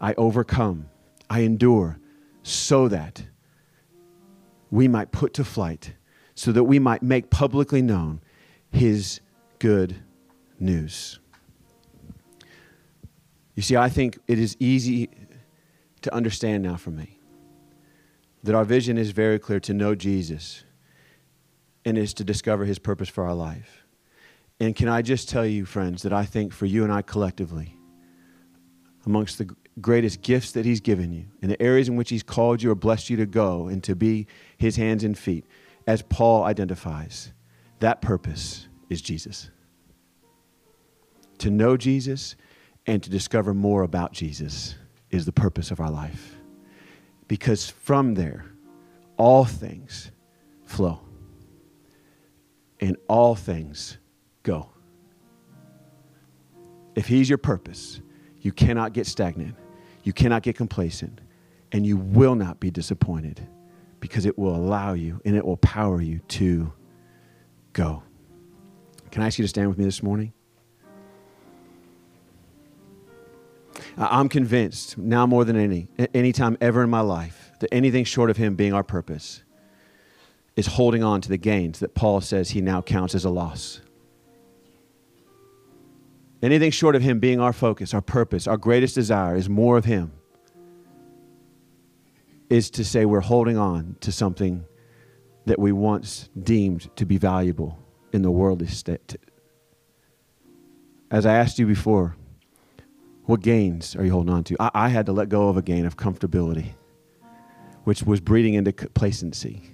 I 0.00 0.14
overcome, 0.14 0.88
I 1.30 1.40
endure, 1.40 1.98
so 2.42 2.88
that 2.88 3.24
we 4.70 4.88
might 4.88 5.12
put 5.12 5.34
to 5.34 5.44
flight, 5.44 5.94
so 6.34 6.50
that 6.52 6.64
we 6.64 6.78
might 6.78 7.02
make 7.02 7.30
publicly 7.30 7.82
known 7.82 8.20
his 8.70 9.20
good 9.58 9.96
news. 10.58 11.20
You 13.54 13.62
see, 13.62 13.76
I 13.76 13.88
think 13.88 14.18
it 14.26 14.38
is 14.38 14.56
easy 14.60 15.10
to 16.02 16.14
understand 16.14 16.62
now 16.62 16.76
for 16.76 16.90
me 16.90 17.18
that 18.42 18.54
our 18.54 18.64
vision 18.64 18.98
is 18.98 19.10
very 19.10 19.38
clear 19.38 19.60
to 19.60 19.74
know 19.74 19.94
Jesus 19.94 20.64
and 21.84 21.96
is 21.96 22.14
to 22.14 22.24
discover 22.24 22.64
his 22.64 22.78
purpose 22.78 23.08
for 23.08 23.24
our 23.24 23.34
life. 23.34 23.84
And 24.60 24.74
can 24.74 24.88
I 24.88 25.02
just 25.02 25.28
tell 25.28 25.46
you, 25.46 25.64
friends, 25.64 26.02
that 26.02 26.12
I 26.12 26.24
think 26.24 26.52
for 26.52 26.66
you 26.66 26.84
and 26.84 26.92
I 26.92 27.02
collectively, 27.02 27.76
amongst 29.06 29.38
the 29.38 29.48
greatest 29.80 30.22
gifts 30.22 30.52
that 30.52 30.64
he's 30.64 30.80
given 30.80 31.12
you, 31.12 31.26
in 31.40 31.48
the 31.48 31.60
areas 31.60 31.88
in 31.88 31.96
which 31.96 32.10
he's 32.10 32.22
called 32.22 32.62
you 32.62 32.70
or 32.70 32.74
blessed 32.74 33.10
you 33.10 33.16
to 33.16 33.26
go 33.26 33.66
and 33.66 33.82
to 33.84 33.96
be 33.96 34.26
his 34.58 34.76
hands 34.76 35.02
and 35.04 35.18
feet, 35.18 35.44
as 35.86 36.02
Paul 36.02 36.44
identifies, 36.44 37.32
that 37.80 38.00
purpose 38.00 38.68
is 38.88 39.02
Jesus. 39.02 39.50
To 41.38 41.50
know 41.50 41.76
Jesus 41.76 42.36
and 42.86 43.02
to 43.02 43.10
discover 43.10 43.54
more 43.54 43.82
about 43.82 44.12
Jesus 44.12 44.76
is 45.10 45.26
the 45.26 45.32
purpose 45.32 45.70
of 45.70 45.80
our 45.80 45.90
life. 45.90 46.36
Because 47.28 47.70
from 47.70 48.14
there, 48.14 48.44
all 49.16 49.44
things 49.44 50.10
flow 50.64 51.00
and 52.80 52.96
all 53.08 53.34
things 53.34 53.98
go. 54.42 54.68
If 56.94 57.06
He's 57.06 57.28
your 57.28 57.38
purpose, 57.38 58.00
you 58.40 58.52
cannot 58.52 58.92
get 58.92 59.06
stagnant, 59.06 59.54
you 60.02 60.12
cannot 60.12 60.42
get 60.42 60.56
complacent, 60.56 61.20
and 61.70 61.86
you 61.86 61.96
will 61.96 62.34
not 62.34 62.60
be 62.60 62.70
disappointed 62.70 63.46
because 64.00 64.26
it 64.26 64.36
will 64.36 64.56
allow 64.56 64.94
you 64.94 65.20
and 65.24 65.36
it 65.36 65.44
will 65.44 65.56
power 65.58 66.02
you 66.02 66.18
to 66.28 66.72
go. 67.72 68.02
Can 69.10 69.22
I 69.22 69.26
ask 69.26 69.38
you 69.38 69.44
to 69.44 69.48
stand 69.48 69.68
with 69.68 69.78
me 69.78 69.84
this 69.84 70.02
morning? 70.02 70.32
I'm 73.96 74.28
convinced 74.28 74.96
now 74.96 75.26
more 75.26 75.44
than 75.44 75.56
any, 75.56 75.88
any 76.14 76.32
time 76.32 76.56
ever 76.60 76.82
in 76.82 76.90
my 76.90 77.00
life, 77.00 77.52
that 77.60 77.72
anything 77.72 78.04
short 78.04 78.30
of 78.30 78.36
Him 78.36 78.54
being 78.56 78.72
our 78.72 78.82
purpose 78.82 79.42
is 80.56 80.66
holding 80.66 81.02
on 81.02 81.20
to 81.20 81.28
the 81.28 81.36
gains 81.36 81.80
that 81.80 81.94
Paul 81.94 82.20
says 82.20 82.50
he 82.50 82.60
now 82.60 82.82
counts 82.82 83.14
as 83.14 83.24
a 83.24 83.30
loss. 83.30 83.80
Anything 86.42 86.70
short 86.70 86.96
of 86.96 87.02
Him 87.02 87.20
being 87.20 87.40
our 87.40 87.52
focus, 87.52 87.94
our 87.94 88.02
purpose, 88.02 88.46
our 88.46 88.56
greatest 88.56 88.94
desire 88.94 89.36
is 89.36 89.48
more 89.48 89.76
of 89.76 89.84
Him, 89.84 90.12
is 92.50 92.70
to 92.70 92.84
say 92.84 93.04
we're 93.04 93.20
holding 93.20 93.56
on 93.56 93.96
to 94.00 94.12
something 94.12 94.64
that 95.46 95.58
we 95.58 95.72
once 95.72 96.28
deemed 96.42 96.94
to 96.96 97.06
be 97.06 97.16
valuable 97.16 97.78
in 98.12 98.22
the 98.22 98.30
worldly 98.30 98.66
state. 98.66 99.16
As 101.10 101.26
I 101.26 101.34
asked 101.34 101.58
you 101.58 101.66
before, 101.66 102.16
what 103.32 103.40
gains 103.40 103.96
are 103.96 104.04
you 104.04 104.12
holding 104.12 104.30
on 104.30 104.44
to? 104.44 104.54
I, 104.60 104.70
I 104.74 104.88
had 104.90 105.06
to 105.06 105.12
let 105.12 105.30
go 105.30 105.48
of 105.48 105.56
a 105.56 105.62
gain 105.62 105.86
of 105.86 105.96
comfortability, 105.96 106.74
which 107.84 108.02
was 108.02 108.20
breeding 108.20 108.52
into 108.52 108.72
complacency. 108.72 109.70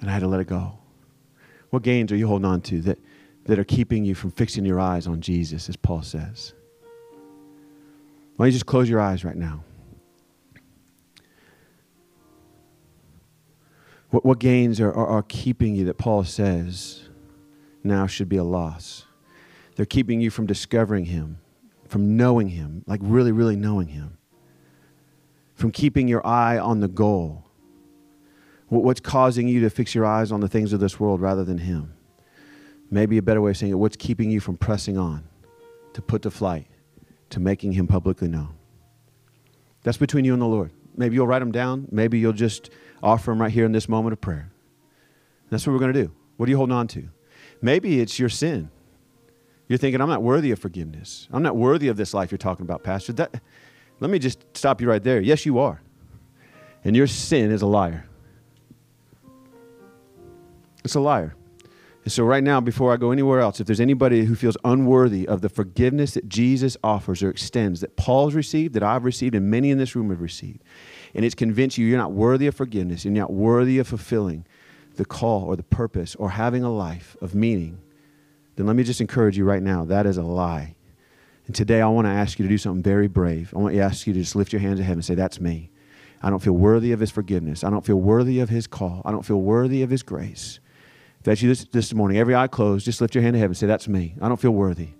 And 0.00 0.10
I 0.10 0.12
had 0.12 0.22
to 0.22 0.26
let 0.26 0.40
it 0.40 0.48
go. 0.48 0.76
What 1.70 1.84
gains 1.84 2.10
are 2.10 2.16
you 2.16 2.26
holding 2.26 2.46
on 2.46 2.62
to 2.62 2.80
that, 2.80 2.98
that 3.44 3.60
are 3.60 3.64
keeping 3.64 4.04
you 4.04 4.16
from 4.16 4.32
fixing 4.32 4.64
your 4.64 4.80
eyes 4.80 5.06
on 5.06 5.20
Jesus, 5.20 5.68
as 5.68 5.76
Paul 5.76 6.02
says? 6.02 6.52
Why 8.34 8.46
don't 8.46 8.48
you 8.48 8.52
just 8.54 8.66
close 8.66 8.90
your 8.90 9.00
eyes 9.00 9.24
right 9.24 9.36
now? 9.36 9.62
What, 14.10 14.24
what 14.24 14.40
gains 14.40 14.80
are, 14.80 14.92
are, 14.92 15.06
are 15.06 15.22
keeping 15.22 15.76
you 15.76 15.84
that 15.84 15.96
Paul 15.96 16.24
says 16.24 17.08
now 17.84 18.08
should 18.08 18.28
be 18.28 18.36
a 18.36 18.42
loss. 18.42 19.06
They're 19.76 19.86
keeping 19.86 20.20
you 20.20 20.30
from 20.30 20.46
discovering 20.46 21.06
Him, 21.06 21.38
from 21.88 22.16
knowing 22.16 22.48
Him, 22.48 22.84
like 22.86 23.00
really, 23.02 23.32
really 23.32 23.56
knowing 23.56 23.88
Him, 23.88 24.18
from 25.54 25.70
keeping 25.70 26.08
your 26.08 26.26
eye 26.26 26.58
on 26.58 26.80
the 26.80 26.88
goal. 26.88 27.44
What's 28.68 29.00
causing 29.00 29.48
you 29.48 29.60
to 29.60 29.70
fix 29.70 29.94
your 29.94 30.06
eyes 30.06 30.32
on 30.32 30.40
the 30.40 30.48
things 30.48 30.72
of 30.72 30.80
this 30.80 30.98
world 30.98 31.20
rather 31.20 31.44
than 31.44 31.58
Him? 31.58 31.94
Maybe 32.90 33.18
a 33.18 33.22
better 33.22 33.40
way 33.40 33.50
of 33.50 33.56
saying 33.56 33.72
it, 33.72 33.76
what's 33.76 33.96
keeping 33.96 34.30
you 34.30 34.40
from 34.40 34.56
pressing 34.56 34.98
on 34.98 35.24
to 35.94 36.02
put 36.02 36.22
to 36.22 36.30
flight, 36.30 36.66
to 37.30 37.40
making 37.40 37.72
Him 37.72 37.86
publicly 37.86 38.28
known? 38.28 38.54
That's 39.82 39.98
between 39.98 40.24
you 40.24 40.32
and 40.32 40.40
the 40.40 40.46
Lord. 40.46 40.70
Maybe 40.96 41.14
you'll 41.16 41.26
write 41.26 41.40
them 41.40 41.52
down. 41.52 41.88
Maybe 41.90 42.18
you'll 42.18 42.32
just 42.32 42.70
offer 43.02 43.30
them 43.30 43.40
right 43.40 43.50
here 43.50 43.64
in 43.64 43.72
this 43.72 43.88
moment 43.88 44.12
of 44.12 44.20
prayer. 44.20 44.50
That's 45.50 45.66
what 45.66 45.72
we're 45.72 45.78
going 45.80 45.92
to 45.92 46.02
do. 46.04 46.12
What 46.36 46.48
are 46.48 46.50
you 46.50 46.56
holding 46.56 46.76
on 46.76 46.86
to? 46.88 47.08
Maybe 47.60 48.00
it's 48.00 48.18
your 48.18 48.28
sin. 48.28 48.70
You're 49.72 49.78
thinking, 49.78 50.02
I'm 50.02 50.08
not 50.10 50.22
worthy 50.22 50.50
of 50.50 50.58
forgiveness. 50.58 51.28
I'm 51.32 51.42
not 51.42 51.56
worthy 51.56 51.88
of 51.88 51.96
this 51.96 52.12
life 52.12 52.30
you're 52.30 52.36
talking 52.36 52.62
about, 52.62 52.82
Pastor. 52.82 53.14
That, 53.14 53.40
let 54.00 54.10
me 54.10 54.18
just 54.18 54.44
stop 54.54 54.82
you 54.82 54.86
right 54.90 55.02
there. 55.02 55.18
Yes, 55.18 55.46
you 55.46 55.60
are. 55.60 55.80
And 56.84 56.94
your 56.94 57.06
sin 57.06 57.50
is 57.50 57.62
a 57.62 57.66
liar. 57.66 58.04
It's 60.84 60.94
a 60.94 61.00
liar. 61.00 61.34
And 62.04 62.12
so, 62.12 62.22
right 62.22 62.44
now, 62.44 62.60
before 62.60 62.92
I 62.92 62.98
go 62.98 63.12
anywhere 63.12 63.40
else, 63.40 63.60
if 63.60 63.66
there's 63.66 63.80
anybody 63.80 64.26
who 64.26 64.34
feels 64.34 64.58
unworthy 64.62 65.26
of 65.26 65.40
the 65.40 65.48
forgiveness 65.48 66.12
that 66.12 66.28
Jesus 66.28 66.76
offers 66.84 67.22
or 67.22 67.30
extends, 67.30 67.80
that 67.80 67.96
Paul's 67.96 68.34
received, 68.34 68.74
that 68.74 68.82
I've 68.82 69.06
received, 69.06 69.34
and 69.34 69.50
many 69.50 69.70
in 69.70 69.78
this 69.78 69.96
room 69.96 70.10
have 70.10 70.20
received, 70.20 70.62
and 71.14 71.24
it's 71.24 71.34
convinced 71.34 71.78
you 71.78 71.86
you're 71.86 71.96
not 71.96 72.12
worthy 72.12 72.46
of 72.46 72.54
forgiveness, 72.54 73.06
you're 73.06 73.14
not 73.14 73.32
worthy 73.32 73.78
of 73.78 73.88
fulfilling 73.88 74.44
the 74.96 75.06
call 75.06 75.44
or 75.44 75.56
the 75.56 75.62
purpose 75.62 76.14
or 76.16 76.28
having 76.28 76.62
a 76.62 76.70
life 76.70 77.16
of 77.22 77.34
meaning, 77.34 77.78
then 78.56 78.66
let 78.66 78.76
me 78.76 78.82
just 78.82 79.00
encourage 79.00 79.36
you 79.36 79.44
right 79.44 79.62
now 79.62 79.84
that 79.86 80.06
is 80.06 80.16
a 80.16 80.22
lie. 80.22 80.74
And 81.46 81.56
today 81.56 81.80
I 81.80 81.88
want 81.88 82.06
to 82.06 82.10
ask 82.10 82.38
you 82.38 82.44
to 82.44 82.48
do 82.48 82.58
something 82.58 82.82
very 82.82 83.08
brave. 83.08 83.52
I 83.54 83.58
want 83.58 83.74
to 83.74 83.80
ask 83.80 84.06
you 84.06 84.12
to 84.12 84.20
just 84.20 84.36
lift 84.36 84.52
your 84.52 84.60
hands 84.60 84.78
to 84.78 84.84
heaven 84.84 84.98
and 84.98 85.04
say, 85.04 85.14
That's 85.14 85.40
me. 85.40 85.70
I 86.22 86.30
don't 86.30 86.38
feel 86.38 86.52
worthy 86.52 86.92
of 86.92 87.00
his 87.00 87.10
forgiveness. 87.10 87.64
I 87.64 87.70
don't 87.70 87.84
feel 87.84 87.96
worthy 87.96 88.38
of 88.38 88.48
his 88.48 88.66
call. 88.66 89.02
I 89.04 89.10
don't 89.10 89.24
feel 89.24 89.40
worthy 89.40 89.82
of 89.82 89.90
his 89.90 90.02
grace. 90.02 90.60
If 91.18 91.24
that's 91.24 91.42
you 91.42 91.48
this, 91.48 91.64
this 91.64 91.92
morning, 91.92 92.18
every 92.18 92.34
eye 92.34 92.46
closed, 92.46 92.84
just 92.84 93.00
lift 93.00 93.14
your 93.14 93.22
hand 93.22 93.34
to 93.34 93.38
heaven 93.38 93.50
and 93.50 93.56
say, 93.56 93.66
That's 93.66 93.88
me. 93.88 94.14
I 94.20 94.28
don't 94.28 94.40
feel 94.40 94.52
worthy. 94.52 94.90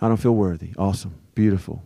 I 0.00 0.08
don't 0.08 0.16
feel 0.16 0.34
worthy. 0.34 0.72
Awesome. 0.78 1.14
Beautiful. 1.34 1.82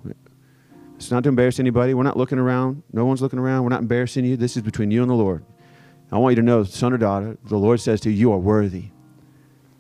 It's 0.97 1.11
not 1.11 1.25
to 1.25 1.29
embarrass 1.29 1.59
anybody. 1.59 1.95
We're 1.95 2.05
not 2.05 2.17
looking 2.17 2.39
around. 2.39 2.85
No 2.93 3.05
one's 3.05 3.21
looking 3.21 3.41
around. 3.41 3.65
We're 3.65 3.71
not 3.71 3.83
embarrassing 3.83 4.25
you. 4.25 4.37
This 4.37 4.57
is 4.57 4.63
between 4.63 4.91
you 4.93 5.03
and 5.03 5.11
the 5.11 5.15
Lord. 5.15 5.45
I 6.13 6.19
want 6.19 6.33
you 6.33 6.43
to 6.43 6.47
know, 6.47 6.63
son 6.63 6.93
or 6.93 6.99
daughter, 6.99 7.37
the 7.45 7.57
Lord 7.57 7.81
says 7.81 8.01
to 8.03 8.11
you, 8.11 8.17
You 8.17 8.33
are 8.33 8.39
worthy. 8.39 8.91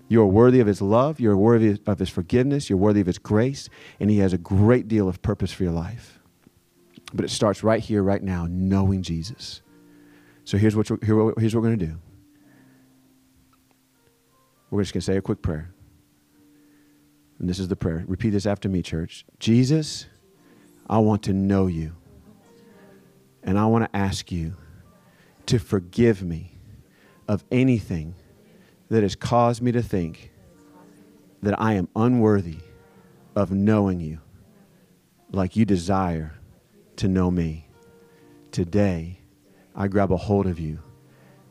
You 0.09 0.21
are 0.23 0.27
worthy 0.27 0.61
of 0.61 0.67
His 0.67 0.83
love. 0.83 1.19
You're 1.19 1.37
worthy 1.37 1.79
of 1.87 1.99
His 1.99 2.11
forgiveness. 2.11 2.69
You're 2.69 2.79
worthy 2.79 3.01
of 3.01 3.07
His 3.07 3.19
grace. 3.19 3.69
And 4.01 4.11
He 4.11 4.19
has 4.19 4.33
a 4.33 4.39
great 4.39 4.89
deal 4.89 5.09
of 5.09 5.23
purpose 5.23 5.53
for 5.53 5.63
your 5.63 5.73
life. 5.73 6.21
But 7.13 7.25
it 7.25 7.31
starts 7.31 7.63
right 7.63 7.81
here, 7.81 8.03
right 8.03 8.23
now, 8.23 8.47
knowing 8.49 9.03
Jesus. 9.03 9.63
So 10.45 10.59
here's 10.59 10.77
what, 10.77 10.89
here's 10.89 11.55
what 11.55 11.63
we're 11.63 11.69
going 11.69 11.79
to 11.79 11.87
do 11.87 11.99
we're 14.71 14.83
just 14.83 14.93
going 14.93 15.01
to 15.01 15.07
say 15.07 15.17
a 15.17 15.23
quick 15.23 15.41
prayer. 15.41 15.73
And 17.39 17.49
this 17.49 17.61
is 17.61 17.69
the 17.69 17.77
prayer. 17.77 18.05
Repeat 18.09 18.31
this 18.31 18.47
after 18.47 18.69
me, 18.69 18.83
church. 18.83 19.25
Jesus, 19.39 20.07
I 20.89 20.99
want 20.99 21.23
to 21.25 21.33
know 21.33 21.69
you. 21.69 21.93
And 23.45 23.59
I 23.59 23.67
want 23.67 23.85
to 23.85 23.97
ask 23.97 24.33
you 24.33 24.57
to 25.47 25.59
forgive 25.59 26.23
me 26.23 26.59
of 27.29 27.45
anything 27.53 28.15
that 28.95 29.03
has 29.03 29.16
caused 29.16 29.61
me 29.61 29.72
to 29.72 29.82
think 29.82 30.30
that 31.42 31.61
I 31.61 31.72
am 31.72 31.88
unworthy 31.97 32.59
of 33.34 33.51
knowing 33.51 33.99
you 33.99 34.20
like 35.32 35.57
you 35.57 35.64
desire 35.64 36.32
to 36.99 37.09
know 37.09 37.28
me. 37.28 37.66
Today, 38.53 39.18
I 39.74 39.88
grab 39.88 40.12
a 40.12 40.16
hold 40.16 40.47
of 40.47 40.61
you 40.61 40.78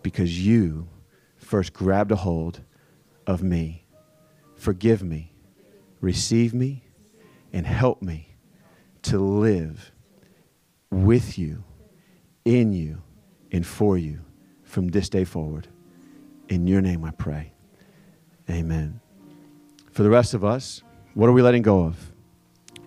because 0.03 0.39
you 0.39 0.87
first 1.35 1.73
grabbed 1.73 2.13
a 2.13 2.15
hold 2.15 2.61
of 3.27 3.43
me. 3.43 3.87
Forgive 4.55 5.03
me, 5.03 5.33
receive 5.99 6.53
me, 6.53 6.85
and 7.51 7.67
help 7.67 8.01
me 8.01 8.37
to 9.01 9.19
live 9.19 9.91
with 10.89 11.37
you, 11.37 11.65
in 12.45 12.71
you, 12.71 13.01
and 13.51 13.67
for 13.67 13.97
you 13.97 14.21
from 14.63 14.87
this 14.87 15.09
day 15.09 15.25
forward. 15.25 15.67
In 16.49 16.67
your 16.67 16.81
name 16.81 17.03
I 17.05 17.11
pray. 17.11 17.53
Amen. 18.49 18.99
For 19.91 20.03
the 20.03 20.09
rest 20.09 20.33
of 20.33 20.43
us, 20.43 20.81
what 21.13 21.27
are 21.27 21.33
we 21.33 21.41
letting 21.41 21.61
go 21.61 21.83
of? 21.83 22.11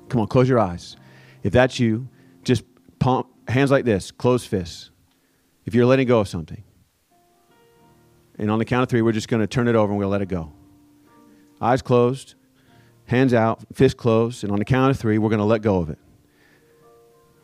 Come 0.09 0.20
on, 0.20 0.26
close 0.26 0.48
your 0.48 0.59
eyes. 0.59 0.96
If 1.42 1.52
that's 1.52 1.78
you, 1.78 2.09
just 2.44 2.64
pump, 2.98 3.28
hands 3.48 3.70
like 3.70 3.84
this, 3.84 4.11
closed 4.11 4.48
fists. 4.48 4.90
If 5.64 5.74
you're 5.74 5.86
letting 5.86 6.07
go 6.07 6.20
of 6.20 6.28
something. 6.28 6.62
And 8.38 8.50
on 8.50 8.59
the 8.59 8.64
count 8.64 8.82
of 8.82 8.88
three, 8.88 9.02
we're 9.02 9.12
just 9.12 9.28
going 9.28 9.40
to 9.40 9.46
turn 9.46 9.68
it 9.68 9.74
over 9.74 9.90
and 9.90 9.98
we'll 9.98 10.09
let 10.09 10.22
it 10.22 10.28
go. 10.28 10.52
Eyes 11.61 11.80
closed, 11.80 12.34
hands 13.07 13.32
out, 13.32 13.61
fist 13.72 13.96
closed. 13.96 14.44
And 14.44 14.52
on 14.52 14.59
the 14.59 14.64
count 14.64 14.90
of 14.90 14.98
three, 14.98 15.18
we're 15.18 15.30
going 15.30 15.38
to 15.38 15.44
let 15.44 15.62
go 15.62 15.78
of 15.78 15.88
it. 15.90 15.98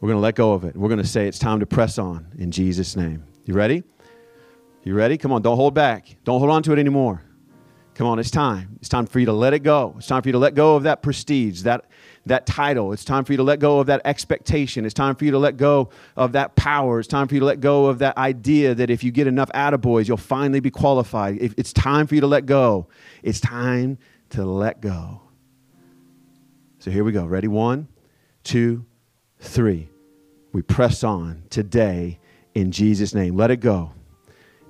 We're 0.00 0.08
going 0.08 0.18
to 0.18 0.22
let 0.22 0.34
go 0.34 0.52
of 0.52 0.64
it. 0.64 0.76
We're 0.76 0.88
going 0.88 1.00
to 1.00 1.06
say 1.06 1.28
it's 1.28 1.38
time 1.38 1.60
to 1.60 1.66
press 1.66 1.98
on 1.98 2.26
in 2.36 2.50
Jesus' 2.50 2.96
name. 2.96 3.24
You 3.44 3.54
ready? 3.54 3.84
You 4.84 4.94
ready? 4.94 5.16
Come 5.16 5.30
on, 5.30 5.42
don't 5.42 5.56
hold 5.56 5.74
back. 5.74 6.16
Don't 6.24 6.40
hold 6.40 6.50
on 6.50 6.62
to 6.64 6.72
it 6.72 6.78
anymore. 6.78 7.22
Come 7.94 8.06
on, 8.06 8.18
it's 8.18 8.30
time. 8.30 8.76
It's 8.80 8.88
time 8.88 9.06
for 9.06 9.20
you 9.20 9.26
to 9.26 9.32
let 9.32 9.52
it 9.52 9.60
go. 9.60 9.94
It's 9.98 10.06
time 10.06 10.22
for 10.22 10.28
you 10.28 10.32
to 10.32 10.38
let 10.38 10.54
go 10.54 10.76
of 10.76 10.84
that 10.84 11.02
prestige, 11.02 11.62
that, 11.62 11.84
that 12.26 12.46
title. 12.46 12.92
It's 12.92 13.04
time 13.04 13.24
for 13.24 13.32
you 13.32 13.36
to 13.36 13.42
let 13.42 13.60
go 13.60 13.78
of 13.78 13.86
that 13.86 14.00
expectation. 14.04 14.84
It's 14.84 14.94
time 14.94 15.14
for 15.14 15.24
you 15.24 15.30
to 15.32 15.38
let 15.38 15.56
go 15.56 15.90
of 16.16 16.32
that 16.32 16.56
power. 16.56 16.98
It's 16.98 17.06
time 17.06 17.28
for 17.28 17.34
you 17.34 17.40
to 17.40 17.46
let 17.46 17.60
go 17.60 17.86
of 17.86 17.98
that 17.98 18.16
idea 18.16 18.74
that 18.74 18.90
if 18.90 19.04
you 19.04 19.12
get 19.12 19.26
enough 19.26 19.50
attaboys, 19.54 20.08
you'll 20.08 20.16
finally 20.16 20.60
be 20.60 20.70
qualified. 20.70 21.38
It's 21.56 21.72
time 21.72 22.06
for 22.06 22.14
you 22.14 22.22
to 22.22 22.26
let 22.26 22.46
go. 22.46 22.88
It's 23.22 23.40
time 23.40 23.98
to 24.30 24.44
let 24.44 24.80
go. 24.80 25.20
So 26.78 26.90
here 26.90 27.04
we 27.04 27.12
go. 27.12 27.26
Ready? 27.26 27.46
One, 27.46 27.88
two, 28.42 28.86
three. 29.38 29.90
We 30.52 30.62
press 30.62 31.04
on 31.04 31.44
today 31.50 32.18
in 32.54 32.72
Jesus' 32.72 33.14
name. 33.14 33.36
Let 33.36 33.50
it 33.50 33.58
go 33.60 33.92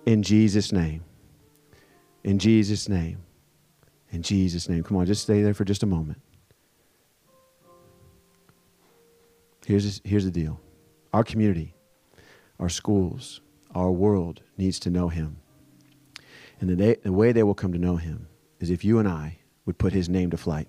in 0.07 0.23
Jesus' 0.23 0.73
name. 0.73 1.05
In 2.25 2.39
Jesus' 2.39 2.89
name. 2.89 3.19
In 4.11 4.23
Jesus' 4.23 4.69
name. 4.69 4.83
Come 4.83 4.97
on, 4.97 5.07
just 5.07 5.23
stay 5.23 5.43
there 5.43 5.55
for 5.55 5.65
just 5.65 5.83
a 5.83 5.87
moment. 5.87 6.21
Here's, 9.65 10.01
here's 10.05 10.25
the 10.25 10.31
deal 10.31 10.61
our 11.13 11.25
community, 11.25 11.75
our 12.59 12.69
schools, 12.69 13.41
our 13.75 13.91
world 13.91 14.41
needs 14.57 14.79
to 14.81 14.91
know 14.91 15.09
Him. 15.09 15.39
And 16.61 16.71
the, 16.71 16.77
day, 16.77 16.97
the 17.03 17.13
way 17.13 17.33
they 17.33 17.43
will 17.43 17.55
come 17.55 17.73
to 17.73 17.79
know 17.79 17.97
Him 17.97 18.29
is 18.61 18.71
if 18.71 18.85
you 18.85 18.99
and 18.99 19.09
I 19.09 19.39
would 19.67 19.79
put 19.79 19.93
His 19.93 20.09
name 20.09 20.31
to 20.31 20.37
flight. 20.37 20.69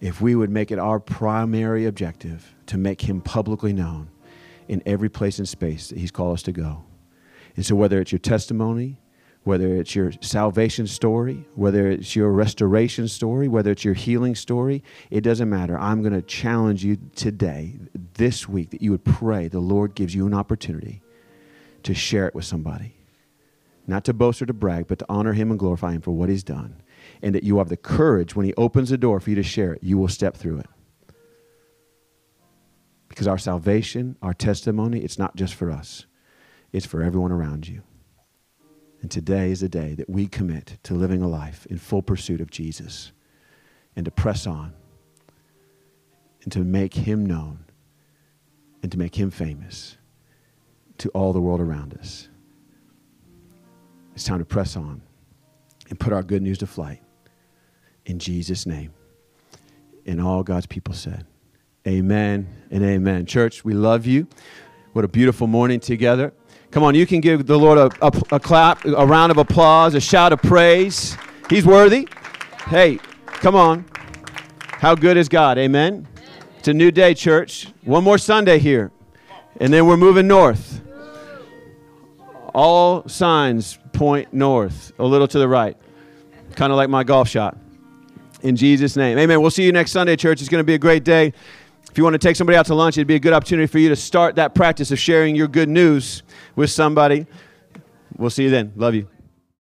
If 0.00 0.20
we 0.20 0.34
would 0.34 0.50
make 0.50 0.70
it 0.70 0.78
our 0.78 0.98
primary 0.98 1.86
objective 1.86 2.54
to 2.66 2.76
make 2.76 3.02
Him 3.02 3.20
publicly 3.20 3.72
known 3.72 4.10
in 4.68 4.82
every 4.84 5.08
place 5.08 5.38
and 5.38 5.48
space 5.48 5.88
that 5.88 5.98
He's 5.98 6.10
called 6.10 6.34
us 6.34 6.42
to 6.44 6.52
go. 6.52 6.84
And 7.56 7.64
so, 7.64 7.74
whether 7.74 8.00
it's 8.00 8.12
your 8.12 8.18
testimony, 8.18 8.98
whether 9.44 9.74
it's 9.74 9.94
your 9.94 10.12
salvation 10.20 10.86
story, 10.86 11.44
whether 11.54 11.90
it's 11.90 12.14
your 12.14 12.30
restoration 12.30 13.08
story, 13.08 13.48
whether 13.48 13.72
it's 13.72 13.84
your 13.84 13.94
healing 13.94 14.34
story, 14.34 14.84
it 15.10 15.22
doesn't 15.22 15.50
matter. 15.50 15.76
I'm 15.78 16.00
going 16.00 16.14
to 16.14 16.22
challenge 16.22 16.84
you 16.84 16.96
today, 17.16 17.74
this 18.14 18.48
week, 18.48 18.70
that 18.70 18.82
you 18.82 18.92
would 18.92 19.04
pray 19.04 19.48
the 19.48 19.58
Lord 19.58 19.94
gives 19.94 20.14
you 20.14 20.26
an 20.26 20.34
opportunity 20.34 21.02
to 21.82 21.94
share 21.94 22.28
it 22.28 22.34
with 22.34 22.44
somebody. 22.44 22.94
Not 23.86 24.04
to 24.04 24.12
boast 24.12 24.40
or 24.40 24.46
to 24.46 24.52
brag, 24.52 24.86
but 24.86 25.00
to 25.00 25.06
honor 25.08 25.32
Him 25.32 25.50
and 25.50 25.58
glorify 25.58 25.92
Him 25.92 26.02
for 26.02 26.12
what 26.12 26.28
He's 26.28 26.44
done. 26.44 26.80
And 27.20 27.34
that 27.34 27.42
you 27.42 27.58
have 27.58 27.68
the 27.68 27.76
courage 27.76 28.36
when 28.36 28.46
He 28.46 28.54
opens 28.54 28.90
the 28.90 28.96
door 28.96 29.18
for 29.18 29.30
you 29.30 29.36
to 29.36 29.42
share 29.42 29.72
it, 29.72 29.82
you 29.82 29.98
will 29.98 30.08
step 30.08 30.36
through 30.36 30.58
it. 30.58 30.66
Because 33.08 33.26
our 33.26 33.38
salvation, 33.38 34.16
our 34.22 34.32
testimony, 34.32 35.00
it's 35.00 35.18
not 35.18 35.34
just 35.34 35.54
for 35.54 35.70
us, 35.70 36.06
it's 36.72 36.86
for 36.86 37.02
everyone 37.02 37.32
around 37.32 37.68
you. 37.68 37.82
And 39.00 39.10
today 39.10 39.50
is 39.50 39.62
a 39.62 39.68
day 39.68 39.94
that 39.94 40.08
we 40.08 40.26
commit 40.26 40.78
to 40.84 40.94
living 40.94 41.22
a 41.22 41.28
life 41.28 41.66
in 41.66 41.78
full 41.78 42.02
pursuit 42.02 42.40
of 42.40 42.50
Jesus 42.50 43.12
and 43.96 44.04
to 44.04 44.10
press 44.10 44.46
on 44.46 44.72
and 46.42 46.52
to 46.52 46.60
make 46.60 46.94
him 46.94 47.26
known 47.26 47.64
and 48.82 48.90
to 48.92 48.98
make 48.98 49.18
him 49.18 49.30
famous 49.30 49.96
to 50.98 51.08
all 51.10 51.32
the 51.32 51.40
world 51.40 51.60
around 51.60 51.94
us. 51.94 52.28
It's 54.14 54.24
time 54.24 54.38
to 54.38 54.44
press 54.44 54.76
on 54.76 55.02
and 55.88 55.98
put 55.98 56.12
our 56.12 56.22
good 56.22 56.42
news 56.42 56.58
to 56.58 56.66
flight 56.66 57.02
in 58.06 58.18
Jesus' 58.18 58.66
name. 58.66 58.92
And 60.06 60.20
all 60.20 60.42
God's 60.42 60.66
people 60.66 60.94
said, 60.94 61.26
Amen 61.86 62.46
and 62.70 62.84
amen. 62.84 63.26
Church, 63.26 63.64
we 63.64 63.74
love 63.74 64.06
you. 64.06 64.28
What 64.92 65.04
a 65.04 65.08
beautiful 65.08 65.46
morning 65.46 65.80
together. 65.80 66.32
Come 66.72 66.84
on, 66.84 66.94
you 66.94 67.06
can 67.06 67.20
give 67.20 67.46
the 67.46 67.58
Lord 67.58 67.76
a, 67.76 67.90
a, 68.00 68.10
a, 68.32 68.40
clap, 68.40 68.82
a 68.86 69.06
round 69.06 69.30
of 69.30 69.36
applause, 69.36 69.94
a 69.94 70.00
shout 70.00 70.32
of 70.32 70.40
praise. 70.40 71.18
He's 71.50 71.66
worthy. 71.66 72.08
Hey, 72.66 72.98
come 73.26 73.54
on. 73.54 73.84
How 74.72 74.94
good 74.94 75.18
is 75.18 75.28
God? 75.28 75.58
Amen. 75.58 76.08
It's 76.58 76.68
a 76.68 76.72
new 76.72 76.90
day, 76.90 77.12
church. 77.12 77.68
One 77.84 78.02
more 78.02 78.16
Sunday 78.16 78.58
here. 78.58 78.90
And 79.60 79.70
then 79.70 79.86
we're 79.86 79.98
moving 79.98 80.26
north. 80.26 80.80
All 82.54 83.06
signs 83.06 83.78
point 83.92 84.32
north, 84.32 84.92
a 84.98 85.04
little 85.04 85.28
to 85.28 85.38
the 85.38 85.48
right. 85.48 85.76
Kind 86.56 86.72
of 86.72 86.78
like 86.78 86.88
my 86.88 87.04
golf 87.04 87.28
shot. 87.28 87.58
In 88.40 88.56
Jesus' 88.56 88.96
name. 88.96 89.18
Amen. 89.18 89.42
We'll 89.42 89.50
see 89.50 89.64
you 89.64 89.72
next 89.72 89.92
Sunday, 89.92 90.16
church. 90.16 90.40
It's 90.40 90.48
going 90.48 90.60
to 90.60 90.66
be 90.66 90.74
a 90.74 90.78
great 90.78 91.04
day. 91.04 91.34
If 91.92 91.98
you 91.98 92.04
want 92.04 92.14
to 92.14 92.18
take 92.18 92.36
somebody 92.36 92.56
out 92.56 92.64
to 92.66 92.74
lunch, 92.74 92.96
it'd 92.96 93.06
be 93.06 93.16
a 93.16 93.20
good 93.20 93.34
opportunity 93.34 93.66
for 93.66 93.78
you 93.78 93.90
to 93.90 93.96
start 93.96 94.36
that 94.36 94.54
practice 94.54 94.90
of 94.90 94.98
sharing 94.98 95.36
your 95.36 95.46
good 95.46 95.68
news 95.68 96.22
with 96.56 96.70
somebody. 96.70 97.26
We'll 98.16 98.30
see 98.30 98.44
you 98.44 98.50
then. 98.50 98.72
Love 98.76 98.94
you. 98.94 99.11